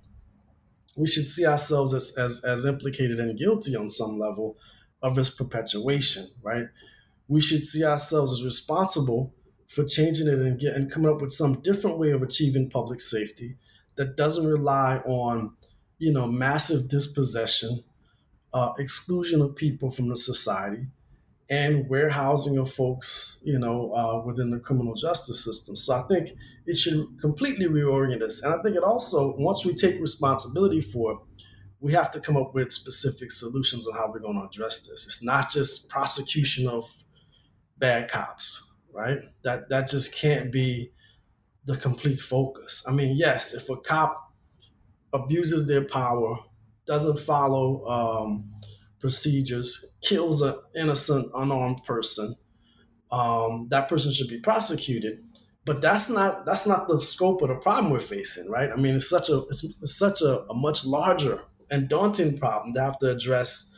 we 0.96 1.08
should 1.08 1.28
see 1.28 1.46
ourselves 1.46 1.94
as, 1.94 2.14
as, 2.18 2.44
as 2.46 2.66
implicated 2.66 3.20
and 3.20 3.38
guilty 3.38 3.76
on 3.76 3.90
some 3.90 4.18
level 4.18 4.58
of 5.02 5.18
its 5.18 5.30
perpetuation, 5.30 6.30
right? 6.42 6.68
We 7.28 7.42
should 7.42 7.66
see 7.66 7.84
ourselves 7.84 8.32
as 8.32 8.44
responsible 8.44 9.34
for 9.70 9.84
changing 9.84 10.28
it 10.28 10.40
and, 10.40 10.60
get, 10.60 10.76
and 10.76 10.92
coming 10.92 11.10
up 11.10 11.22
with 11.22 11.32
some 11.32 11.62
different 11.62 11.98
way 11.98 12.12
of 12.12 12.22
achieving 12.22 12.70
public 12.70 13.00
safety 13.00 13.56
that 13.96 14.18
doesn't 14.18 14.46
rely 14.46 14.98
on, 15.06 15.54
you 15.98 16.12
know, 16.12 16.28
massive 16.28 16.90
dispossession, 16.90 17.84
uh, 18.54 18.74
exclusion 18.78 19.42
of 19.42 19.56
people 19.56 19.90
from 19.90 20.10
the 20.10 20.16
society, 20.16 20.88
and 21.50 21.90
warehousing 21.90 22.58
of 22.58 22.72
folks, 22.72 23.38
you 23.44 23.60
know, 23.60 23.94
uh, 23.94 24.22
within 24.26 24.50
the 24.50 24.60
criminal 24.60 24.96
justice 24.96 25.44
system. 25.44 25.76
So 25.76 25.94
I 25.94 26.02
think 26.04 26.32
it 26.66 26.76
should 26.76 27.20
completely 27.20 27.66
reorient 27.66 28.22
us. 28.22 28.42
And 28.44 28.54
I 28.54 28.62
think 28.62 28.76
it 28.76 28.84
also, 28.84 29.36
once 29.38 29.66
we 29.66 29.74
take 29.74 30.00
responsibility 30.00 30.82
for 30.82 31.14
it, 31.14 31.18
we 31.80 31.92
have 31.92 32.12
to 32.12 32.20
come 32.22 32.38
up 32.38 32.54
with 32.54 32.72
specific 32.72 33.30
solutions 33.30 33.86
on 33.86 33.94
how 33.94 34.10
we're 34.10 34.20
going 34.20 34.40
to 34.40 34.46
address 34.46 34.88
this. 34.88 35.06
It's 35.06 35.22
not 35.22 35.52
just 35.52 35.90
prosecution 35.90 36.68
of 36.68 36.90
bad 37.84 38.10
cops, 38.10 38.72
right? 38.94 39.20
That 39.44 39.68
that 39.68 39.90
just 39.90 40.16
can't 40.16 40.54
be 40.54 40.94
the 41.66 41.76
complete 41.76 42.22
focus. 42.22 42.82
I 42.88 42.94
mean, 42.94 43.18
yes, 43.18 43.54
if 43.54 43.70
a 43.70 43.76
cop 43.76 44.32
abuses 45.12 45.68
their 45.68 45.84
power, 45.84 46.38
doesn't 46.86 47.20
follow 47.20 47.86
um, 47.86 48.50
procedures, 49.02 49.96
kills 50.02 50.42
an 50.42 50.56
innocent, 50.78 51.30
unarmed 51.36 51.84
person, 51.84 52.34
um, 53.12 53.68
that 53.70 53.90
person 53.90 54.14
should 54.14 54.30
be 54.30 54.40
prosecuted. 54.40 55.22
But 55.66 55.82
that's 55.82 56.10
not 56.10 56.46
that's 56.46 56.66
not 56.66 56.88
the 56.88 57.02
scope 57.02 57.42
of 57.42 57.50
the 57.50 57.56
problem 57.56 57.92
we're 57.92 58.00
facing, 58.00 58.50
right? 58.50 58.70
I 58.72 58.78
mean, 58.78 58.96
it's 58.96 59.10
such 59.10 59.28
a 59.30 59.40
it's, 59.50 59.64
it's 59.82 59.98
such 59.98 60.22
a, 60.22 60.44
a 60.50 60.54
much 60.54 60.86
larger 60.86 61.42
and 61.70 61.90
daunting 61.90 62.38
problem 62.38 62.74
to 62.76 62.82
have 62.82 62.98
to 63.00 63.12
address 63.12 63.73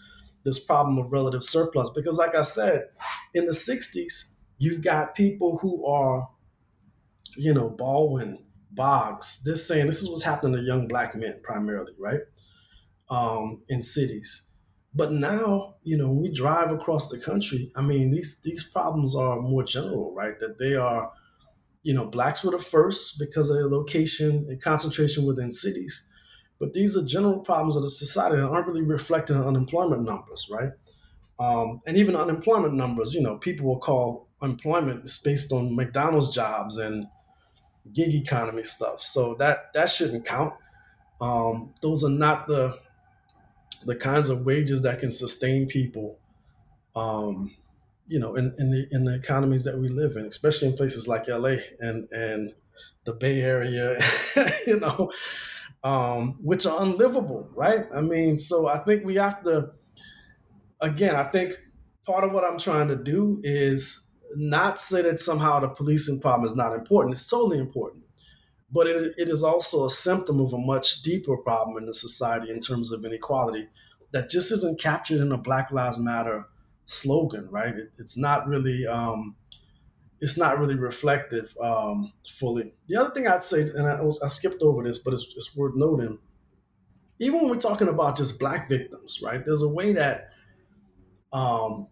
this 0.45 0.59
problem 0.59 0.97
of 0.97 1.11
relative 1.11 1.43
surplus. 1.43 1.89
Because, 1.89 2.17
like 2.17 2.35
I 2.35 2.43
said, 2.43 2.85
in 3.33 3.45
the 3.45 3.53
'60s, 3.53 4.25
you've 4.57 4.81
got 4.81 5.15
people 5.15 5.57
who 5.57 5.85
are, 5.85 6.29
you 7.35 7.53
know, 7.53 7.69
Baldwin, 7.69 8.45
Boggs. 8.71 9.41
This 9.43 9.67
saying 9.67 9.87
this 9.87 10.01
is 10.01 10.09
what's 10.09 10.23
happening 10.23 10.55
to 10.55 10.61
young 10.61 10.87
black 10.87 11.15
men 11.15 11.41
primarily, 11.43 11.93
right? 11.99 12.21
Um, 13.09 13.61
in 13.67 13.81
cities 13.81 14.45
but 14.95 15.11
now, 15.11 15.75
you 15.83 15.97
know, 15.97 16.07
when 16.07 16.21
we 16.21 16.31
drive 16.31 16.71
across 16.71 17.09
the 17.09 17.19
country, 17.19 17.69
I 17.75 17.81
mean, 17.81 18.11
these 18.11 18.39
these 18.41 18.63
problems 18.63 19.13
are 19.13 19.41
more 19.41 19.63
general, 19.63 20.13
right? 20.15 20.39
That 20.39 20.57
they 20.57 20.75
are, 20.75 21.11
you 21.83 21.93
know, 21.93 22.05
blacks 22.05 22.43
were 22.43 22.51
the 22.51 22.59
first 22.59 23.19
because 23.19 23.49
of 23.49 23.57
their 23.57 23.69
location 23.69 24.47
and 24.49 24.61
concentration 24.61 25.25
within 25.25 25.51
cities. 25.51 26.07
But 26.59 26.73
these 26.73 26.95
are 26.95 27.03
general 27.03 27.39
problems 27.39 27.75
of 27.75 27.81
the 27.81 27.89
society 27.89 28.37
that 28.37 28.45
aren't 28.45 28.67
really 28.67 28.81
reflected 28.81 29.35
in 29.35 29.43
unemployment 29.43 30.03
numbers, 30.03 30.47
right? 30.49 30.71
Um, 31.37 31.81
and 31.85 31.97
even 31.97 32.15
unemployment 32.15 32.73
numbers, 32.75 33.13
you 33.13 33.21
know, 33.21 33.37
people 33.37 33.67
will 33.67 33.79
call 33.79 34.27
employment 34.41 35.09
based 35.23 35.51
on 35.51 35.75
McDonald's 35.75 36.33
jobs 36.33 36.77
and 36.77 37.07
gig 37.93 38.13
economy 38.13 38.63
stuff. 38.63 39.01
So 39.01 39.35
that 39.35 39.73
that 39.73 39.89
shouldn't 39.89 40.25
count. 40.25 40.53
Um, 41.19 41.73
those 41.81 42.03
are 42.03 42.09
not 42.09 42.47
the 42.47 42.79
the 43.85 43.95
kinds 43.95 44.29
of 44.29 44.45
wages 44.45 44.81
that 44.81 44.99
can 44.99 45.11
sustain 45.11 45.67
people, 45.67 46.17
um, 46.95 47.55
you 48.07 48.19
know, 48.19 48.35
in, 48.35 48.53
in 48.57 48.71
the 48.71 48.87
in 48.91 49.05
the 49.05 49.15
economies 49.15 49.63
that 49.65 49.77
we 49.77 49.89
live 49.89 50.15
in, 50.15 50.25
especially 50.25 50.69
in 50.69 50.73
places 50.75 51.07
like 51.07 51.27
LA 51.27 51.57
and 51.79 52.09
and 52.11 52.53
the 53.03 53.13
Bay 53.13 53.41
Area, 53.41 53.99
you 54.67 54.79
know, 54.79 55.11
um, 55.85 56.37
which 56.41 56.65
are 56.65 56.81
unlivable, 56.81 57.47
right? 57.53 57.85
I 57.93 58.01
mean, 58.01 58.39
so 58.39 58.67
I 58.67 58.79
think 58.79 59.05
we 59.05 59.15
have 59.15 59.41
to, 59.43 59.71
again, 60.81 61.15
I 61.15 61.23
think 61.23 61.53
part 62.05 62.23
of 62.23 62.33
what 62.33 62.43
I'm 62.43 62.57
trying 62.57 62.89
to 62.89 62.95
do 62.95 63.39
is 63.43 64.11
not 64.35 64.81
say 64.81 65.01
that 65.03 65.19
somehow 65.19 65.59
the 65.61 65.69
policing 65.69 66.19
problem 66.19 66.45
is 66.45 66.55
not 66.55 66.73
important. 66.73 67.15
It's 67.15 67.27
totally 67.27 67.59
important 67.59 68.05
but 68.71 68.87
it, 68.87 69.13
it 69.17 69.29
is 69.29 69.43
also 69.43 69.85
a 69.85 69.89
symptom 69.89 70.39
of 70.39 70.53
a 70.53 70.57
much 70.57 71.01
deeper 71.01 71.37
problem 71.37 71.77
in 71.77 71.85
the 71.85 71.93
society 71.93 72.51
in 72.51 72.59
terms 72.59 72.91
of 72.91 73.05
inequality 73.05 73.67
that 74.11 74.29
just 74.29 74.51
isn't 74.51 74.79
captured 74.79 75.21
in 75.21 75.31
a 75.31 75.37
Black 75.37 75.71
Lives 75.71 75.99
Matter 75.99 76.47
slogan, 76.85 77.47
right? 77.49 77.75
It, 77.75 77.91
it's 77.97 78.17
not 78.17 78.47
really 78.47 78.85
um, 78.85 79.35
it's 80.21 80.37
not 80.37 80.59
really 80.59 80.75
reflective 80.75 81.55
um, 81.61 82.13
fully. 82.27 82.73
The 82.87 82.97
other 82.97 83.11
thing 83.11 83.27
I'd 83.27 83.43
say, 83.43 83.61
and 83.61 83.87
I, 83.87 84.01
was, 84.01 84.21
I 84.21 84.27
skipped 84.27 84.61
over 84.61 84.83
this, 84.83 84.99
but 84.99 85.13
it's, 85.13 85.27
it's 85.35 85.55
worth 85.55 85.75
noting, 85.75 86.17
even 87.19 87.41
when 87.41 87.49
we're 87.49 87.57
talking 87.57 87.87
about 87.87 88.17
just 88.17 88.39
black 88.39 88.69
victims, 88.69 89.19
right? 89.21 89.45
There's 89.45 89.61
a 89.61 89.69
way 89.69 89.93
that 89.93 90.29
um, 91.33 91.87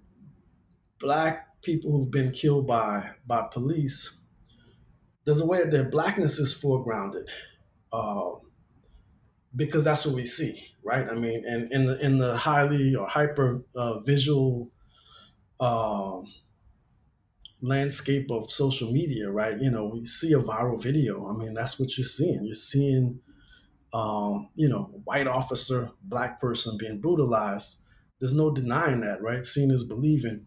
black 1.00 1.62
people 1.62 1.92
who've 1.92 2.12
been 2.12 2.32
killed 2.32 2.68
by 2.68 3.12
by 3.26 3.48
police 3.52 4.24
there's 5.26 5.42
a 5.42 5.46
way 5.46 5.60
that 5.60 5.72
their 5.72 5.90
blackness 5.90 6.40
is 6.40 6.54
foregrounded 6.54 7.28
uh, 7.92 8.32
because 9.56 9.84
that's 9.84 10.06
what 10.06 10.16
we 10.16 10.26
see, 10.26 10.68
right? 10.84 11.08
I 11.10 11.16
mean, 11.16 11.44
and 11.46 11.72
in 11.72 11.86
the 11.86 12.04
in 12.04 12.18
the 12.18 12.36
highly 12.36 12.96
or 12.96 13.08
hyper 13.08 13.64
uh, 13.76 14.00
visual 14.00 14.70
uh, 15.60 16.22
landscape 17.64 18.30
of 18.30 18.52
social 18.52 18.92
media, 18.92 19.32
right? 19.32 19.60
You 19.60 19.72
know, 19.72 19.86
we 19.86 20.06
see 20.06 20.34
a 20.34 20.40
viral 20.40 20.82
video. 20.82 21.28
I 21.28 21.34
mean, 21.34 21.54
that's 21.54 21.80
what 21.80 21.98
you're 21.98 22.06
seeing. 22.06 22.46
You're 22.46 22.54
seeing, 22.54 23.20
um, 23.94 24.50
you 24.56 24.70
know, 24.70 24.92
white 25.06 25.28
officer, 25.28 25.90
black 26.04 26.40
person 26.40 26.78
being 26.78 27.00
brutalized. 27.00 27.80
There's 28.20 28.34
no 28.34 28.52
denying 28.52 29.02
that, 29.02 29.22
right? 29.22 29.46
Seeing 29.46 29.72
is 29.72 29.84
believing. 29.84 30.46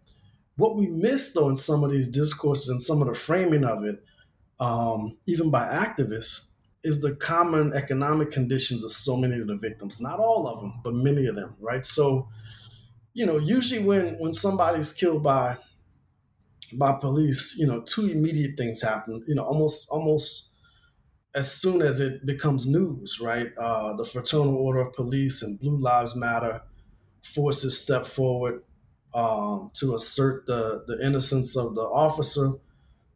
What 0.56 0.76
we 0.76 0.86
miss, 0.86 1.32
though, 1.32 1.48
in 1.48 1.56
some 1.56 1.82
of 1.82 1.90
these 1.90 2.08
discourses 2.08 2.68
and 2.68 2.80
some 2.80 3.02
of 3.02 3.08
the 3.08 3.14
framing 3.14 3.64
of 3.64 3.84
it 3.84 4.02
um, 4.60 5.16
even 5.26 5.50
by 5.50 5.64
activists, 5.66 6.50
is 6.84 7.00
the 7.00 7.16
common 7.16 7.72
economic 7.74 8.30
conditions 8.30 8.84
of 8.84 8.92
so 8.92 9.16
many 9.16 9.38
of 9.40 9.48
the 9.48 9.56
victims. 9.56 10.00
Not 10.00 10.20
all 10.20 10.46
of 10.46 10.60
them, 10.60 10.74
but 10.84 10.94
many 10.94 11.26
of 11.26 11.34
them, 11.34 11.54
right? 11.58 11.84
So, 11.84 12.28
you 13.12 13.26
know, 13.26 13.38
usually 13.38 13.82
when 13.82 14.14
when 14.18 14.32
somebody's 14.32 14.92
killed 14.92 15.22
by 15.22 15.56
by 16.74 16.92
police, 16.92 17.56
you 17.58 17.66
know, 17.66 17.80
two 17.80 18.06
immediate 18.08 18.56
things 18.56 18.82
happen. 18.82 19.24
You 19.26 19.34
know, 19.34 19.44
almost 19.44 19.88
almost 19.90 20.50
as 21.34 21.52
soon 21.52 21.82
as 21.82 22.00
it 22.00 22.24
becomes 22.24 22.66
news, 22.66 23.20
right? 23.20 23.48
Uh, 23.58 23.94
the 23.94 24.04
Fraternal 24.04 24.56
Order 24.56 24.80
of 24.80 24.94
Police 24.94 25.42
and 25.42 25.60
Blue 25.60 25.76
Lives 25.76 26.16
Matter 26.16 26.62
forces 27.22 27.80
step 27.80 28.06
forward 28.06 28.62
um, 29.14 29.70
to 29.74 29.94
assert 29.94 30.46
the 30.46 30.84
the 30.86 31.04
innocence 31.04 31.56
of 31.56 31.74
the 31.74 31.82
officer 31.82 32.52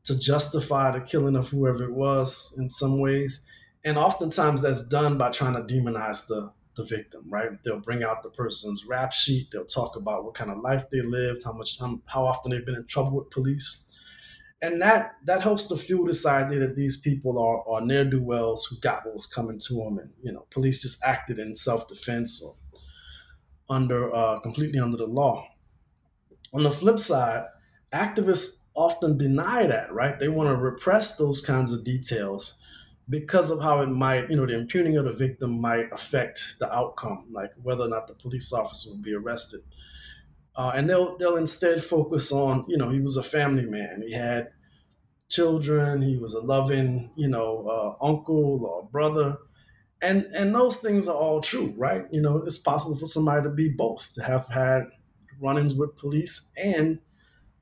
to 0.05 0.19
justify 0.19 0.91
the 0.91 1.01
killing 1.01 1.37
of 1.37 1.49
whoever 1.49 1.85
it 1.85 1.93
was 1.93 2.55
in 2.59 2.71
some 2.71 3.01
ways. 3.01 3.41
And 3.85 3.97
oftentimes 3.99 4.63
that's 4.63 4.83
done 4.83 5.19
by 5.19 5.31
trying 5.31 5.55
to 5.55 5.75
demonize 5.75 6.27
the, 6.27 6.53
the 6.77 6.85
victim, 6.85 7.25
right? 7.29 7.51
They'll 7.65 7.81
bring 7.81 8.03
out 8.05 8.23
the 8.23 8.31
person's 8.31 8.85
rap 8.87 9.13
sheet. 9.13 9.49
They'll 9.53 9.65
talk 9.65 9.97
about 9.97 10.25
what 10.25 10.35
kind 10.35 10.51
of 10.51 10.59
life 10.61 10.85
they 10.91 11.03
lived, 11.03 11.43
how 11.45 11.53
much, 11.53 11.79
how, 11.79 12.01
how 12.07 12.25
often 12.25 12.53
they've 12.53 12.65
been 12.67 12.77
in 12.77 12.87
trouble 12.87 13.19
with 13.19 13.31
police. 13.31 13.85
and 14.63 14.81
that 14.83 15.13
that 15.25 15.43
helps 15.43 15.65
to 15.67 15.77
fuel 15.77 16.07
this 16.07 16.27
idea 16.27 16.61
that 16.61 16.77
these 16.77 16.99
people 16.99 17.39
are, 17.39 17.67
are 17.69 17.81
ne'er 17.87 18.05
do 18.05 18.23
wells 18.23 18.67
who 18.67 18.77
got 18.81 19.05
what 19.05 19.15
was 19.15 19.27
coming 19.27 19.59
to 19.59 19.75
them, 19.75 19.99
and 19.99 20.11
you 20.23 20.33
know, 20.33 20.47
police 20.51 20.83
just 20.83 21.03
acted 21.05 21.39
in 21.39 21.55
self 21.57 21.89
defense 21.89 22.43
or 22.45 22.55
under 23.69 24.15
uh, 24.15 24.41
completely 24.41 24.79
under 24.81 24.97
the 24.99 25.07
law. 25.07 25.47
On 26.53 26.63
the 26.65 26.71
flip 26.71 26.99
side, 26.99 27.45
activists 27.93 28.59
often 28.75 29.19
deny 29.19 29.67
that, 29.67 29.93
right? 29.93 30.19
They 30.19 30.29
want 30.29 30.49
to 30.49 30.57
repress 30.57 31.17
those 31.17 31.41
kinds 31.41 31.73
of 31.73 31.85
details 31.85 32.55
because 33.11 33.51
of 33.51 33.61
how 33.61 33.81
it 33.81 33.89
might, 33.89 34.31
you 34.31 34.37
know, 34.37 34.47
the 34.47 34.55
impugning 34.55 34.97
of 34.97 35.05
the 35.05 35.13
victim 35.13 35.61
might 35.61 35.91
affect 35.93 36.57
the 36.61 36.73
outcome, 36.73 37.27
like 37.31 37.51
whether 37.63 37.85
or 37.85 37.89
not 37.89 38.07
the 38.07 38.15
police 38.15 38.53
officer 38.53 38.91
will 38.91 39.03
be 39.03 39.15
arrested. 39.15 39.61
Uh, 40.57 40.73
and 40.75 40.89
they'll 40.89 41.17
they'll 41.19 41.37
instead 41.37 41.83
focus 41.83 42.33
on, 42.33 42.65
you 42.69 42.77
know, 42.77 42.89
he 42.89 43.01
was 43.01 43.17
a 43.17 43.23
family 43.23 43.67
man. 43.67 44.03
He 44.03 44.13
had 44.13 44.51
children. 45.29 46.03
He 46.03 46.17
was 46.19 46.35
a 46.35 46.41
loving, 46.41 47.11
you 47.17 47.29
know, 47.29 47.67
uh, 47.69 48.05
uncle 48.05 48.65
or 48.65 48.89
brother, 48.91 49.39
and 50.03 50.25
and 50.35 50.55
those 50.55 50.77
things 50.79 51.09
are 51.09 51.17
all 51.17 51.41
true, 51.41 51.75
right? 51.77 52.05
You 52.11 52.21
know, 52.21 52.39
it's 52.39 52.59
possible 52.59 52.97
for 52.97 53.07
somebody 53.07 53.43
to 53.45 53.51
be 53.51 53.69
both, 53.69 54.13
to 54.15 54.23
have 54.23 54.49
had 54.49 54.85
run-ins 55.41 55.75
with 55.75 55.97
police 55.97 56.51
and 56.63 56.99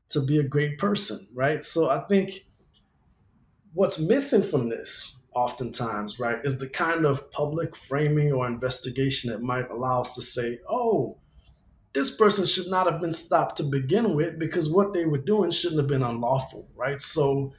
to 0.09 0.21
be 0.21 0.39
a 0.39 0.43
great 0.43 0.79
person, 0.79 1.27
right? 1.35 1.63
So 1.63 1.91
I 1.91 2.01
think 2.07 2.47
what's 3.75 4.01
missing 4.01 4.43
from 4.43 4.71
this 4.71 5.18
oftentimes, 5.35 6.19
right, 6.19 6.39
is 6.45 6.59
the 6.59 6.69
kind 6.69 7.05
of 7.05 7.31
public 7.31 7.77
framing 7.77 8.33
or 8.33 8.47
investigation 8.47 9.31
that 9.31 9.43
might 9.43 9.71
allow 9.71 10.01
us 10.01 10.15
to 10.15 10.23
say, 10.23 10.59
oh, 10.69 11.17
this 11.93 12.15
person 12.15 12.47
should 12.47 12.69
not 12.69 12.91
have 12.91 13.01
been 13.01 13.13
stopped 13.13 13.57
to 13.57 13.63
begin 13.63 14.15
with 14.15 14.39
because 14.39 14.69
what 14.69 14.93
they 14.93 15.05
were 15.05 15.19
doing 15.19 15.51
shouldn't 15.51 15.81
have 15.81 15.89
been 15.89 16.03
unlawful, 16.03 16.69
right? 16.77 17.01
So, 17.01 17.53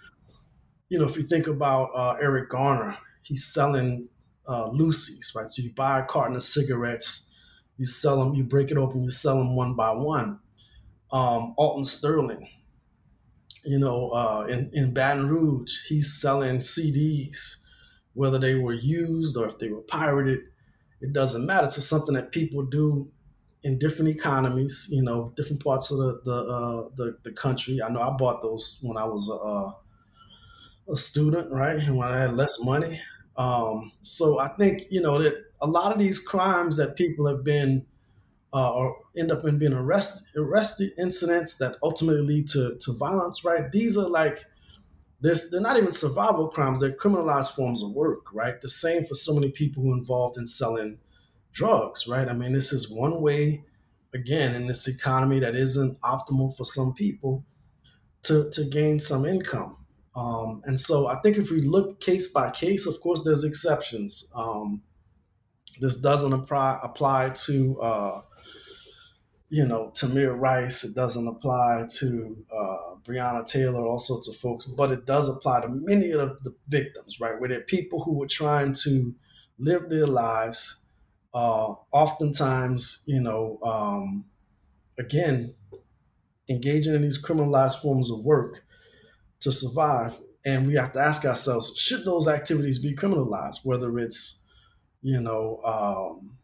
you 0.89 0.99
know, 0.99 1.05
if 1.05 1.17
you 1.17 1.23
think 1.23 1.47
about 1.47 1.89
uh, 1.95 2.15
Eric 2.21 2.49
Garner, 2.49 2.97
he's 3.23 3.45
selling 3.45 4.07
uh, 4.47 4.69
loosies, 4.69 5.35
right? 5.35 5.49
So 5.49 5.61
you 5.61 5.73
buy 5.73 5.99
a 5.99 6.05
carton 6.05 6.35
of 6.35 6.43
cigarettes, 6.43 7.27
you 7.77 7.85
sell 7.85 8.23
them, 8.23 8.33
you 8.33 8.43
break 8.43 8.71
it 8.71 8.77
open, 8.77 9.03
you 9.03 9.09
sell 9.09 9.37
them 9.37 9.55
one 9.55 9.75
by 9.75 9.91
one. 9.91 10.39
Um, 11.11 11.53
Alton 11.57 11.83
Sterling, 11.83 12.47
you 13.65 13.79
know, 13.79 14.09
uh, 14.11 14.47
in, 14.49 14.69
in 14.73 14.93
Baton 14.93 15.27
Rouge, 15.27 15.71
he's 15.87 16.19
selling 16.19 16.59
CDs, 16.59 17.57
whether 18.13 18.39
they 18.39 18.55
were 18.55 18.73
used 18.73 19.37
or 19.37 19.45
if 19.45 19.57
they 19.57 19.69
were 19.69 19.81
pirated, 19.81 20.39
it 21.01 21.13
doesn't 21.13 21.45
matter. 21.45 21.65
It's 21.65 21.83
something 21.85 22.15
that 22.15 22.31
people 22.31 22.63
do 22.63 23.09
in 23.63 23.77
different 23.77 24.09
economies, 24.09 24.87
you 24.89 25.01
know, 25.01 25.33
different 25.35 25.63
parts 25.63 25.91
of 25.91 25.97
the 25.97 26.21
the, 26.23 26.33
uh, 26.33 26.89
the, 26.95 27.17
the 27.23 27.31
country. 27.31 27.81
I 27.81 27.89
know 27.89 28.01
I 28.01 28.11
bought 28.11 28.41
those 28.41 28.79
when 28.81 28.97
I 28.97 29.05
was 29.05 29.29
a, 29.29 30.91
a 30.91 30.97
student, 30.97 31.51
right, 31.51 31.77
and 31.79 31.97
when 31.97 32.07
I 32.07 32.19
had 32.19 32.35
less 32.35 32.61
money. 32.63 32.99
Um, 33.37 33.91
so 34.01 34.39
I 34.39 34.49
think 34.49 34.83
you 34.89 35.01
know 35.01 35.21
that 35.21 35.35
a 35.61 35.67
lot 35.67 35.91
of 35.91 35.99
these 35.99 36.19
crimes 36.19 36.77
that 36.77 36.95
people 36.95 37.27
have 37.27 37.43
been 37.43 37.85
uh, 38.53 38.73
or 38.73 38.97
end 39.17 39.31
up 39.31 39.45
in 39.45 39.57
being 39.57 39.73
arrested 39.73 40.27
arrested 40.37 40.91
incidents 40.97 41.55
that 41.55 41.75
ultimately 41.83 42.21
lead 42.21 42.47
to 42.49 42.75
to 42.79 42.93
violence, 42.93 43.43
right? 43.43 43.71
These 43.71 43.97
are 43.97 44.09
like 44.09 44.45
this 45.21 45.49
they're 45.49 45.61
not 45.61 45.77
even 45.77 45.91
survival 45.91 46.47
crimes; 46.47 46.79
they're 46.79 46.91
criminalized 46.91 47.55
forms 47.55 47.83
of 47.83 47.91
work, 47.91 48.33
right? 48.33 48.59
The 48.61 48.69
same 48.69 49.03
for 49.03 49.13
so 49.13 49.33
many 49.33 49.51
people 49.51 49.83
who 49.83 49.93
are 49.93 49.97
involved 49.97 50.37
in 50.37 50.47
selling 50.47 50.97
drugs, 51.51 52.07
right? 52.07 52.27
I 52.27 52.33
mean, 52.33 52.53
this 52.53 52.71
is 52.73 52.89
one 52.89 53.21
way, 53.21 53.63
again, 54.13 54.55
in 54.55 54.67
this 54.67 54.87
economy 54.87 55.39
that 55.39 55.55
isn't 55.55 55.99
optimal 56.01 56.55
for 56.55 56.63
some 56.63 56.93
people 56.93 57.43
to, 58.23 58.49
to 58.51 58.65
gain 58.65 58.99
some 58.99 59.25
income. 59.25 59.77
Um, 60.15 60.61
and 60.65 60.79
so 60.79 61.07
I 61.07 61.19
think 61.21 61.37
if 61.37 61.51
we 61.51 61.61
look 61.61 61.99
case 62.01 62.27
by 62.27 62.51
case, 62.51 62.85
of 62.85 62.99
course, 63.01 63.21
there's 63.23 63.43
exceptions. 63.43 64.29
Um, 64.35 64.81
this 65.79 65.95
doesn't 65.95 66.33
apply 66.33 66.79
apply 66.83 67.29
to 67.29 67.81
uh, 67.81 68.21
you 69.49 69.65
know 69.65 69.91
Tamir 69.95 70.37
Rice. 70.39 70.83
It 70.83 70.95
doesn't 70.95 71.27
apply 71.27 71.85
to 71.97 72.37
uh, 72.53 72.95
Breonna 73.03 73.45
Taylor, 73.45 73.85
all 73.85 73.99
sorts 73.99 74.27
of 74.27 74.35
folks, 74.35 74.65
but 74.65 74.91
it 74.91 75.05
does 75.05 75.27
apply 75.27 75.61
to 75.61 75.69
many 75.69 76.11
of 76.11 76.41
the 76.43 76.55
victims, 76.67 77.19
right? 77.19 77.39
Where 77.39 77.49
they're 77.49 77.61
people 77.61 78.03
who 78.03 78.13
were 78.13 78.27
trying 78.27 78.73
to 78.83 79.13
live 79.57 79.89
their 79.89 80.07
lives 80.07 80.79
uh, 81.33 81.75
oftentimes, 81.91 83.03
you 83.05 83.21
know, 83.21 83.59
um, 83.63 84.25
again, 84.97 85.53
engaging 86.49 86.95
in 86.95 87.01
these 87.01 87.21
criminalized 87.21 87.81
forms 87.81 88.09
of 88.09 88.23
work 88.23 88.63
to 89.41 89.51
survive. 89.51 90.19
And 90.45 90.65
we 90.65 90.75
have 90.75 90.93
to 90.93 90.99
ask 90.99 91.25
ourselves, 91.25 91.77
should 91.77 92.05
those 92.05 92.27
activities 92.27 92.79
be 92.79 92.95
criminalized, 92.95 93.59
whether 93.63 93.99
it's, 93.99 94.45
you 95.01 95.21
know, 95.21 95.61
um, 95.63 96.37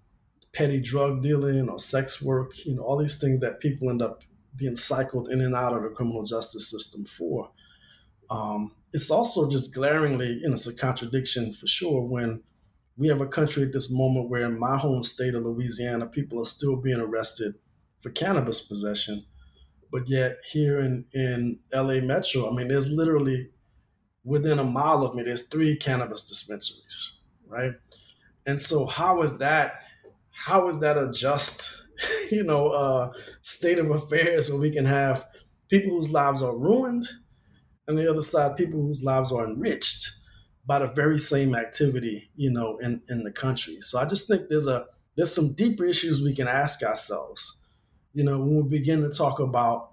petty 0.55 0.79
drug 0.79 1.21
dealing 1.21 1.69
or 1.69 1.77
sex 1.77 2.21
work, 2.21 2.65
you 2.65 2.75
know, 2.75 2.81
all 2.81 2.97
these 2.97 3.15
things 3.15 3.39
that 3.41 3.59
people 3.59 3.89
end 3.89 4.01
up 4.01 4.23
being 4.55 4.75
cycled 4.75 5.29
in 5.29 5.41
and 5.41 5.53
out 5.53 5.73
of 5.73 5.83
the 5.83 5.89
criminal 5.89 6.23
justice 6.23 6.69
system 6.69 7.03
for. 7.05 7.51
Um, 8.29 8.71
it's 8.93 9.11
also 9.11 9.49
just 9.49 9.73
glaringly, 9.73 10.39
you 10.41 10.47
know, 10.47 10.53
it's 10.53 10.67
a 10.67 10.75
contradiction 10.75 11.51
for 11.51 11.67
sure 11.67 12.01
when 12.01 12.41
we 12.97 13.09
have 13.09 13.19
a 13.19 13.27
country 13.27 13.63
at 13.63 13.73
this 13.73 13.91
moment 13.91 14.29
where 14.29 14.45
in 14.45 14.57
my 14.57 14.77
home 14.77 15.03
state 15.03 15.35
of 15.35 15.43
Louisiana, 15.43 16.05
people 16.07 16.41
are 16.41 16.45
still 16.45 16.77
being 16.77 17.01
arrested 17.01 17.55
for 18.01 18.09
cannabis 18.11 18.61
possession. 18.61 19.25
But 19.91 20.07
yet 20.07 20.37
here 20.49 20.79
in, 20.79 21.05
in 21.13 21.59
LA 21.73 21.99
Metro, 21.99 22.49
I 22.49 22.55
mean, 22.55 22.69
there's 22.69 22.87
literally 22.87 23.49
within 24.23 24.59
a 24.59 24.63
mile 24.63 25.05
of 25.05 25.15
me, 25.15 25.23
there's 25.23 25.47
three 25.47 25.75
cannabis 25.75 26.23
dispensaries, 26.23 27.13
right? 27.47 27.73
And 28.45 28.59
so 28.59 28.85
how 28.85 29.21
is 29.21 29.37
that, 29.37 29.83
how 30.35 30.67
is 30.67 30.79
that 30.79 30.97
a 30.97 31.11
just, 31.11 31.85
you 32.31 32.43
know, 32.43 32.69
uh, 32.69 33.11
state 33.41 33.79
of 33.79 33.89
affairs 33.89 34.49
where 34.49 34.59
we 34.59 34.71
can 34.71 34.85
have 34.85 35.25
people 35.69 35.91
whose 35.91 36.11
lives 36.11 36.41
are 36.41 36.55
ruined 36.55 37.07
and 37.87 37.97
the 37.97 38.09
other 38.09 38.21
side, 38.21 38.57
people 38.57 38.81
whose 38.81 39.03
lives 39.03 39.31
are 39.31 39.45
enriched? 39.47 40.11
by 40.65 40.79
the 40.79 40.87
very 40.87 41.19
same 41.19 41.55
activity, 41.55 42.29
you 42.35 42.49
know, 42.49 42.77
in, 42.77 43.01
in 43.09 43.23
the 43.23 43.31
country. 43.31 43.79
So 43.81 43.99
I 43.99 44.05
just 44.05 44.27
think 44.27 44.49
there's 44.49 44.67
a 44.67 44.85
there's 45.15 45.33
some 45.33 45.53
deeper 45.53 45.85
issues 45.85 46.21
we 46.21 46.35
can 46.35 46.47
ask 46.47 46.83
ourselves, 46.83 47.61
you 48.13 48.23
know, 48.23 48.37
when 48.39 48.63
we 48.63 48.79
begin 48.79 49.01
to 49.01 49.09
talk 49.09 49.39
about 49.39 49.91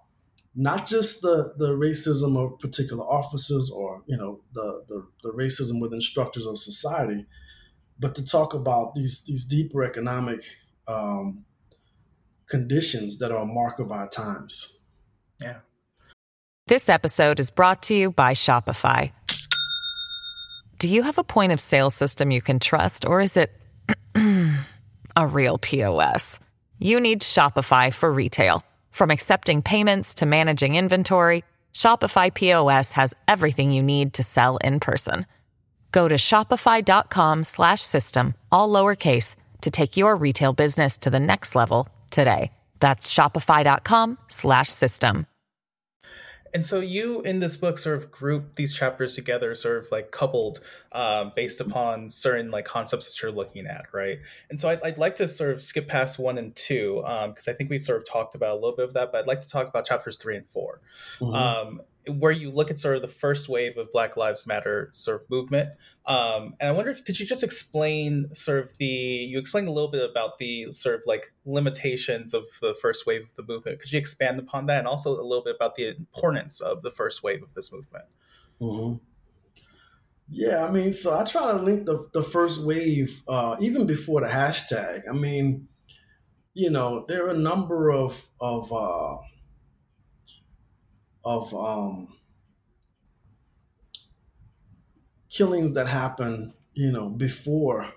not 0.54 0.86
just 0.86 1.20
the 1.22 1.54
the 1.58 1.70
racism 1.70 2.36
of 2.36 2.58
particular 2.58 3.04
officers 3.04 3.70
or 3.70 4.02
you 4.06 4.16
know 4.16 4.40
the 4.54 4.82
the, 4.88 5.06
the 5.22 5.30
racism 5.30 5.80
with 5.80 5.92
instructors 5.92 6.46
of 6.46 6.58
society, 6.58 7.26
but 8.02 8.16
to 8.16 8.24
talk 8.24 8.52
about 8.52 8.94
these 8.94 9.20
these 9.20 9.46
deeper 9.46 9.84
economic 9.84 10.42
um, 10.88 11.44
conditions 12.46 13.16
that 13.18 13.30
are 13.30 13.38
a 13.38 13.46
mark 13.46 13.78
of 13.78 13.92
our 13.92 14.08
times. 14.08 14.76
Yeah. 15.40 15.60
This 16.66 16.88
episode 16.88 17.40
is 17.40 17.50
brought 17.50 17.82
to 17.84 17.94
you 17.94 18.10
by 18.10 18.34
Shopify. 18.34 19.12
Do 20.78 20.88
you 20.88 21.02
have 21.02 21.16
a 21.16 21.24
point 21.24 21.52
of 21.52 21.60
sale 21.60 21.90
system 21.90 22.30
you 22.30 22.42
can 22.42 22.58
trust, 22.58 23.06
or 23.06 23.20
is 23.20 23.36
it 23.36 23.52
a 25.16 25.26
real 25.26 25.58
POS? 25.58 26.40
You 26.78 26.98
need 26.98 27.22
Shopify 27.22 27.94
for 27.94 28.12
retail. 28.12 28.64
From 28.90 29.10
accepting 29.10 29.62
payments 29.62 30.14
to 30.16 30.26
managing 30.26 30.74
inventory, 30.74 31.44
Shopify 31.72 32.34
POS 32.34 32.92
has 32.92 33.14
everything 33.28 33.70
you 33.70 33.82
need 33.82 34.12
to 34.14 34.22
sell 34.24 34.56
in 34.58 34.80
person. 34.80 35.24
Go 35.92 36.08
to 36.08 36.16
shopify.com 36.16 37.44
slash 37.44 37.80
system, 37.82 38.34
all 38.50 38.68
lowercase 38.68 39.36
to 39.60 39.70
take 39.70 39.96
your 39.96 40.16
retail 40.16 40.52
business 40.52 40.98
to 40.98 41.10
the 41.10 41.20
next 41.20 41.54
level 41.54 41.88
today. 42.10 42.50
That's 42.80 43.12
shopify.com 43.14 44.18
slash 44.28 44.68
system. 44.68 45.26
And 46.54 46.64
so 46.64 46.80
you 46.80 47.22
in 47.22 47.38
this 47.38 47.56
book 47.56 47.78
sort 47.78 47.96
of 47.96 48.10
group 48.10 48.56
these 48.56 48.74
chapters 48.74 49.14
together, 49.14 49.54
sort 49.54 49.78
of 49.78 49.90
like 49.90 50.10
coupled 50.10 50.60
um, 50.92 51.32
based 51.34 51.60
upon 51.60 52.10
certain 52.10 52.50
like 52.50 52.64
concepts 52.64 53.08
that 53.08 53.22
you're 53.22 53.32
looking 53.32 53.66
at, 53.66 53.86
right? 53.92 54.18
And 54.50 54.60
so 54.60 54.68
I'd, 54.68 54.82
I'd 54.82 54.98
like 54.98 55.16
to 55.16 55.28
sort 55.28 55.50
of 55.50 55.62
skip 55.62 55.88
past 55.88 56.18
one 56.18 56.36
and 56.36 56.54
two 56.54 56.96
because 56.96 57.48
um, 57.48 57.54
I 57.54 57.56
think 57.56 57.70
we've 57.70 57.82
sort 57.82 57.98
of 57.98 58.06
talked 58.06 58.34
about 58.34 58.52
a 58.52 58.54
little 58.54 58.76
bit 58.76 58.84
of 58.84 58.94
that, 58.94 59.12
but 59.12 59.20
I'd 59.20 59.26
like 59.26 59.40
to 59.40 59.48
talk 59.48 59.66
about 59.66 59.86
chapters 59.86 60.18
three 60.18 60.36
and 60.36 60.46
4 60.46 60.80
mm-hmm. 61.20 61.34
um, 61.34 61.80
where 62.08 62.32
you 62.32 62.50
look 62.50 62.70
at 62.70 62.78
sort 62.78 62.96
of 62.96 63.02
the 63.02 63.08
first 63.08 63.48
wave 63.48 63.76
of 63.76 63.90
Black 63.92 64.16
Lives 64.16 64.46
Matter 64.46 64.88
sort 64.92 65.22
of 65.22 65.30
movement. 65.30 65.70
Um, 66.06 66.54
and 66.58 66.68
I 66.68 66.72
wonder 66.72 66.90
if 66.90 67.04
could 67.04 67.18
you 67.20 67.26
just 67.26 67.42
explain 67.42 68.34
sort 68.34 68.58
of 68.64 68.76
the 68.78 68.86
you 68.86 69.38
explained 69.38 69.68
a 69.68 69.72
little 69.72 69.90
bit 69.90 70.08
about 70.08 70.38
the 70.38 70.72
sort 70.72 70.96
of 70.96 71.02
like 71.06 71.32
limitations 71.44 72.34
of 72.34 72.44
the 72.60 72.74
first 72.74 73.06
wave 73.06 73.22
of 73.22 73.36
the 73.36 73.44
movement. 73.44 73.80
Could 73.80 73.92
you 73.92 73.98
expand 73.98 74.38
upon 74.38 74.66
that 74.66 74.78
and 74.78 74.88
also 74.88 75.10
a 75.10 75.22
little 75.22 75.44
bit 75.44 75.54
about 75.54 75.76
the 75.76 75.88
importance 75.88 76.60
of 76.60 76.82
the 76.82 76.90
first 76.90 77.22
wave 77.22 77.42
of 77.42 77.54
this 77.54 77.72
movement? 77.72 78.04
Mm-hmm. 78.60 78.96
Yeah, 80.28 80.64
I 80.64 80.70
mean, 80.70 80.92
so 80.92 81.14
I 81.14 81.24
try 81.24 81.52
to 81.52 81.62
link 81.62 81.84
the, 81.84 82.08
the 82.12 82.22
first 82.22 82.62
wave 82.62 83.20
uh, 83.28 83.56
even 83.60 83.86
before 83.86 84.22
the 84.22 84.28
hashtag. 84.28 85.02
I 85.08 85.12
mean, 85.12 85.68
you 86.54 86.70
know, 86.70 87.04
there 87.06 87.26
are 87.26 87.30
a 87.30 87.38
number 87.38 87.90
of 87.90 88.26
of 88.40 88.72
uh, 88.72 89.18
of 91.24 91.54
um, 91.54 92.16
killings 95.30 95.74
that 95.74 95.88
happen, 95.88 96.54
you 96.74 96.92
know, 96.92 97.08
before 97.08 97.92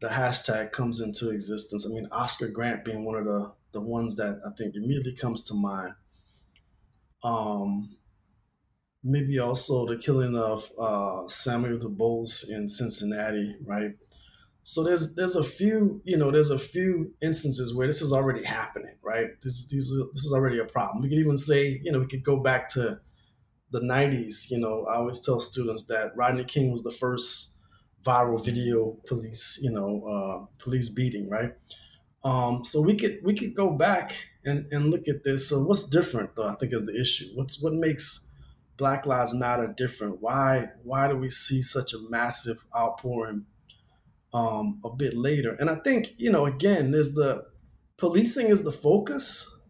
the 0.00 0.08
hashtag 0.08 0.72
comes 0.72 1.00
into 1.00 1.30
existence. 1.30 1.86
I 1.86 1.88
mean, 1.90 2.06
Oscar 2.12 2.48
Grant 2.48 2.84
being 2.84 3.04
one 3.04 3.16
of 3.16 3.24
the 3.24 3.52
the 3.72 3.80
ones 3.80 4.16
that 4.16 4.40
I 4.46 4.50
think 4.56 4.74
immediately 4.74 5.14
comes 5.14 5.42
to 5.44 5.54
mind. 5.54 5.92
Um, 7.22 7.96
maybe 9.04 9.38
also 9.38 9.86
the 9.86 9.98
killing 9.98 10.36
of 10.36 10.70
uh, 10.78 11.28
Samuel 11.28 11.78
DuBose 11.78 12.50
in 12.50 12.68
Cincinnati, 12.68 13.56
right? 13.64 13.92
So 14.68 14.82
there's 14.82 15.14
there's 15.14 15.36
a 15.36 15.44
few 15.44 16.00
you 16.02 16.16
know 16.16 16.32
there's 16.32 16.50
a 16.50 16.58
few 16.58 17.14
instances 17.22 17.72
where 17.72 17.86
this 17.86 18.02
is 18.02 18.12
already 18.12 18.42
happening, 18.42 18.96
right? 19.00 19.28
This 19.40 19.64
these 19.66 19.94
this 20.12 20.24
is 20.24 20.32
already 20.32 20.58
a 20.58 20.64
problem. 20.64 21.04
We 21.04 21.08
could 21.08 21.20
even 21.20 21.38
say 21.38 21.80
you 21.84 21.92
know 21.92 22.00
we 22.00 22.08
could 22.08 22.24
go 22.24 22.36
back 22.38 22.68
to 22.70 22.98
the 23.70 23.80
90s. 23.80 24.50
You 24.50 24.58
know, 24.58 24.84
I 24.86 24.96
always 24.96 25.20
tell 25.20 25.38
students 25.38 25.84
that 25.84 26.16
Rodney 26.16 26.42
King 26.42 26.72
was 26.72 26.82
the 26.82 26.90
first 26.90 27.54
viral 28.04 28.44
video 28.44 28.96
police 29.06 29.56
you 29.62 29.70
know 29.70 30.02
uh, 30.04 30.46
police 30.58 30.88
beating, 30.88 31.30
right? 31.30 31.52
Um, 32.24 32.64
so 32.64 32.80
we 32.80 32.96
could 32.96 33.20
we 33.22 33.34
could 33.34 33.54
go 33.54 33.70
back 33.70 34.16
and, 34.44 34.66
and 34.72 34.90
look 34.90 35.06
at 35.06 35.22
this. 35.22 35.48
So 35.48 35.62
what's 35.62 35.84
different 35.84 36.34
though? 36.34 36.48
I 36.48 36.56
think 36.56 36.72
is 36.72 36.84
the 36.84 37.00
issue. 37.00 37.26
What's 37.36 37.62
what 37.62 37.72
makes 37.72 38.26
Black 38.78 39.06
Lives 39.06 39.32
Matter 39.32 39.72
different? 39.76 40.20
Why 40.20 40.70
why 40.82 41.06
do 41.06 41.14
we 41.14 41.30
see 41.30 41.62
such 41.62 41.92
a 41.92 41.98
massive 42.10 42.64
outpouring 42.76 43.46
um, 44.36 44.80
a 44.84 44.90
bit 44.90 45.14
later? 45.14 45.56
And 45.58 45.70
I 45.70 45.76
think 45.76 46.10
you 46.18 46.30
know 46.30 46.46
again, 46.46 46.90
there's 46.90 47.14
the 47.14 47.44
policing 47.96 48.48
is 48.48 48.62
the 48.62 48.72
focus, 48.72 49.60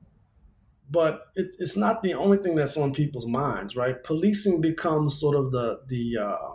but 0.90 1.26
it, 1.36 1.54
it's 1.58 1.76
not 1.76 2.02
the 2.02 2.14
only 2.14 2.38
thing 2.38 2.56
that's 2.56 2.76
on 2.76 2.92
people's 2.92 3.26
minds, 3.26 3.76
right? 3.76 4.02
Policing 4.02 4.60
becomes 4.60 5.18
sort 5.20 5.36
of 5.36 5.52
the 5.52 5.80
the 5.86 6.18
uh, 6.18 6.54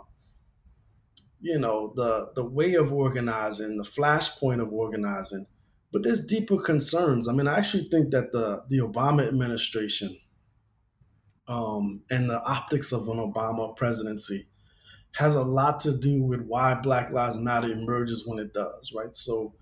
you 1.40 1.58
know 1.58 1.92
the 1.96 2.30
the 2.34 2.44
way 2.44 2.74
of 2.74 2.92
organizing, 2.92 3.78
the 3.78 3.84
flashpoint 3.84 4.60
of 4.60 4.72
organizing. 4.72 5.46
But 5.92 6.02
there's 6.02 6.24
deeper 6.24 6.58
concerns. 6.58 7.28
I 7.28 7.32
mean, 7.32 7.46
I 7.46 7.58
actually 7.58 7.88
think 7.88 8.10
that 8.10 8.32
the 8.32 8.62
the 8.68 8.78
Obama 8.78 9.26
administration 9.26 10.18
um, 11.48 12.02
and 12.10 12.28
the 12.28 12.42
optics 12.42 12.92
of 12.92 13.08
an 13.08 13.18
Obama 13.18 13.74
presidency 13.76 14.48
has 15.14 15.34
a 15.34 15.42
lot 15.42 15.80
to 15.80 15.96
do 15.96 16.22
with 16.22 16.40
why 16.42 16.74
Black 16.74 17.10
Lives 17.12 17.36
Matter 17.36 17.70
emerges 17.70 18.26
when 18.26 18.38
it 18.38 18.54
does, 18.54 18.92
right? 18.96 19.14
So 19.14 19.54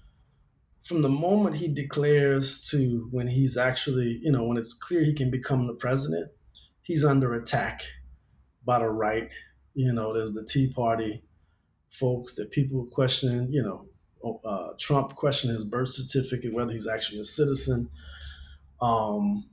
from 0.85 1.03
the 1.03 1.09
moment 1.09 1.57
he 1.57 1.69
declares 1.69 2.69
to 2.71 3.09
when 3.11 3.27
he's 3.27 3.57
actually, 3.57 4.21
you 4.23 4.33
know, 4.33 4.45
when 4.45 4.57
it's 4.57 4.73
clear 4.73 5.03
he 5.03 5.13
can 5.13 5.31
become 5.31 5.67
the 5.67 5.75
president, 5.75 6.31
he's 6.83 7.05
under 7.05 7.35
attack 7.35 7.83
by 8.65 8.79
the 8.79 8.89
right. 8.89 9.29
You 9.75 9.93
know, 9.93 10.15
there's 10.15 10.33
the 10.33 10.45
Tea 10.45 10.73
Party 10.73 11.23
folks 11.91 12.35
that 12.35 12.51
people 12.51 12.87
questioning, 12.87 13.53
you 13.53 13.63
know, 13.63 13.87
uh, 14.45 14.73
Trump 14.79 15.15
questioning 15.15 15.55
his 15.55 15.65
birth 15.65 15.91
certificate, 15.91 16.53
whether 16.53 16.73
he's 16.73 16.87
actually 16.87 17.21
a 17.21 17.25
citizen. 17.25 17.89
Um, 18.81 19.47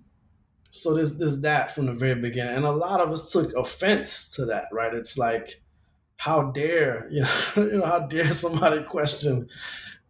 so 0.69 0.93
there's 0.93 1.17
there's 1.17 1.39
that 1.41 1.73
from 1.73 1.85
the 1.87 1.93
very 1.93 2.19
beginning, 2.19 2.55
and 2.55 2.65
a 2.65 2.71
lot 2.71 2.99
of 2.99 3.11
us 3.11 3.31
took 3.31 3.53
offense 3.55 4.29
to 4.35 4.45
that, 4.45 4.65
right? 4.71 4.93
It's 4.93 5.17
like, 5.17 5.61
how 6.17 6.51
dare 6.51 7.07
you 7.09 7.21
know, 7.55 7.63
you 7.63 7.77
know 7.77 7.85
how 7.85 7.99
dare 7.99 8.33
somebody 8.33 8.83
question 8.83 9.47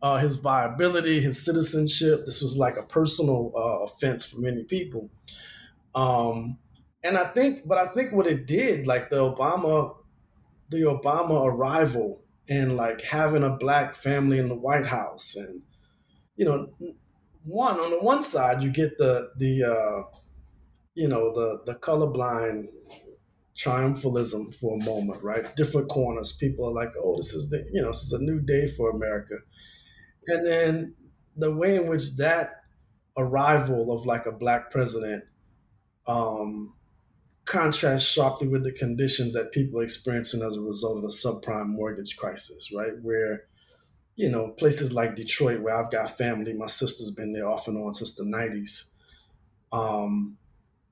uh, 0.01 0.17
his 0.17 0.35
viability, 0.37 1.21
his 1.21 1.43
citizenship? 1.43 2.25
This 2.25 2.41
was 2.41 2.57
like 2.57 2.77
a 2.77 2.83
personal 2.83 3.51
uh, 3.55 3.85
offense 3.85 4.25
for 4.25 4.39
many 4.39 4.63
people. 4.63 5.09
Um, 5.95 6.57
and 7.03 7.17
I 7.17 7.25
think, 7.25 7.67
but 7.67 7.77
I 7.77 7.87
think 7.87 8.11
what 8.11 8.27
it 8.27 8.47
did, 8.47 8.87
like 8.87 9.09
the 9.09 9.17
Obama, 9.17 9.95
the 10.69 10.81
Obama 10.81 11.45
arrival, 11.45 12.21
and 12.49 12.75
like 12.77 13.01
having 13.01 13.43
a 13.43 13.57
black 13.57 13.95
family 13.95 14.39
in 14.39 14.47
the 14.47 14.55
White 14.55 14.85
House, 14.85 15.35
and 15.35 15.61
you 16.35 16.45
know, 16.45 16.69
one 17.43 17.79
on 17.79 17.91
the 17.91 17.99
one 17.99 18.21
side 18.21 18.63
you 18.63 18.69
get 18.69 18.97
the 18.97 19.29
the 19.37 19.63
uh, 19.63 20.17
you 20.95 21.07
know 21.07 21.33
the 21.33 21.61
the 21.65 21.75
colorblind 21.79 22.67
triumphalism 23.57 24.53
for 24.55 24.75
a 24.75 24.83
moment, 24.83 25.23
right? 25.23 25.55
Different 25.55 25.89
corners. 25.89 26.31
People 26.31 26.67
are 26.67 26.73
like, 26.73 26.93
"Oh, 27.01 27.17
this 27.17 27.33
is 27.33 27.49
the 27.49 27.67
you 27.71 27.81
know 27.81 27.87
this 27.87 28.03
is 28.03 28.13
a 28.13 28.21
new 28.21 28.39
day 28.39 28.67
for 28.67 28.91
America," 28.91 29.35
and 30.27 30.45
then 30.45 30.95
the 31.35 31.51
way 31.51 31.75
in 31.75 31.87
which 31.87 32.15
that 32.17 32.61
arrival 33.17 33.91
of 33.91 34.05
like 34.05 34.25
a 34.25 34.31
black 34.31 34.69
president 34.69 35.23
um, 36.05 36.73
contrasts 37.45 38.05
sharply 38.05 38.47
with 38.47 38.63
the 38.63 38.71
conditions 38.71 39.33
that 39.33 39.51
people 39.51 39.79
are 39.79 39.83
experiencing 39.83 40.43
as 40.43 40.55
a 40.55 40.61
result 40.61 40.97
of 40.97 41.03
the 41.03 41.09
subprime 41.09 41.69
mortgage 41.69 42.15
crisis, 42.15 42.71
right? 42.71 42.93
Where 43.01 43.45
you 44.15 44.29
know 44.29 44.49
places 44.49 44.93
like 44.93 45.15
Detroit, 45.15 45.61
where 45.61 45.75
I've 45.75 45.91
got 45.91 46.17
family, 46.17 46.53
my 46.53 46.67
sister's 46.67 47.11
been 47.11 47.33
there 47.33 47.49
off 47.49 47.67
and 47.67 47.77
on 47.77 47.93
since 47.93 48.13
the 48.13 48.23
'90s. 48.23 48.91
Um, 49.71 50.37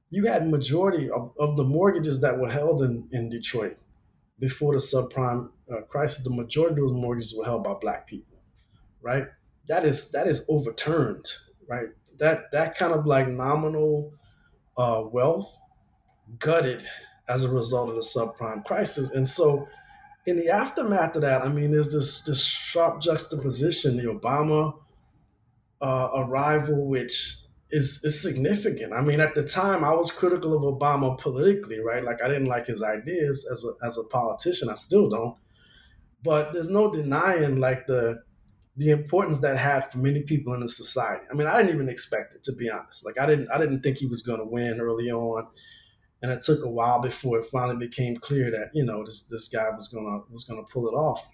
you 0.10 0.26
had 0.26 0.49
majority 0.49 1.10
of, 1.10 1.34
of 1.39 1.58
the 1.58 1.64
mortgages 1.64 2.20
that 2.22 2.38
were 2.38 2.49
held 2.49 2.82
in, 2.82 3.08
in 3.12 3.30
Detroit 3.30 3.76
before 4.39 4.74
the 4.74 4.80
subprime 4.80 5.49
uh, 5.72 5.82
crisis, 5.84 6.24
the 6.24 6.30
majority 6.30 6.74
of 6.82 6.88
those 6.88 6.97
mortgages 6.97 7.36
were 7.36 7.45
held 7.45 7.64
by 7.64 7.74
black 7.74 8.08
people, 8.08 8.38
right? 9.01 9.28
That 9.68 9.86
is 9.86 10.12
that 10.12 10.28
is 10.28 10.45
overturned, 10.49 11.26
right? 11.68 11.88
That 12.18 12.51
that 12.51 12.78
kind 12.78 12.93
of 12.93 13.06
like 13.06 13.28
nominal 13.28 14.14
uh, 14.78 15.03
wealth 15.12 15.60
gutted 16.39 16.84
as 17.28 17.43
a 17.43 17.49
result 17.49 17.89
of 17.89 17.95
the 17.95 18.01
subprime 18.01 18.64
crisis, 18.64 19.10
and 19.10 19.28
so 19.28 19.68
in 20.26 20.38
the 20.38 20.49
aftermath 20.49 21.16
of 21.16 21.22
that, 21.22 21.43
I 21.43 21.49
mean, 21.49 21.72
there's 21.72 21.91
this 21.91 22.22
this 22.22 22.43
sharp 22.43 23.01
juxtaposition: 23.01 23.97
the 23.97 24.03
Obama 24.03 24.76
uh, 25.82 26.10
arrival, 26.16 26.86
which 26.88 27.38
is 27.76 28.00
is 28.04 28.22
significant. 28.22 28.94
I 28.94 29.02
mean, 29.02 29.20
at 29.20 29.36
the 29.36 29.44
time, 29.44 29.84
I 29.84 29.94
was 29.94 30.10
critical 30.10 30.54
of 30.56 30.62
Obama 30.62 31.18
politically, 31.18 31.80
right? 31.80 32.04
Like 32.04 32.24
I 32.24 32.28
didn't 32.30 32.48
like 32.48 32.68
his 32.68 32.82
ideas 32.82 33.48
as 33.52 33.66
a 33.66 33.86
as 33.86 33.98
a 33.98 34.04
politician. 34.06 34.70
I 34.70 34.76
still 34.76 35.10
don't. 35.10 35.36
But 36.24 36.54
there's 36.54 36.70
no 36.70 36.90
denying 36.90 37.60
like 37.60 37.86
the 37.86 38.24
the 38.78 38.92
importance 38.92 39.40
that 39.40 39.58
had 39.58 39.92
for 39.92 40.00
many 40.00 40.22
people 40.24 40.54
in 40.54 40.62
the 40.62 40.70
society. 40.70 41.26
I 41.30 41.34
mean, 41.34 41.48
I 41.48 41.58
didn't 41.58 41.76
even 41.76 41.90
expect 41.90 42.34
it 42.34 42.44
to 42.44 42.54
be 42.54 42.70
honest. 42.70 43.06
Like 43.06 43.20
I 43.20 43.26
didn't 43.26 43.50
I 43.52 43.58
didn't 43.58 43.82
think 43.82 43.98
he 43.98 44.08
was 44.08 44.22
going 44.22 44.40
to 44.40 44.46
win 44.46 44.80
early 44.80 45.12
on, 45.12 45.46
and 46.22 46.32
it 46.32 46.44
took 46.44 46.64
a 46.64 46.70
while 46.70 47.02
before 47.02 47.40
it 47.40 47.46
finally 47.48 47.78
became 47.78 48.16
clear 48.16 48.52
that 48.52 48.70
you 48.74 48.86
know 48.86 49.04
this 49.04 49.24
this 49.24 49.50
guy 49.50 49.70
was 49.70 49.90
gonna 49.90 50.20
was 50.32 50.46
gonna 50.46 50.64
pull 50.72 50.88
it 50.88 50.94
off. 50.94 51.28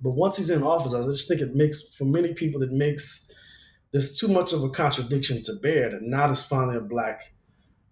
But 0.00 0.12
once 0.12 0.36
he's 0.36 0.50
in 0.50 0.62
office, 0.62 0.94
I 0.94 1.02
just 1.06 1.26
think 1.28 1.40
it 1.40 1.54
makes 1.56 1.94
for 1.96 2.04
many 2.04 2.34
people 2.34 2.62
it 2.62 2.72
makes 2.72 3.29
there's 3.92 4.18
too 4.18 4.28
much 4.28 4.52
of 4.52 4.62
a 4.62 4.70
contradiction 4.70 5.42
to 5.42 5.52
bear 5.54 5.90
that 5.90 6.02
now 6.02 6.26
there's 6.26 6.42
finally 6.42 6.76
a 6.76 6.80
black 6.80 7.32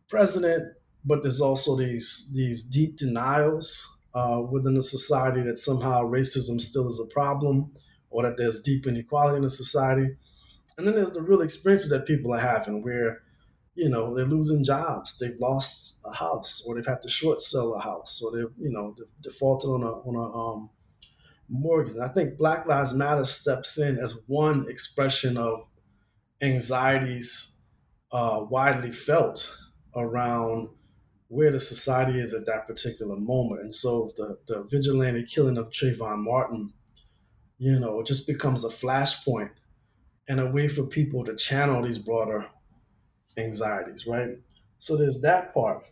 president, 0.08 0.74
but 1.04 1.22
there's 1.22 1.40
also 1.40 1.76
these 1.76 2.28
these 2.32 2.62
deep 2.62 2.96
denials 2.96 3.96
uh, 4.14 4.40
within 4.50 4.74
the 4.74 4.82
society 4.82 5.42
that 5.42 5.58
somehow 5.58 6.02
racism 6.02 6.60
still 6.60 6.88
is 6.88 7.00
a 7.00 7.06
problem, 7.06 7.72
or 8.10 8.22
that 8.22 8.36
there's 8.36 8.60
deep 8.60 8.86
inequality 8.86 9.36
in 9.36 9.42
the 9.42 9.50
society. 9.50 10.16
And 10.76 10.86
then 10.86 10.94
there's 10.94 11.10
the 11.10 11.22
real 11.22 11.42
experiences 11.42 11.90
that 11.90 12.06
people 12.06 12.32
are 12.32 12.38
having 12.38 12.82
where, 12.82 13.22
you 13.74 13.88
know, 13.88 14.14
they're 14.14 14.26
losing 14.26 14.62
jobs, 14.62 15.18
they've 15.18 15.38
lost 15.40 15.98
a 16.04 16.12
house, 16.12 16.62
or 16.64 16.76
they've 16.76 16.86
had 16.86 17.02
to 17.02 17.08
short 17.08 17.40
sell 17.40 17.74
a 17.74 17.80
house, 17.80 18.22
or 18.22 18.30
they've, 18.30 18.54
you 18.60 18.70
know, 18.70 18.94
defaulted 19.20 19.70
on 19.70 19.82
a 19.82 19.90
on 19.90 20.14
a 20.14 20.36
um, 20.38 20.70
mortgage. 21.48 21.94
And 21.94 22.04
I 22.04 22.08
think 22.08 22.38
Black 22.38 22.66
Lives 22.66 22.94
Matter 22.94 23.24
steps 23.24 23.78
in 23.78 23.98
as 23.98 24.22
one 24.26 24.66
expression 24.68 25.36
of 25.36 25.66
anxieties 26.40 27.56
uh, 28.12 28.44
widely 28.48 28.92
felt 28.92 29.54
around 29.96 30.68
where 31.28 31.50
the 31.50 31.60
society 31.60 32.18
is 32.18 32.32
at 32.32 32.46
that 32.46 32.66
particular 32.66 33.16
moment. 33.16 33.60
And 33.60 33.72
so 33.72 34.12
the, 34.16 34.38
the 34.46 34.62
vigilante 34.70 35.24
killing 35.24 35.58
of 35.58 35.70
Trayvon 35.70 36.24
Martin, 36.24 36.72
you 37.58 37.78
know, 37.78 38.02
just 38.02 38.26
becomes 38.26 38.64
a 38.64 38.68
flashpoint 38.68 39.50
and 40.28 40.40
a 40.40 40.46
way 40.46 40.68
for 40.68 40.84
people 40.84 41.24
to 41.24 41.34
channel 41.36 41.82
these 41.82 41.98
broader 41.98 42.46
anxieties, 43.36 44.06
right? 44.06 44.30
So 44.78 44.96
there's 44.96 45.20
that 45.20 45.52
part. 45.52 45.84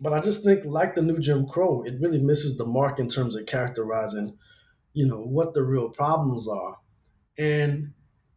But 0.00 0.14
I 0.14 0.20
just 0.20 0.42
think, 0.42 0.64
like 0.64 0.94
the 0.94 1.02
new 1.02 1.18
Jim 1.18 1.46
Crow, 1.46 1.82
it 1.82 2.00
really 2.00 2.18
misses 2.20 2.56
the 2.56 2.64
mark 2.64 2.98
in 2.98 3.08
terms 3.08 3.36
of 3.36 3.44
characterizing, 3.44 4.38
you 4.94 5.06
know, 5.06 5.20
what 5.20 5.52
the 5.52 5.62
real 5.62 5.90
problems 5.90 6.48
are. 6.48 6.78
And 7.38 7.92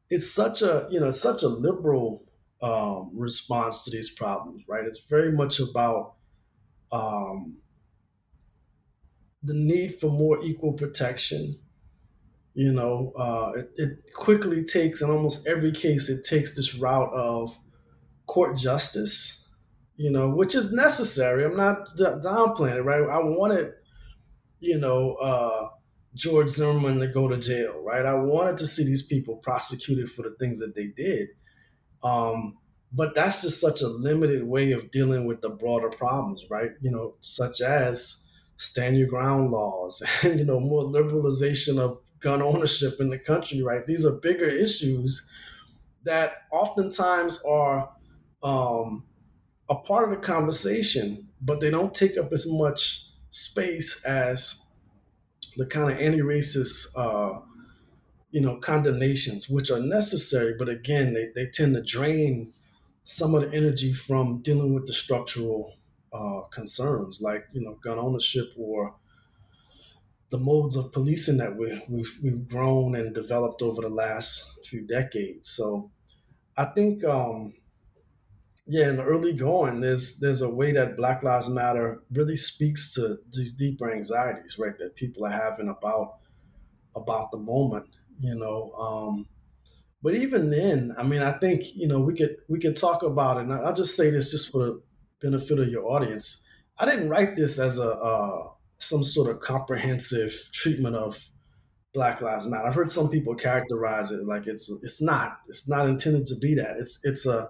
it's 0.10 0.32
such 0.32 0.62
a 0.62 0.88
you 0.90 1.00
know 1.00 1.12
such 1.12 1.44
a 1.44 1.48
liberal 1.48 2.24
um, 2.62 3.12
response 3.14 3.84
to 3.84 3.92
these 3.92 4.10
problems, 4.12 4.64
right? 4.68 4.86
It's 4.86 5.02
very 5.10 5.32
much 5.32 5.60
about 5.60 6.16
um, 6.92 7.58
the 9.44 9.54
need 9.54 10.00
for 10.00 10.10
more 10.10 10.44
equal 10.44 10.74
protection. 10.74 11.60
You 12.56 12.72
know, 12.72 13.14
uh, 13.18 13.54
it, 13.56 13.72
it 13.78 14.14
quickly 14.14 14.64
takes 14.64 15.02
in 15.02 15.10
almost 15.10 15.48
every 15.48 15.72
case 15.72 16.10
it 16.10 16.24
takes 16.24 16.56
this 16.56 16.76
route 16.76 17.12
of 17.14 17.58
court 18.28 18.58
justice. 18.58 19.40
You 19.96 20.12
know, 20.12 20.30
which 20.30 20.56
is 20.56 20.74
necessary. 20.74 21.46
I'm 21.46 21.56
not 21.56 21.90
downplaying 21.98 22.78
it, 22.78 22.82
right? 22.82 23.02
I 23.02 23.20
want 23.20 23.54
it 23.54 23.76
you 24.64 24.78
know, 24.78 25.16
uh, 25.16 25.68
George 26.16 26.50
Zimmerman 26.50 27.00
to 27.00 27.08
go 27.08 27.28
to 27.28 27.38
jail, 27.38 27.82
right? 27.84 28.06
I 28.06 28.14
wanted 28.14 28.58
to 28.58 28.68
see 28.68 28.84
these 28.84 29.02
people 29.02 29.38
prosecuted 29.38 30.12
for 30.12 30.24
the 30.24 30.36
things 30.40 30.60
that 30.60 30.76
they 30.76 30.88
did. 30.88 31.30
Um, 32.04 32.58
but 32.92 33.16
that's 33.16 33.42
just 33.42 33.60
such 33.60 33.82
a 33.82 33.88
limited 33.88 34.44
way 34.44 34.72
of 34.72 34.92
dealing 34.92 35.26
with 35.26 35.42
the 35.42 35.50
broader 35.50 35.90
problems, 35.90 36.46
right? 36.50 36.72
You 36.82 36.92
know, 36.92 37.16
such 37.22 37.62
as 37.62 38.24
stand 38.58 38.98
your 38.98 39.08
ground 39.08 39.50
laws 39.50 40.04
and, 40.24 40.40
you 40.40 40.46
know, 40.46 40.60
more 40.60 40.84
liberalization 40.84 41.80
of 41.80 42.00
gun 42.20 42.42
ownership 42.42 42.98
in 43.00 43.10
the 43.10 43.18
country, 43.18 43.62
right? 43.64 43.86
These 43.86 44.06
are 44.06 44.14
bigger 44.14 44.48
issues 44.48 45.28
that 46.04 46.44
oftentimes 46.52 47.42
are 47.44 47.90
um, 48.44 49.04
a 49.70 49.76
part 49.76 50.04
of 50.04 50.10
the 50.12 50.26
conversation, 50.26 51.28
but 51.42 51.60
they 51.60 51.72
don't 51.72 51.94
take 51.94 52.18
up 52.18 52.32
as 52.32 52.46
much 52.48 53.08
space 53.30 54.04
as 54.06 54.63
the 55.58 55.66
kind 55.66 55.92
of 55.92 56.00
anti-racist, 56.00 56.88
uh, 56.96 57.40
you 58.32 58.42
know, 58.42 58.58
condemnations, 58.58 59.50
which 59.50 59.70
are 59.70 59.80
necessary, 59.80 60.56
but 60.58 60.70
again, 60.70 61.14
they, 61.14 61.30
they 61.36 61.50
tend 61.50 61.76
to 61.76 61.82
drain 61.82 62.52
some 63.04 63.36
of 63.36 63.42
the 63.42 63.56
energy 63.56 63.94
from 63.94 64.42
dealing 64.42 64.74
with 64.74 64.88
the 64.88 64.94
structural 64.94 65.76
uh, 66.14 66.42
concerns, 66.52 67.22
like 67.22 67.46
you 67.54 67.62
know, 67.62 67.76
gun 67.82 68.00
ownership 68.00 68.54
or 68.58 68.96
the 70.30 70.38
modes 70.40 70.76
of 70.76 70.92
policing 70.92 71.38
that 71.38 71.56
we, 71.56 71.80
we've 71.90 72.18
we've 72.24 72.48
grown 72.48 72.96
and 72.96 73.14
developed 73.14 73.62
over 73.62 73.82
the 73.82 73.90
last 73.90 74.66
few 74.66 74.82
decades. 74.82 75.50
So, 75.50 75.92
I 76.58 76.66
think, 76.66 77.04
um, 77.04 77.54
yeah, 78.66 78.90
in 78.90 78.98
the 78.98 79.04
early 79.04 79.34
going, 79.34 79.82
there's 79.82 80.20
there's 80.20 80.42
a 80.42 80.50
way 80.50 80.72
that 80.72 80.96
Black 80.96 81.22
Lives 81.22 81.50
Matter 81.50 82.02
really 82.12 82.38
speaks 82.38 82.94
to 82.94 83.18
these 83.34 83.52
deeper 83.52 83.92
anxieties, 83.92 84.58
right, 84.58 84.78
that 84.80 84.96
people 84.96 85.26
are 85.26 85.32
having 85.32 85.68
about 85.68 86.16
about 86.96 87.32
the 87.32 87.38
moment, 87.38 87.88
you 88.20 88.36
know. 88.36 88.72
Um, 88.74 89.28
but 90.02 90.16
even 90.16 90.50
then, 90.50 90.94
I 90.98 91.04
mean, 91.04 91.22
I 91.22 91.34
think 91.40 91.64
you 91.76 91.88
know 91.88 92.00
we 92.00 92.14
could 92.14 92.38
we 92.48 92.60
could 92.60 92.78
talk 92.78 93.04
about 93.04 93.38
it. 93.38 93.42
And 93.42 93.54
I'll 93.54 93.74
just 93.74 93.98
say 93.98 94.10
this 94.10 94.32
just 94.32 94.52
for 94.52 94.60
the 94.60 94.82
benefit 95.22 95.60
of 95.60 95.68
your 95.68 95.86
audience. 95.86 96.46
I 96.78 96.86
didn't 96.86 97.10
write 97.10 97.36
this 97.36 97.60
as 97.60 97.80
a 97.80 97.92
uh, 97.92 98.48
some 98.80 99.04
sort 99.04 99.30
of 99.30 99.42
comprehensive 99.42 100.34
treatment 100.54 100.96
of 100.96 101.22
Black 101.94 102.22
Lives 102.22 102.48
Matter. 102.48 102.68
I've 102.68 102.76
heard 102.76 102.92
some 102.92 103.10
people 103.10 103.36
characterize 103.36 104.12
it 104.12 104.26
like 104.26 104.48
it's 104.48 104.72
it's 104.84 105.02
not. 105.02 105.40
It's 105.50 105.68
not 105.68 105.86
intended 105.86 106.26
to 106.28 106.38
be 106.38 106.56
that. 106.56 106.78
It's 106.78 107.00
it's 107.04 107.26
a 107.26 107.50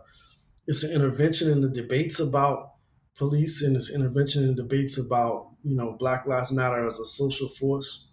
it's 0.68 0.84
an 0.84 0.92
intervention 0.94 1.50
in 1.52 1.62
the 1.62 1.70
debates 1.70 2.20
about 2.20 2.74
police 3.16 3.62
and 3.62 3.76
it's 3.76 3.94
intervention 3.94 4.44
in 4.44 4.56
debates 4.56 4.98
about 4.98 5.50
you 5.64 5.76
know 5.76 5.96
Black 6.00 6.26
Lives 6.26 6.52
Matter 6.52 6.86
as 6.86 7.00
a 7.00 7.06
social 7.06 7.50
force. 7.50 8.10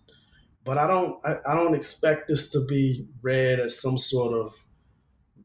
But 0.64 0.78
I 0.78 0.86
don't 0.86 1.24
I, 1.24 1.36
I 1.46 1.55
don't 1.55 1.74
expect 1.74 2.28
this 2.28 2.51
to 2.51 2.64
be 2.66 3.07
read 3.22 3.61
as 3.61 3.80
some 3.80 3.98
sort 3.98 4.34
of 4.34 4.55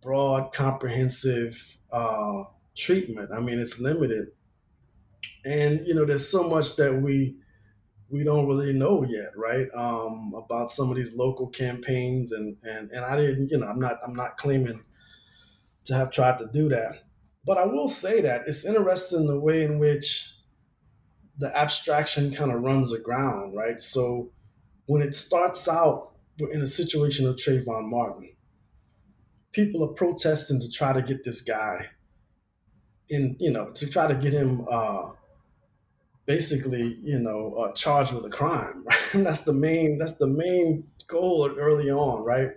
broad, 0.01 0.53
comprehensive 0.53 1.77
uh, 1.91 2.43
treatment. 2.75 3.31
I 3.33 3.39
mean, 3.39 3.59
it's 3.59 3.79
limited, 3.79 4.27
and 5.45 5.85
you 5.85 5.93
know, 5.93 6.05
there's 6.05 6.29
so 6.29 6.47
much 6.49 6.75
that 6.75 7.01
we 7.01 7.37
we 8.09 8.23
don't 8.23 8.47
really 8.47 8.73
know 8.73 9.03
yet, 9.03 9.31
right? 9.35 9.67
Um, 9.73 10.33
about 10.37 10.69
some 10.69 10.89
of 10.89 10.95
these 10.95 11.15
local 11.15 11.47
campaigns, 11.47 12.31
and 12.31 12.57
and 12.63 12.91
and 12.91 13.05
I 13.05 13.15
didn't, 13.15 13.49
you 13.49 13.57
know, 13.57 13.67
I'm 13.67 13.79
not 13.79 13.99
I'm 14.05 14.13
not 14.13 14.37
claiming 14.37 14.83
to 15.85 15.93
have 15.93 16.11
tried 16.11 16.37
to 16.39 16.49
do 16.51 16.69
that. 16.69 17.03
But 17.45 17.57
I 17.57 17.65
will 17.65 17.87
say 17.87 18.21
that 18.21 18.47
it's 18.47 18.65
interesting 18.65 19.27
the 19.27 19.39
way 19.39 19.63
in 19.63 19.77
which 19.77 20.31
the 21.37 21.55
abstraction 21.55 22.33
kind 22.33 22.51
of 22.51 22.61
runs 22.61 22.91
aground, 22.91 23.55
right? 23.55 23.79
So 23.79 24.31
when 24.87 25.01
it 25.01 25.13
starts 25.13 25.67
out 25.67 26.13
in 26.39 26.61
a 26.61 26.67
situation 26.67 27.27
of 27.27 27.35
Trayvon 27.35 27.89
Martin, 27.89 28.35
people 29.51 29.83
are 29.83 29.93
protesting 29.93 30.59
to 30.59 30.69
try 30.69 30.93
to 30.93 31.01
get 31.01 31.23
this 31.23 31.41
guy 31.41 31.87
in, 33.09 33.35
you 33.39 33.51
know, 33.51 33.71
to 33.71 33.87
try 33.87 34.07
to 34.07 34.15
get 34.15 34.33
him 34.33 34.65
uh, 34.69 35.11
basically, 36.25 36.97
you 37.01 37.19
know, 37.19 37.53
uh, 37.53 37.73
charged 37.73 38.13
with 38.13 38.25
a 38.25 38.29
crime. 38.29 38.83
Right? 39.13 39.23
that's 39.23 39.41
the 39.41 39.53
main. 39.53 39.97
That's 39.97 40.17
the 40.17 40.27
main 40.27 40.85
goal 41.07 41.49
early 41.57 41.91
on, 41.91 42.23
right? 42.23 42.51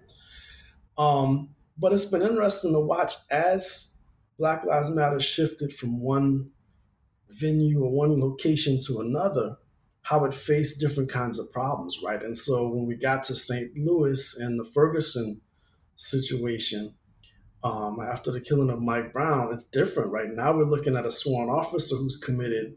Um, 0.97 1.51
but 1.79 1.93
it's 1.93 2.05
been 2.05 2.23
interesting 2.23 2.73
to 2.73 2.81
watch 2.81 3.15
as 3.31 3.99
Black 4.39 4.65
Lives 4.65 4.91
Matter 4.91 5.21
shifted 5.21 5.73
from 5.73 6.01
one 6.01 6.51
venue 7.31 7.83
or 7.85 7.91
one 7.91 8.21
location 8.21 8.79
to 8.87 9.01
another, 9.01 9.57
how 10.03 10.25
it 10.25 10.35
faced 10.35 10.81
different 10.81 11.11
kinds 11.11 11.39
of 11.39 11.53
problems, 11.53 11.99
right? 12.03 12.23
And 12.23 12.37
so 12.37 12.69
when 12.69 12.87
we 12.87 12.97
got 12.97 13.23
to 13.25 13.35
St. 13.35 13.77
Louis 13.77 14.37
and 14.39 14.59
the 14.59 14.65
Ferguson 14.65 15.41
situation, 15.97 16.95
um, 17.65 17.99
after 18.01 18.31
the 18.31 18.41
killing 18.41 18.71
of 18.71 18.81
Mike 18.81 19.13
Brown, 19.13 19.53
it's 19.53 19.65
different, 19.65 20.11
right? 20.11 20.33
Now 20.33 20.57
we're 20.57 20.65
looking 20.65 20.97
at 20.97 21.07
a 21.07 21.11
sworn 21.11 21.49
officer 21.49 21.97
who's 21.97 22.17
committed 22.17 22.77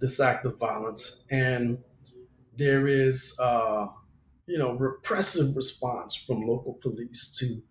this 0.00 0.20
act 0.20 0.44
of 0.46 0.58
violence, 0.58 1.24
and 1.30 1.78
there 2.56 2.86
is 2.86 3.36
uh, 3.38 3.88
you 4.46 4.58
know, 4.58 4.72
repressive 4.72 5.56
response 5.56 6.14
from 6.14 6.46
local 6.46 6.78
police 6.82 7.30
to 7.38 7.62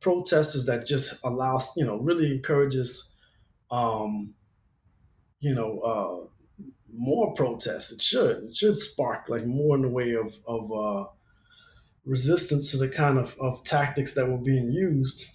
protesters 0.00 0.64
that 0.66 0.86
just 0.86 1.22
allows, 1.24 1.70
you 1.76 1.84
know, 1.84 1.96
really 1.96 2.32
encourages, 2.32 3.16
um, 3.70 4.34
you 5.40 5.54
know, 5.54 5.80
uh, 5.80 6.64
more 6.92 7.34
protests. 7.34 7.92
It 7.92 8.00
should. 8.00 8.44
It 8.44 8.54
should 8.54 8.78
spark 8.78 9.28
like 9.28 9.46
more 9.46 9.76
in 9.76 9.82
the 9.82 9.88
way 9.88 10.14
of 10.14 10.34
of 10.46 10.72
uh, 10.72 11.04
resistance 12.04 12.70
to 12.72 12.78
the 12.78 12.88
kind 12.88 13.18
of, 13.18 13.36
of 13.40 13.62
tactics 13.64 14.14
that 14.14 14.28
were 14.28 14.38
being 14.38 14.70
used. 14.72 15.26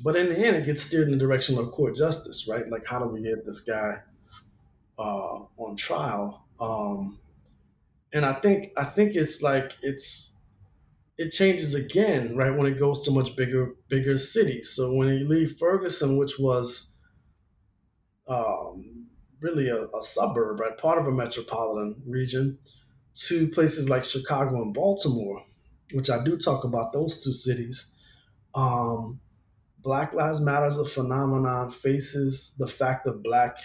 But 0.00 0.16
in 0.16 0.28
the 0.28 0.38
end, 0.38 0.56
it 0.56 0.64
gets 0.64 0.82
steered 0.82 1.08
in 1.08 1.12
the 1.12 1.18
direction 1.18 1.58
of 1.58 1.70
court 1.72 1.96
justice, 1.96 2.46
right? 2.48 2.68
Like, 2.68 2.86
how 2.86 2.98
do 2.98 3.06
we 3.06 3.22
get 3.22 3.44
this 3.44 3.62
guy 3.62 3.98
uh, 4.98 5.40
on 5.56 5.76
trial? 5.76 6.46
Um, 6.60 7.18
and 8.12 8.24
I 8.24 8.34
think 8.34 8.72
I 8.76 8.84
think 8.84 9.14
it's 9.14 9.42
like 9.42 9.72
it's 9.82 10.32
it 11.18 11.30
changes 11.30 11.74
again, 11.74 12.36
right, 12.36 12.54
when 12.54 12.66
it 12.72 12.78
goes 12.78 13.00
to 13.02 13.10
much 13.10 13.34
bigger 13.36 13.74
bigger 13.88 14.18
cities. 14.18 14.70
So 14.70 14.94
when 14.94 15.08
you 15.08 15.28
leave 15.28 15.58
Ferguson, 15.58 16.16
which 16.16 16.38
was 16.38 16.96
um, 18.28 19.06
really 19.40 19.68
a, 19.68 19.84
a, 19.86 20.02
suburb, 20.02 20.60
right, 20.60 20.76
part 20.78 20.98
of 20.98 21.06
a 21.06 21.10
metropolitan 21.12 22.00
region, 22.06 22.58
to 23.14 23.48
places 23.48 23.88
like 23.88 24.04
Chicago 24.04 24.62
and 24.62 24.72
Baltimore, 24.72 25.42
which 25.92 26.08
I 26.08 26.22
do 26.22 26.36
talk 26.36 26.64
about 26.64 26.92
those 26.92 27.22
two 27.22 27.32
cities. 27.32 27.86
Um, 28.54 29.20
Black 29.80 30.12
Lives 30.12 30.40
Matter 30.40 30.66
as 30.66 30.78
a 30.78 30.84
phenomenon 30.84 31.70
faces 31.70 32.54
the 32.58 32.68
fact 32.68 33.06
of 33.06 33.22
black 33.22 33.56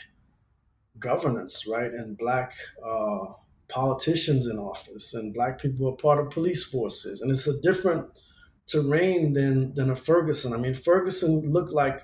governance, 1.00 1.68
right, 1.68 1.92
and 1.92 2.18
black 2.18 2.54
uh, 2.84 3.26
politicians 3.70 4.48
in 4.48 4.58
office 4.58 5.14
and 5.14 5.34
black 5.34 5.60
people 5.60 5.90
are 5.90 5.96
part 5.96 6.20
of 6.20 6.32
police 6.32 6.64
forces. 6.64 7.22
And 7.22 7.32
it's 7.32 7.48
a 7.48 7.60
different 7.62 8.08
terrain 8.68 9.34
than 9.34 9.74
than 9.74 9.90
a 9.90 9.96
Ferguson. 9.96 10.54
I 10.54 10.58
mean, 10.58 10.74
Ferguson 10.74 11.42
looked 11.42 11.72
like 11.72 12.02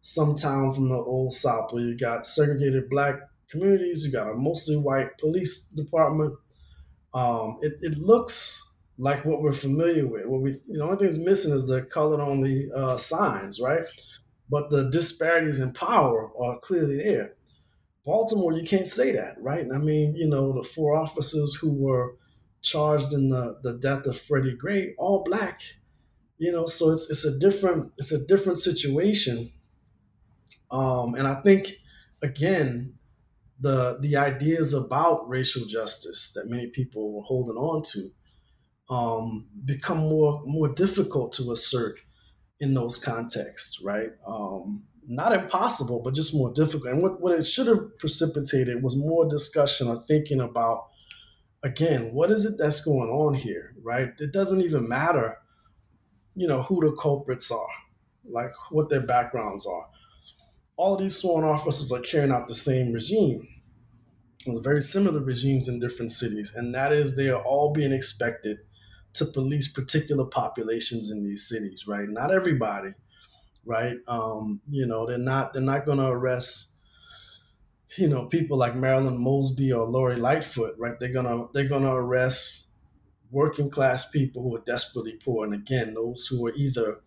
some 0.00 0.34
town 0.34 0.72
from 0.72 0.88
the 0.88 0.96
old 0.96 1.32
South 1.32 1.72
where 1.72 1.82
you 1.82 1.96
got 1.96 2.24
segregated 2.24 2.88
black 2.88 3.20
communities, 3.50 4.04
you 4.04 4.12
got 4.12 4.30
a 4.30 4.34
mostly 4.34 4.76
white 4.76 5.18
police 5.18 5.64
department. 5.64 6.34
Um, 7.12 7.58
it, 7.60 7.74
it 7.80 7.98
looks 7.98 8.62
like 8.98 9.24
what 9.24 9.42
we're 9.42 9.52
familiar 9.52 10.06
with. 10.06 10.26
What 10.26 10.42
we, 10.42 10.50
you 10.68 10.78
know, 10.78 10.84
only 10.84 10.98
thing 10.98 11.08
that's 11.08 11.18
missing 11.18 11.52
is 11.52 11.66
the 11.66 11.82
color 11.82 12.20
only 12.20 12.70
uh, 12.74 12.96
signs, 12.96 13.60
right? 13.60 13.82
But 14.48 14.70
the 14.70 14.90
disparities 14.90 15.60
in 15.60 15.72
power 15.72 16.30
are 16.40 16.58
clearly 16.60 16.98
there. 16.98 17.34
Baltimore, 18.10 18.52
you 18.52 18.66
can't 18.66 18.88
say 18.88 19.12
that, 19.12 19.36
right? 19.40 19.64
I 19.72 19.78
mean, 19.78 20.16
you 20.16 20.26
know, 20.26 20.52
the 20.52 20.64
four 20.64 20.96
officers 20.96 21.54
who 21.54 21.72
were 21.72 22.16
charged 22.60 23.12
in 23.12 23.28
the, 23.28 23.60
the 23.62 23.74
death 23.74 24.04
of 24.06 24.18
Freddie 24.18 24.56
Gray, 24.56 24.94
all 24.98 25.22
black. 25.22 25.62
You 26.36 26.50
know, 26.50 26.66
so 26.66 26.90
it's 26.90 27.08
it's 27.08 27.24
a 27.24 27.38
different 27.38 27.92
it's 27.98 28.10
a 28.10 28.26
different 28.26 28.58
situation. 28.58 29.52
Um, 30.72 31.14
and 31.14 31.28
I 31.28 31.36
think 31.42 31.76
again, 32.20 32.94
the 33.60 33.98
the 34.00 34.16
ideas 34.16 34.74
about 34.74 35.28
racial 35.28 35.64
justice 35.64 36.32
that 36.34 36.50
many 36.50 36.66
people 36.66 37.12
were 37.12 37.22
holding 37.22 37.54
on 37.54 37.84
to 37.92 38.08
um, 38.92 39.46
become 39.64 39.98
more 39.98 40.42
more 40.46 40.68
difficult 40.68 41.30
to 41.34 41.52
assert 41.52 42.00
in 42.58 42.74
those 42.74 42.96
contexts, 42.96 43.80
right? 43.84 44.10
Um, 44.26 44.82
not 45.10 45.32
impossible, 45.32 46.00
but 46.04 46.14
just 46.14 46.32
more 46.32 46.52
difficult. 46.52 46.92
And 46.94 47.02
what, 47.02 47.20
what 47.20 47.36
it 47.36 47.42
should 47.42 47.66
have 47.66 47.98
precipitated 47.98 48.80
was 48.80 48.96
more 48.96 49.28
discussion 49.28 49.88
or 49.88 49.98
thinking 49.98 50.40
about, 50.40 50.86
again, 51.64 52.14
what 52.14 52.30
is 52.30 52.44
it 52.44 52.56
that's 52.56 52.80
going 52.80 53.10
on 53.10 53.34
here, 53.34 53.74
right? 53.82 54.10
It 54.18 54.32
doesn't 54.32 54.60
even 54.60 54.88
matter, 54.88 55.36
you 56.36 56.46
know, 56.46 56.62
who 56.62 56.80
the 56.80 56.96
culprits 56.96 57.50
are, 57.50 57.74
like 58.24 58.50
what 58.70 58.88
their 58.88 59.00
backgrounds 59.00 59.66
are. 59.66 59.88
All 60.76 60.96
these 60.96 61.16
sworn 61.16 61.44
officers 61.44 61.90
are 61.90 62.00
carrying 62.00 62.30
out 62.30 62.46
the 62.46 62.54
same 62.54 62.92
regime. 62.92 63.46
There's 64.46 64.58
very 64.58 64.80
similar 64.80 65.20
regimes 65.20 65.66
in 65.66 65.80
different 65.80 66.12
cities, 66.12 66.54
and 66.54 66.72
that 66.74 66.92
is 66.92 67.16
they 67.16 67.30
are 67.30 67.42
all 67.42 67.72
being 67.72 67.92
expected 67.92 68.58
to 69.14 69.24
police 69.24 69.66
particular 69.66 70.24
populations 70.24 71.10
in 71.10 71.24
these 71.24 71.48
cities, 71.48 71.86
right? 71.88 72.08
Not 72.08 72.30
everybody, 72.30 72.92
right? 73.64 73.96
Um, 74.08 74.60
you 74.68 74.86
know, 74.86 75.06
they're 75.06 75.18
not 75.18 75.52
they're 75.52 75.62
not 75.62 75.86
going 75.86 75.98
to 75.98 76.08
arrest, 76.08 76.74
you 77.96 78.08
know, 78.08 78.26
people 78.26 78.58
like 78.58 78.74
Marilyn 78.76 79.18
Mosby 79.18 79.72
or 79.72 79.84
Lori 79.84 80.16
Lightfoot, 80.16 80.74
right? 80.78 80.98
They're 80.98 81.12
gonna 81.12 81.46
they're 81.52 81.68
gonna 81.68 81.94
arrest 81.94 82.68
working 83.30 83.70
class 83.70 84.08
people 84.08 84.42
who 84.42 84.56
are 84.56 84.62
desperately 84.66 85.18
poor, 85.24 85.44
and 85.44 85.54
again, 85.54 85.94
those 85.94 86.26
who 86.26 86.46
are 86.46 86.54
either 86.54 87.00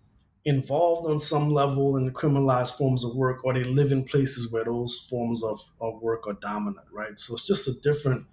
involved 0.46 1.10
on 1.10 1.18
some 1.18 1.52
level 1.52 1.96
in 1.96 2.12
criminalized 2.12 2.78
forms 2.78 3.04
of 3.04 3.16
work 3.16 3.44
or 3.46 3.54
they 3.54 3.64
live 3.64 3.92
in 3.92 4.04
places 4.04 4.52
where 4.52 4.66
those 4.66 5.08
forms 5.10 5.42
of, 5.44 5.60
of 5.80 6.02
work 6.02 6.28
are 6.28 6.34
dominant 6.34 6.86
right 6.92 7.18
so 7.18 7.34
it's 7.34 7.48
just 7.48 7.68
a 7.68 7.80
different 7.82 8.26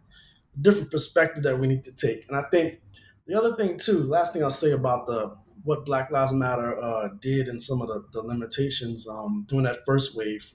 different 0.60 0.90
perspective 0.90 1.44
that 1.44 1.58
we 1.58 1.68
need 1.68 1.84
to 1.84 1.92
take 1.92 2.26
and 2.28 2.36
i 2.36 2.42
think 2.50 2.80
the 3.26 3.34
other 3.34 3.54
thing 3.54 3.78
too 3.78 4.02
last 4.02 4.32
thing 4.32 4.42
i'll 4.42 4.50
say 4.50 4.72
about 4.72 5.06
the 5.06 5.36
what 5.64 5.84
black 5.84 6.10
lives 6.10 6.32
matter 6.32 6.78
uh, 6.82 7.08
did 7.20 7.48
and 7.48 7.60
some 7.60 7.80
of 7.80 7.88
the, 7.88 8.04
the 8.12 8.22
limitations 8.22 9.06
um, 9.08 9.44
during 9.48 9.64
that 9.64 9.84
first 9.84 10.16
wave 10.16 10.52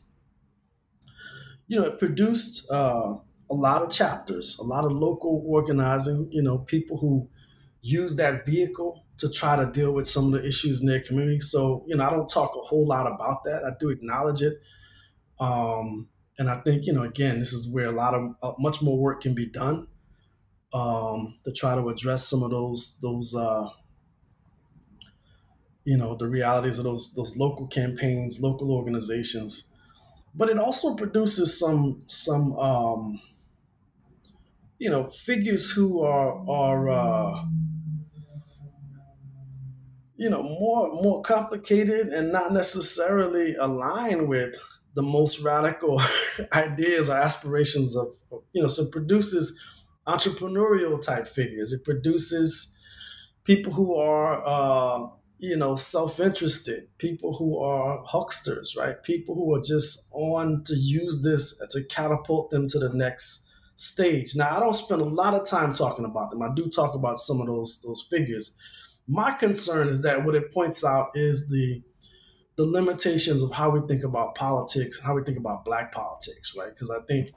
you 1.67 1.79
know 1.79 1.85
it 1.85 1.99
produced 1.99 2.69
uh, 2.71 3.15
a 3.49 3.53
lot 3.53 3.81
of 3.81 3.91
chapters 3.91 4.57
a 4.59 4.63
lot 4.63 4.85
of 4.85 4.91
local 4.91 5.43
organizing 5.47 6.27
you 6.31 6.41
know 6.41 6.59
people 6.59 6.97
who 6.97 7.27
use 7.81 8.15
that 8.15 8.45
vehicle 8.45 9.05
to 9.17 9.29
try 9.29 9.55
to 9.55 9.65
deal 9.67 9.91
with 9.91 10.07
some 10.07 10.33
of 10.33 10.41
the 10.41 10.47
issues 10.47 10.81
in 10.81 10.87
their 10.87 10.99
community. 10.99 11.39
So, 11.39 11.83
you 11.87 11.95
know, 11.95 12.03
I 12.03 12.09
don't 12.09 12.27
talk 12.27 12.55
a 12.55 12.65
whole 12.65 12.87
lot 12.87 13.07
about 13.07 13.43
that. 13.45 13.63
I 13.63 13.69
do 13.79 13.89
acknowledge 13.89 14.41
it. 14.41 14.55
Um, 15.39 16.09
and 16.37 16.49
I 16.49 16.57
think, 16.61 16.85
you 16.85 16.93
know, 16.93 17.03
again, 17.03 17.39
this 17.39 17.53
is 17.53 17.67
where 17.67 17.87
a 17.87 17.91
lot 17.91 18.13
of 18.13 18.35
uh, 18.41 18.53
much 18.59 18.81
more 18.81 18.97
work 18.97 19.21
can 19.21 19.33
be 19.33 19.45
done 19.45 19.87
um, 20.73 21.37
to 21.45 21.53
try 21.53 21.75
to 21.75 21.87
address 21.87 22.27
some 22.27 22.43
of 22.43 22.51
those, 22.51 22.99
those, 23.01 23.35
uh, 23.35 23.69
you 25.86 25.97
know, 25.97 26.15
the 26.15 26.27
realities 26.27 26.79
of 26.79 26.86
those, 26.86 27.13
those 27.13 27.38
local 27.38 27.67
campaigns, 27.67 28.39
local 28.39 28.71
organizations. 28.71 29.71
But 30.33 30.49
it 30.49 30.57
also 30.57 30.95
produces 30.95 31.57
some, 31.57 32.01
some, 32.07 32.57
um, 32.57 33.21
you 34.79 34.89
know, 34.89 35.09
figures 35.11 35.71
who 35.71 36.01
are, 36.01 36.49
are, 36.49 36.89
uh, 36.89 37.45
you 40.17 40.29
know 40.29 40.41
more 40.41 40.93
more 41.01 41.21
complicated 41.21 42.07
and 42.07 42.31
not 42.31 42.53
necessarily 42.53 43.55
aligned 43.55 44.27
with 44.27 44.55
the 44.95 45.01
most 45.01 45.39
radical 45.41 46.01
ideas 46.53 47.09
or 47.09 47.17
aspirations 47.17 47.95
of 47.95 48.07
you 48.53 48.61
know 48.61 48.67
so 48.67 48.83
it 48.83 48.91
produces 48.91 49.59
entrepreneurial 50.07 51.01
type 51.01 51.27
figures 51.27 51.73
it 51.73 51.83
produces 51.83 52.77
people 53.43 53.73
who 53.73 53.95
are 53.95 54.41
uh, 54.45 55.07
you 55.45 55.57
know 55.57 55.75
self-interested 55.75 56.87
people 56.97 57.35
who 57.37 57.59
are 57.59 58.03
hucksters 58.05 58.75
right? 58.75 59.01
People 59.03 59.35
who 59.35 59.55
are 59.55 59.61
just 59.61 60.09
on 60.13 60.63
to 60.65 60.75
use 60.75 61.21
this 61.23 61.57
to 61.71 61.83
catapult 61.85 62.49
them 62.49 62.67
to 62.67 62.79
the 62.79 62.89
next 62.89 63.49
stage. 63.77 64.35
Now 64.35 64.55
i 64.55 64.59
don't 64.59 64.73
spend 64.73 65.01
a 65.01 65.05
lot 65.05 65.33
of 65.33 65.45
time 65.45 65.73
talking 65.73 66.05
about 66.05 66.31
them. 66.31 66.41
I 66.41 66.49
do 66.55 66.67
talk 66.67 66.95
about 66.95 67.17
some 67.17 67.41
of 67.41 67.47
those 67.47 67.81
those 67.81 68.07
figures. 68.09 68.55
My 69.07 69.31
concern 69.31 69.89
is 69.89 70.01
that 70.03 70.25
what 70.25 70.35
it 70.35 70.53
points 70.53 70.83
out 70.83 71.09
is 71.15 71.49
the 71.49 71.81
the 72.55 72.65
limitations 72.65 73.43
of 73.43 73.51
how 73.51 73.69
we 73.69 73.85
think 73.85 74.03
about 74.03 74.35
politics, 74.35 74.99
how 75.03 75.13
we 75.15 75.23
think 75.23 75.37
about 75.37 75.65
black 75.65 75.91
politics, 75.91 76.53
right? 76.57 76.69
Because 76.73 76.89
I 76.89 76.99
think 77.05 77.31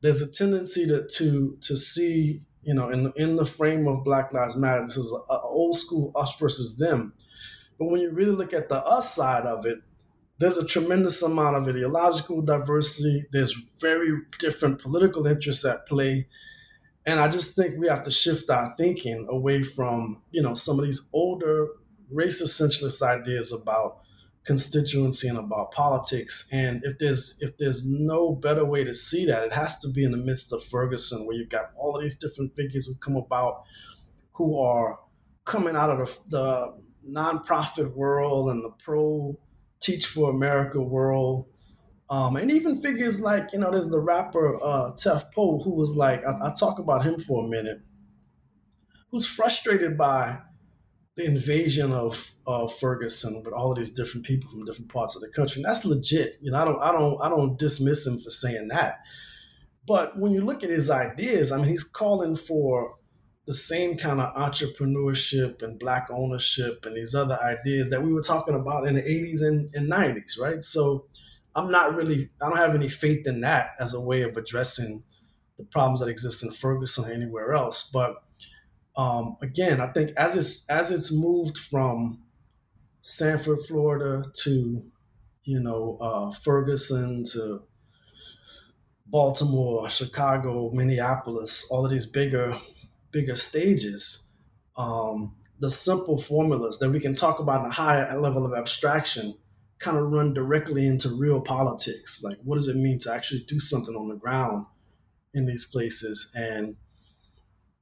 there's 0.00 0.22
a 0.22 0.30
tendency 0.30 0.86
to 0.86 1.06
to 1.16 1.56
to 1.60 1.76
see, 1.76 2.40
you 2.62 2.74
know, 2.74 2.88
in 2.90 3.12
in 3.16 3.36
the 3.36 3.46
frame 3.46 3.86
of 3.88 4.04
Black 4.04 4.32
Lives 4.32 4.56
Matter, 4.56 4.82
this 4.82 4.96
is 4.96 5.12
an 5.12 5.38
old 5.42 5.76
school 5.76 6.12
us 6.14 6.36
versus 6.38 6.76
them. 6.76 7.12
But 7.78 7.86
when 7.86 8.00
you 8.00 8.10
really 8.10 8.32
look 8.32 8.52
at 8.52 8.68
the 8.68 8.84
us 8.84 9.14
side 9.14 9.44
of 9.44 9.66
it, 9.66 9.78
there's 10.38 10.58
a 10.58 10.66
tremendous 10.66 11.22
amount 11.22 11.56
of 11.56 11.68
ideological 11.68 12.42
diversity. 12.42 13.26
There's 13.32 13.54
very 13.80 14.12
different 14.38 14.80
political 14.80 15.26
interests 15.26 15.64
at 15.64 15.86
play 15.86 16.26
and 17.04 17.18
I 17.18 17.28
just 17.28 17.56
think 17.56 17.78
we 17.78 17.88
have 17.88 18.04
to 18.04 18.10
shift 18.10 18.48
our 18.50 18.74
thinking 18.76 19.26
away 19.28 19.62
from, 19.62 20.22
you 20.30 20.40
know, 20.40 20.54
some 20.54 20.78
of 20.78 20.84
these 20.84 21.08
older 21.12 21.68
race 22.10 22.42
essentialist 22.42 23.02
ideas 23.02 23.52
about 23.52 23.98
constituency 24.44 25.28
and 25.28 25.38
about 25.38 25.70
politics. 25.72 26.46
And 26.52 26.82
if 26.84 26.98
there's 26.98 27.36
if 27.40 27.56
there's 27.58 27.84
no 27.86 28.32
better 28.32 28.64
way 28.64 28.84
to 28.84 28.94
see 28.94 29.26
that, 29.26 29.44
it 29.44 29.52
has 29.52 29.78
to 29.78 29.88
be 29.88 30.04
in 30.04 30.10
the 30.10 30.16
midst 30.16 30.52
of 30.52 30.64
Ferguson, 30.64 31.26
where 31.26 31.36
you've 31.36 31.48
got 31.50 31.70
all 31.76 31.96
of 31.96 32.02
these 32.02 32.16
different 32.16 32.54
figures 32.56 32.86
who 32.86 32.94
come 32.96 33.16
about 33.16 33.62
who 34.32 34.58
are 34.58 34.98
coming 35.44 35.76
out 35.76 35.90
of 35.90 35.98
the, 35.98 36.18
the 36.30 36.74
nonprofit 37.10 37.94
world 37.94 38.50
and 38.50 38.64
the 38.64 38.70
pro 38.82 39.38
Teach 39.80 40.06
for 40.06 40.30
America 40.30 40.80
world 40.80 41.46
um, 42.12 42.36
and 42.36 42.50
even 42.50 42.78
figures 42.78 43.22
like, 43.22 43.54
you 43.54 43.58
know, 43.58 43.70
there's 43.70 43.88
the 43.88 43.98
rapper 43.98 44.62
uh, 44.62 44.92
Tef 44.92 45.32
Poe, 45.32 45.58
who 45.60 45.70
was 45.70 45.96
like, 45.96 46.22
I, 46.26 46.48
I 46.48 46.52
talk 46.52 46.78
about 46.78 47.02
him 47.02 47.18
for 47.18 47.42
a 47.42 47.48
minute, 47.48 47.78
who's 49.10 49.24
frustrated 49.24 49.96
by 49.96 50.38
the 51.16 51.24
invasion 51.26 51.92
of 51.92 52.32
uh, 52.46 52.66
Ferguson 52.66 53.42
with 53.44 53.52
all 53.52 53.70
of 53.70 53.76
these 53.76 53.90
different 53.90 54.24
people 54.24 54.50
from 54.50 54.64
different 54.64 54.90
parts 54.90 55.14
of 55.14 55.20
the 55.20 55.28
country. 55.28 55.60
And 55.60 55.68
that's 55.68 55.84
legit. 55.84 56.38
You 56.40 56.52
know, 56.52 56.58
I 56.58 56.64
don't, 56.64 56.82
I 56.82 56.92
don't, 56.92 57.22
I 57.22 57.28
don't 57.28 57.58
dismiss 57.58 58.06
him 58.06 58.18
for 58.18 58.30
saying 58.30 58.68
that. 58.68 59.00
But 59.86 60.18
when 60.18 60.32
you 60.32 60.40
look 60.40 60.64
at 60.64 60.70
his 60.70 60.88
ideas, 60.88 61.52
I 61.52 61.56
mean, 61.58 61.66
he's 61.66 61.84
calling 61.84 62.34
for 62.34 62.96
the 63.46 63.54
same 63.54 63.96
kind 63.96 64.20
of 64.20 64.34
entrepreneurship 64.34 65.62
and 65.62 65.78
black 65.78 66.08
ownership 66.10 66.86
and 66.86 66.96
these 66.96 67.14
other 67.14 67.38
ideas 67.42 67.90
that 67.90 68.02
we 68.02 68.12
were 68.12 68.22
talking 68.22 68.54
about 68.54 68.86
in 68.86 68.94
the 68.94 69.02
80s 69.02 69.42
and, 69.42 69.74
and 69.74 69.90
90s, 69.90 70.38
right? 70.40 70.62
So 70.62 71.06
I'm 71.56 71.70
not 71.70 71.94
really, 71.94 72.30
I 72.40 72.48
don't 72.48 72.58
have 72.58 72.74
any 72.74 72.88
faith 72.88 73.26
in 73.26 73.40
that 73.40 73.72
as 73.80 73.94
a 73.94 74.00
way 74.00 74.22
of 74.22 74.36
addressing 74.36 75.02
the 75.58 75.64
problems 75.64 76.00
that 76.00 76.08
exist 76.08 76.44
in 76.44 76.52
Ferguson 76.52 77.04
or 77.04 77.12
anywhere 77.12 77.52
else. 77.52 77.90
But 77.92 78.14
um, 78.96 79.36
again, 79.40 79.80
I 79.80 79.86
think 79.88 80.10
as 80.16 80.36
it's 80.36 80.68
as 80.68 80.90
it's 80.90 81.12
moved 81.12 81.58
from 81.58 82.22
Sanford, 83.00 83.62
Florida, 83.62 84.24
to 84.42 84.84
you 85.44 85.60
know 85.60 85.98
uh, 86.00 86.30
Ferguson 86.32 87.24
to 87.32 87.62
Baltimore, 89.06 89.88
Chicago, 89.88 90.70
Minneapolis, 90.72 91.66
all 91.70 91.84
of 91.84 91.90
these 91.90 92.06
bigger 92.06 92.58
bigger 93.10 93.34
stages. 93.34 94.28
Um, 94.76 95.36
the 95.58 95.70
simple 95.70 96.18
formulas 96.18 96.78
that 96.78 96.90
we 96.90 96.98
can 96.98 97.14
talk 97.14 97.38
about 97.38 97.60
in 97.60 97.66
a 97.66 97.74
higher 97.74 98.18
level 98.18 98.44
of 98.44 98.52
abstraction 98.52 99.34
kind 99.78 99.96
of 99.96 100.10
run 100.10 100.34
directly 100.34 100.86
into 100.86 101.08
real 101.08 101.40
politics. 101.40 102.22
Like, 102.24 102.38
what 102.42 102.58
does 102.58 102.68
it 102.68 102.76
mean 102.76 102.98
to 103.00 103.12
actually 103.12 103.40
do 103.40 103.60
something 103.60 103.94
on 103.94 104.08
the 104.08 104.16
ground 104.16 104.66
in 105.34 105.46
these 105.46 105.64
places? 105.64 106.30
And 106.34 106.76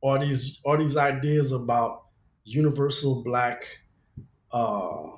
are 0.02 0.18
these 0.18 0.60
are 0.64 0.78
these 0.78 0.96
ideas 0.96 1.52
about 1.52 2.04
universal 2.44 3.22
black 3.22 3.62
uh, 4.52 5.08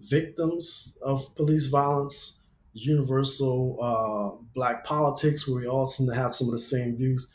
victims 0.00 0.96
of 1.02 1.34
police 1.34 1.66
violence, 1.66 2.42
universal 2.72 3.78
uh, 3.80 4.44
black 4.54 4.84
politics, 4.84 5.46
where 5.46 5.60
we 5.60 5.66
all 5.66 5.86
seem 5.86 6.06
to 6.08 6.14
have 6.14 6.34
some 6.34 6.48
of 6.48 6.52
the 6.52 6.58
same 6.58 6.96
views? 6.96 7.32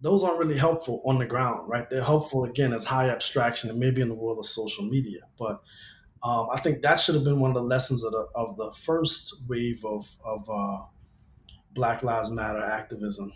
Those 0.00 0.24
aren't 0.24 0.38
really 0.38 0.58
helpful 0.58 1.00
on 1.04 1.18
the 1.18 1.26
ground, 1.26 1.68
right? 1.68 1.88
They're 1.88 2.02
helpful 2.02 2.44
again 2.44 2.72
as 2.72 2.82
high 2.82 3.08
abstraction 3.08 3.70
and 3.70 3.78
maybe 3.78 4.00
in 4.00 4.08
the 4.08 4.14
world 4.14 4.38
of 4.38 4.46
social 4.46 4.84
media, 4.84 5.20
but 5.38 5.62
um, 6.24 6.48
I 6.52 6.60
think 6.60 6.82
that 6.82 7.00
should 7.00 7.16
have 7.16 7.24
been 7.24 7.40
one 7.40 7.50
of 7.50 7.56
the 7.56 7.62
lessons 7.62 8.04
of 8.04 8.12
the, 8.12 8.26
of 8.36 8.56
the 8.56 8.72
first 8.72 9.42
wave 9.48 9.84
of, 9.84 10.08
of 10.24 10.48
uh, 10.48 10.84
Black 11.72 12.02
Lives 12.02 12.30
Matter 12.30 12.62
activism. 12.62 13.32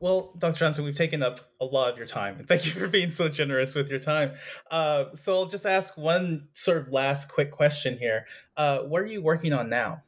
Well, 0.00 0.32
Dr. 0.38 0.58
Johnson, 0.58 0.84
we've 0.84 0.94
taken 0.94 1.22
up 1.22 1.40
a 1.60 1.64
lot 1.64 1.90
of 1.92 1.98
your 1.98 2.06
time. 2.06 2.44
Thank 2.46 2.66
you 2.66 2.72
for 2.80 2.88
being 2.88 3.10
so 3.10 3.28
generous 3.28 3.74
with 3.74 3.90
your 3.90 3.98
time. 3.98 4.32
Uh, 4.70 5.06
so 5.14 5.34
I'll 5.34 5.46
just 5.46 5.66
ask 5.66 5.96
one 5.96 6.48
sort 6.54 6.78
of 6.78 6.92
last 6.92 7.28
quick 7.28 7.50
question 7.50 7.96
here. 7.98 8.26
Uh, 8.56 8.80
what 8.80 9.02
are 9.02 9.06
you 9.06 9.22
working 9.22 9.52
on 9.52 9.68
now? 9.68 10.02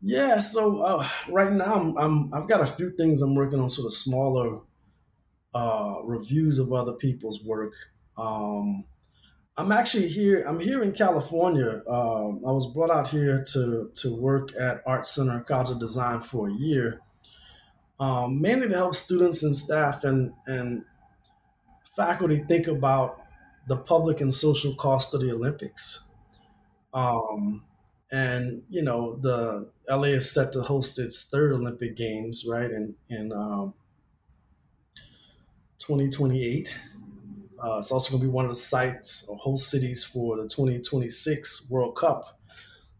Yeah, 0.00 0.40
so 0.40 0.80
uh, 0.80 1.08
right 1.28 1.52
now 1.52 1.74
I'm, 1.74 1.98
I'm, 1.98 2.34
I've 2.34 2.48
got 2.48 2.60
a 2.60 2.66
few 2.66 2.90
things 2.90 3.22
I'm 3.22 3.34
working 3.34 3.60
on, 3.60 3.68
sort 3.68 3.86
of 3.86 3.92
smaller 3.92 4.60
uh, 5.54 5.96
reviews 6.04 6.58
of 6.58 6.72
other 6.72 6.92
people's 6.92 7.42
work. 7.44 7.72
Um, 8.16 8.84
I'm 9.58 9.72
actually 9.72 10.08
here. 10.08 10.44
I'm 10.46 10.60
here 10.60 10.82
in 10.82 10.92
California. 10.92 11.82
Um, 11.88 12.42
I 12.46 12.52
was 12.52 12.66
brought 12.66 12.90
out 12.90 13.08
here 13.08 13.42
to 13.52 13.90
to 13.94 14.20
work 14.20 14.50
at 14.60 14.82
Art 14.86 15.06
Center 15.06 15.40
College 15.40 15.70
of 15.70 15.80
Design 15.80 16.20
for 16.20 16.48
a 16.48 16.52
year, 16.52 17.00
um, 17.98 18.40
mainly 18.40 18.68
to 18.68 18.74
help 18.74 18.94
students 18.94 19.42
and 19.42 19.56
staff 19.56 20.04
and 20.04 20.32
and 20.46 20.84
faculty 21.94 22.44
think 22.46 22.66
about 22.66 23.22
the 23.68 23.76
public 23.76 24.20
and 24.20 24.32
social 24.32 24.74
cost 24.74 25.14
of 25.14 25.20
the 25.20 25.32
Olympics. 25.32 26.08
Um, 26.94 27.64
and 28.12 28.62
you 28.70 28.82
know 28.82 29.16
the 29.16 29.70
LA 29.88 30.08
is 30.18 30.30
set 30.32 30.52
to 30.52 30.62
host 30.62 30.98
its 30.98 31.24
third 31.24 31.52
Olympic 31.52 31.96
Games, 31.96 32.44
right? 32.46 32.70
In 32.70 32.94
in 33.08 33.32
um, 33.32 33.74
2028. 35.78 36.72
Uh, 37.62 37.78
it's 37.78 37.90
also 37.90 38.10
going 38.12 38.20
to 38.20 38.26
be 38.26 38.32
one 38.32 38.44
of 38.44 38.50
the 38.50 38.54
sites 38.54 39.26
or 39.28 39.36
host 39.38 39.70
cities 39.70 40.04
for 40.04 40.36
the 40.36 40.46
2026 40.46 41.70
World 41.70 41.96
Cup. 41.96 42.38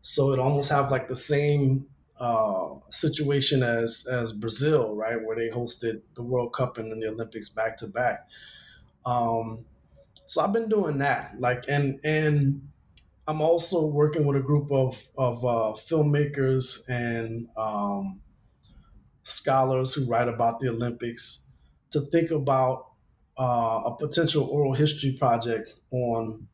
So 0.00 0.32
it 0.32 0.38
almost 0.38 0.70
have 0.70 0.90
like 0.90 1.08
the 1.08 1.16
same 1.16 1.86
uh, 2.18 2.74
situation 2.90 3.62
as 3.62 4.06
as 4.10 4.32
Brazil, 4.32 4.94
right, 4.94 5.22
where 5.24 5.36
they 5.36 5.48
hosted 5.48 6.02
the 6.14 6.22
World 6.22 6.52
Cup 6.52 6.78
and 6.78 6.90
then 6.90 7.00
the 7.00 7.08
Olympics 7.08 7.48
back 7.48 7.76
to 7.78 7.86
back. 7.86 8.28
Um, 9.04 9.64
so 10.26 10.40
I've 10.42 10.52
been 10.52 10.68
doing 10.68 10.98
that, 10.98 11.40
like, 11.40 11.64
and 11.68 12.00
and 12.04 12.68
I'm 13.28 13.40
also 13.40 13.86
working 13.86 14.26
with 14.26 14.36
a 14.36 14.40
group 14.40 14.70
of 14.72 15.08
of 15.16 15.44
uh, 15.44 15.72
filmmakers 15.76 16.80
and 16.88 17.48
um, 17.56 18.20
scholars 19.22 19.94
who 19.94 20.06
write 20.06 20.28
about 20.28 20.60
the 20.60 20.68
Olympics 20.68 21.46
to 21.90 22.00
think 22.00 22.30
about 22.30 22.92
uh, 23.38 23.82
a 23.86 23.96
potential 23.96 24.44
oral 24.44 24.74
history 24.74 25.12
project 25.12 25.74
on 25.90 26.48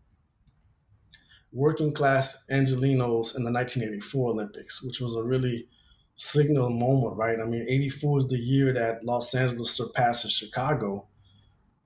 working 1.53 1.93
class 1.93 2.45
Angelenos 2.51 3.37
in 3.37 3.45
the 3.45 3.53
1984 3.53 4.31
Olympics, 4.31 4.83
which 4.83 5.01
was 5.01 5.15
a 5.15 5.23
really 5.23 5.69
signal 6.15 6.71
moment, 6.71 7.17
right? 7.17 7.39
I 7.41 7.45
mean, 7.45 7.67
84 7.69 8.19
is 8.21 8.29
the 8.29 8.39
year 8.39 8.73
that 8.73 9.05
Los 9.05 9.35
Angeles 9.35 9.71
surpasses 9.71 10.33
Chicago 10.33 11.07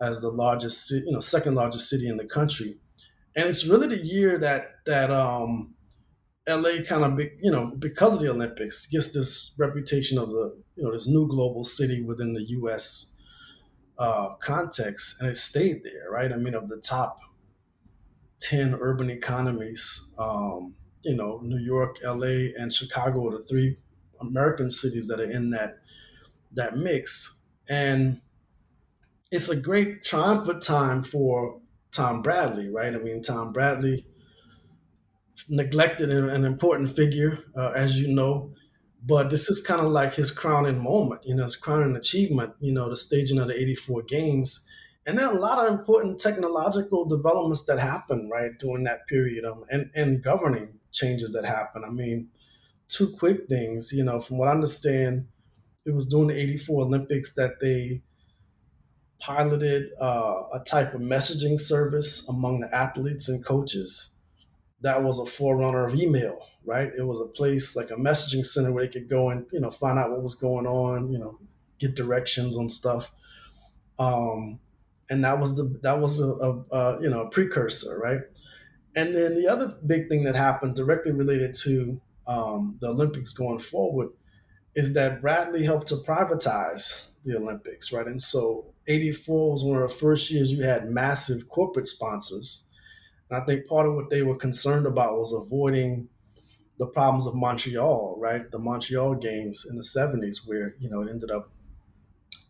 as 0.01 0.21
the 0.21 0.31
largest, 0.31 0.91
you 0.91 1.13
know, 1.13 1.21
second 1.21 1.55
largest 1.55 1.89
city 1.89 2.09
in 2.09 2.17
the 2.17 2.27
country, 2.27 2.77
and 3.35 3.49
it's 3.49 3.67
really 3.67 3.89
the 3.89 4.05
year 4.05 4.39
that 4.39 4.77
that 4.87 5.11
um, 5.11 5.75
LA 6.49 6.83
kind 6.87 7.05
of, 7.05 7.19
you 7.41 7.51
know, 7.51 7.73
because 7.79 8.15
of 8.15 8.21
the 8.21 8.31
Olympics, 8.31 8.87
gets 8.87 9.13
this 9.13 9.55
reputation 9.59 10.19
of 10.19 10.29
the, 10.29 10.57
you 10.77 10.85
know, 10.85 10.93
this 10.93 11.09
new 11.09 11.27
global 11.27 11.65
city 11.65 12.03
within 12.03 12.35
the 12.35 12.43
U.S. 12.43 13.15
Uh, 13.99 14.35
context, 14.37 15.17
and 15.21 15.29
it 15.29 15.37
stayed 15.37 15.83
there, 15.83 16.11
right? 16.11 16.33
I 16.33 16.37
mean, 16.37 16.55
of 16.55 16.69
the 16.69 16.77
top 16.77 17.19
10 18.41 18.77
urban 18.81 19.11
economies. 19.11 20.11
Um, 20.19 20.75
you 21.03 21.15
know, 21.15 21.41
New 21.43 21.59
York, 21.59 21.99
LA, 22.03 22.53
and 22.59 22.73
Chicago 22.73 23.29
are 23.29 23.37
the 23.37 23.43
three 23.43 23.77
American 24.21 24.69
cities 24.69 25.07
that 25.09 25.21
are 25.21 25.31
in 25.31 25.51
that 25.51 25.79
that 26.53 26.77
mix. 26.77 27.41
And 27.69 28.21
it's 29.31 29.49
a 29.49 29.57
great 29.57 30.05
triumphant 30.05 30.63
time 30.63 31.03
for 31.03 31.61
Tom 31.93 32.23
Bradley, 32.23 32.69
right? 32.69 32.95
I 32.95 32.99
mean, 32.99 33.23
Tom 33.23 33.53
Bradley 33.53 34.07
neglected 35.49 36.11
an 36.11 36.45
important 36.45 36.89
figure, 36.89 37.39
uh, 37.57 37.73
as 37.75 38.01
you 38.01 38.09
know, 38.09 38.53
but 39.05 39.31
this 39.31 39.49
is 39.49 39.61
kind 39.61 39.81
of 39.81 39.93
like 39.93 40.15
his 40.15 40.31
crowning 40.31 40.83
moment, 40.83 41.23
you 41.25 41.35
know, 41.35 41.45
his 41.45 41.57
crowning 41.57 41.95
achievement, 41.95 42.55
you 42.61 42.73
know, 42.73 42.89
the 42.89 42.97
staging 42.97 43.39
of 43.39 43.49
the 43.49 43.61
84 43.61 44.03
games 44.03 44.67
and 45.07 45.19
there 45.19 45.27
are 45.27 45.37
a 45.37 45.41
lot 45.41 45.65
of 45.65 45.73
important 45.73 46.19
technological 46.19 47.05
developments 47.05 47.65
that 47.65 47.79
happen 47.79 48.29
right 48.31 48.59
during 48.59 48.85
that 48.85 49.07
period 49.07 49.45
um, 49.45 49.65
and, 49.71 49.91
and 49.95 50.23
governing 50.23 50.69
changes 50.93 51.33
that 51.33 51.45
happen. 51.45 51.85
I 51.85 51.91
mean 51.91 52.29
two 52.89 53.09
quick 53.19 53.49
things 53.49 53.93
you 53.93 54.05
know 54.05 54.21
from 54.21 54.39
what 54.39 54.47
i 54.47 54.53
understand 54.53 55.27
it 55.87 55.93
was 55.93 56.07
during 56.07 56.29
the 56.29 56.39
84 56.39 56.83
olympics 56.83 57.33
that 57.33 57.59
they 57.61 58.01
piloted 59.19 59.91
uh, 60.01 60.43
a 60.53 60.61
type 60.61 60.95
of 60.95 61.01
messaging 61.01 61.59
service 61.59 62.29
among 62.29 62.61
the 62.61 62.73
athletes 62.73 63.29
and 63.29 63.45
coaches 63.45 64.15
that 64.83 65.03
was 65.03 65.19
a 65.19 65.27
forerunner 65.27 65.85
of 65.85 65.97
email 65.97 66.39
right? 66.67 66.91
It 66.99 67.07
was 67.07 67.21
a 67.21 67.27
place 67.27 67.77
like 67.77 67.91
a 67.91 67.95
messaging 67.95 68.45
center 68.45 68.73
where 68.73 68.85
they 68.85 68.93
could 68.93 69.09
go 69.09 69.31
and 69.31 69.47
you 69.53 69.61
know 69.61 69.71
find 69.71 69.99
out 69.99 70.11
what 70.11 70.23
was 70.23 70.35
going 70.35 70.67
on 70.67 71.11
you 71.11 71.19
know 71.19 71.39
get 71.79 71.95
directions 71.95 72.57
on 72.57 72.69
stuff. 72.69 73.13
Um, 73.99 74.59
and 75.11 75.25
that 75.25 75.39
was 75.39 75.57
the 75.57 75.79
that 75.83 76.01
was 76.01 76.21
a, 76.21 76.27
a, 76.27 76.65
a, 76.71 77.03
you 77.03 77.11
know 77.11 77.23
a 77.23 77.31
precursor, 77.31 77.99
right? 77.99 78.21
And 78.97 79.15
then 79.15 79.35
the 79.35 79.47
other 79.47 79.75
big 79.87 80.09
thing 80.09 80.25
that 80.25 80.35
happened 80.35 80.75
directly 80.75 81.13
related 81.13 81.55
to 81.65 82.01
um, 82.27 82.79
the 82.81 82.89
Olympics 82.89 83.33
going 83.33 83.59
forward 83.59 84.09
is 84.75 84.95
that 84.95 85.21
Bradley 85.21 85.63
helped 85.65 85.87
to 85.89 85.97
privatize 85.97 87.05
the 87.25 87.37
Olympics, 87.37 87.93
right? 87.93 88.07
And 88.07 88.21
so 88.21 88.73
'84 88.87 89.51
was 89.51 89.65
one 89.65 89.83
of 89.83 89.89
the 89.89 89.95
first 89.95 90.31
years 90.31 90.53
you 90.53 90.63
had 90.65 90.91
massive 90.91 91.49
corporate 91.49 91.89
sponsors. 91.89 92.65
And 93.31 93.41
I 93.43 93.45
think 93.45 93.67
part 93.67 93.87
of 93.87 93.95
what 93.95 94.11
they 94.11 94.23
were 94.23 94.37
concerned 94.37 94.87
about 94.87 95.19
was 95.19 95.33
avoiding 95.33 96.09
the 96.79 96.87
problems 96.87 97.27
of 97.27 97.35
Montreal, 97.35 98.17
right? 98.19 98.51
The 98.51 98.59
Montreal 98.59 99.15
games 99.15 99.67
in 99.69 99.77
the 99.77 99.83
70s, 99.83 100.47
where, 100.47 100.77
you 100.79 100.91
know, 100.91 101.03
it 101.03 101.11
ended 101.11 101.31
up 101.31 101.51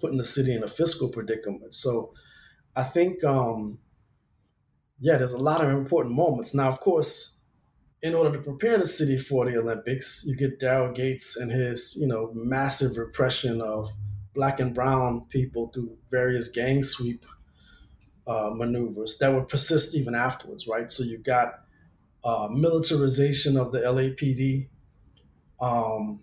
putting 0.00 0.18
the 0.18 0.24
city 0.24 0.54
in 0.54 0.64
a 0.64 0.68
fiscal 0.68 1.08
predicament. 1.08 1.74
So 1.74 2.12
I 2.76 2.82
think, 2.82 3.24
um, 3.24 3.78
yeah, 4.98 5.16
there's 5.16 5.32
a 5.32 5.38
lot 5.38 5.64
of 5.64 5.70
important 5.70 6.14
moments. 6.14 6.54
Now, 6.54 6.68
of 6.68 6.78
course, 6.80 7.40
in 8.02 8.14
order 8.14 8.36
to 8.36 8.42
prepare 8.42 8.78
the 8.78 8.86
city 8.86 9.16
for 9.16 9.50
the 9.50 9.58
Olympics, 9.58 10.24
you 10.26 10.36
get 10.36 10.60
Daryl 10.60 10.94
Gates 10.94 11.36
and 11.36 11.50
his, 11.50 11.96
you 11.98 12.06
know, 12.06 12.30
massive 12.34 12.98
repression 12.98 13.60
of 13.60 13.90
black 14.34 14.60
and 14.60 14.74
brown 14.74 15.22
people 15.28 15.68
through 15.68 15.96
various 16.10 16.48
gang 16.48 16.82
sweep 16.82 17.24
uh, 18.26 18.50
maneuvers 18.54 19.16
that 19.18 19.32
would 19.32 19.48
persist 19.48 19.94
even 19.94 20.14
afterwards, 20.14 20.66
right? 20.66 20.90
So 20.90 21.04
you've 21.04 21.22
got 21.22 21.60
uh, 22.24 22.48
militarization 22.50 23.56
of 23.56 23.72
the 23.72 23.80
LAPD 23.80 24.68
um, 25.60 26.20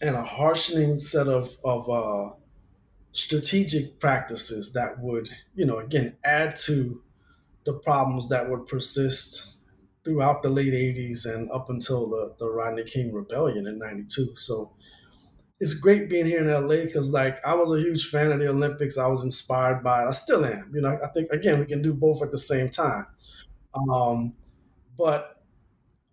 and 0.00 0.14
a 0.14 0.22
harshening 0.22 0.98
set 0.98 1.26
of, 1.26 1.56
of 1.64 1.90
uh, 1.90 2.34
strategic 3.12 3.98
practices 3.98 4.72
that 4.72 4.98
would, 5.00 5.28
you 5.54 5.64
know, 5.66 5.78
again, 5.78 6.16
add 6.24 6.56
to 6.56 7.02
the 7.64 7.72
problems 7.74 8.28
that 8.28 8.48
would 8.48 8.66
persist 8.66 9.58
throughout 10.04 10.42
the 10.42 10.48
late 10.48 10.72
80s 10.72 11.26
and 11.26 11.50
up 11.50 11.68
until 11.68 12.08
the, 12.08 12.34
the 12.38 12.48
Rodney 12.48 12.84
King 12.84 13.12
rebellion 13.12 13.66
in 13.66 13.78
92. 13.78 14.34
So 14.36 14.72
it's 15.60 15.74
great 15.74 16.08
being 16.08 16.24
here 16.24 16.40
in 16.40 16.48
LA 16.50 16.84
because, 16.84 17.12
like, 17.12 17.36
I 17.44 17.54
was 17.54 17.70
a 17.70 17.78
huge 17.78 18.08
fan 18.08 18.32
of 18.32 18.40
the 18.40 18.48
Olympics. 18.48 18.96
I 18.96 19.06
was 19.08 19.24
inspired 19.24 19.82
by 19.82 20.02
it. 20.02 20.08
I 20.08 20.12
still 20.12 20.44
am. 20.46 20.70
You 20.74 20.80
know, 20.80 20.98
I 21.04 21.08
think, 21.08 21.30
again, 21.30 21.58
we 21.58 21.66
can 21.66 21.82
do 21.82 21.92
both 21.92 22.22
at 22.22 22.30
the 22.30 22.38
same 22.38 22.70
time. 22.70 23.06
Um, 23.92 24.32
but 24.96 25.42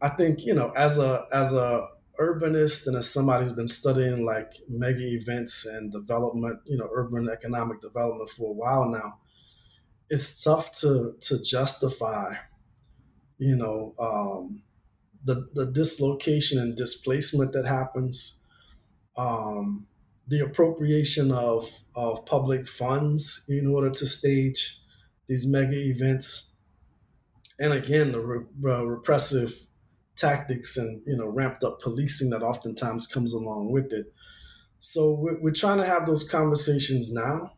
I 0.01 0.09
think, 0.09 0.45
you 0.45 0.53
know, 0.53 0.69
as 0.75 0.97
a, 0.97 1.25
as 1.33 1.53
a, 1.53 1.87
urbanist 2.19 2.87
and 2.87 2.97
as 2.97 3.09
somebody 3.09 3.43
who's 3.43 3.53
been 3.53 3.67
studying 3.67 4.25
like 4.25 4.53
mega 4.67 5.03
events 5.03 5.65
and 5.65 5.91
development, 5.91 6.59
you 6.65 6.77
know, 6.77 6.89
urban 6.93 7.29
economic 7.29 7.81
development 7.81 8.29
for 8.29 8.49
a 8.49 8.53
while 8.53 8.89
now, 8.89 9.19
it's 10.09 10.43
tough 10.43 10.71
to 10.79 11.15
to 11.19 11.41
justify, 11.43 12.33
you 13.37 13.55
know, 13.55 13.93
um, 13.99 14.63
the 15.25 15.47
the 15.53 15.65
dislocation 15.65 16.59
and 16.59 16.75
displacement 16.75 17.51
that 17.53 17.67
happens, 17.67 18.41
um, 19.17 19.85
the 20.27 20.39
appropriation 20.39 21.31
of 21.31 21.69
of 21.95 22.25
public 22.25 22.67
funds 22.67 23.43
in 23.49 23.67
order 23.67 23.89
to 23.89 24.07
stage 24.07 24.79
these 25.27 25.45
mega 25.45 25.75
events, 25.75 26.53
and 27.59 27.73
again 27.73 28.11
the 28.13 28.19
re- 28.19 28.45
repressive 28.61 29.66
tactics 30.17 30.77
and 30.77 31.01
you 31.05 31.15
know 31.15 31.27
ramped 31.27 31.63
up 31.63 31.79
policing 31.81 32.29
that 32.31 32.43
oftentimes 32.43 33.07
comes 33.07 33.33
along 33.33 33.71
with 33.71 33.93
it. 33.93 34.13
So 34.79 35.13
we're, 35.13 35.39
we're 35.41 35.53
trying 35.53 35.77
to 35.79 35.85
have 35.85 36.05
those 36.05 36.23
conversations 36.23 37.11
now. 37.11 37.53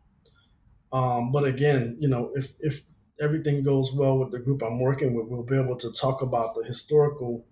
Um, 0.92 1.32
but 1.32 1.46
again, 1.46 1.98
you 2.00 2.08
know, 2.08 2.32
if 2.36 2.54
if 2.60 2.82
everything 3.22 3.64
goes 3.64 3.94
well 3.94 4.18
with 4.18 4.32
the 4.32 4.40
group 4.40 4.62
I'm 4.64 4.80
working 4.80 5.14
with, 5.14 5.28
we'll 5.28 5.44
be 5.44 5.58
able 5.58 5.76
to 5.78 5.92
talk 5.92 6.22
about 6.22 6.56
the 6.56 6.64
historical 6.64 7.46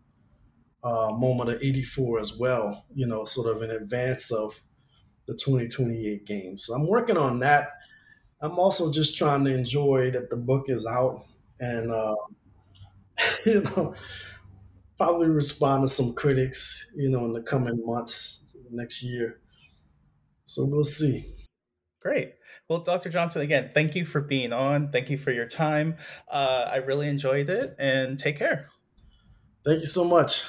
uh, 0.83 1.11
moment 1.11 1.49
of 1.49 1.61
'84 1.61 2.19
as 2.19 2.37
well. 2.37 2.85
You 2.93 3.07
know, 3.07 3.25
sort 3.25 3.55
of 3.55 3.61
in 3.61 3.71
advance 3.71 4.31
of 4.31 4.61
the 5.27 5.33
2028 5.33 6.25
games. 6.25 6.65
So 6.65 6.73
I'm 6.73 6.87
working 6.87 7.17
on 7.17 7.39
that. 7.39 7.71
I'm 8.41 8.57
also 8.59 8.91
just 8.91 9.17
trying 9.17 9.43
to 9.45 9.53
enjoy 9.53 10.11
that 10.11 10.29
the 10.29 10.37
book 10.37 10.69
is 10.69 10.85
out 10.85 11.25
and 11.59 11.91
uh, 11.91 12.15
you 13.45 13.61
know 13.61 13.95
probably 14.97 15.27
respond 15.27 15.83
to 15.83 15.89
some 15.89 16.13
critics, 16.13 16.91
you 16.95 17.09
know, 17.09 17.25
in 17.25 17.33
the 17.33 17.41
coming 17.41 17.81
months, 17.85 18.55
next 18.71 19.03
year. 19.03 19.39
So 20.45 20.65
we'll 20.65 20.85
see. 20.85 21.25
Great. 22.01 22.33
Well, 22.69 22.79
Dr. 22.79 23.09
Johnson, 23.09 23.41
again, 23.41 23.71
thank 23.73 23.95
you 23.95 24.05
for 24.05 24.21
being 24.21 24.53
on. 24.53 24.91
Thank 24.91 25.09
you 25.09 25.17
for 25.17 25.31
your 25.31 25.47
time. 25.47 25.97
Uh, 26.29 26.69
I 26.71 26.77
really 26.77 27.07
enjoyed 27.07 27.49
it 27.49 27.75
and 27.79 28.17
take 28.17 28.37
care. 28.37 28.69
Thank 29.65 29.81
you 29.81 29.87
so 29.87 30.03
much. 30.03 30.45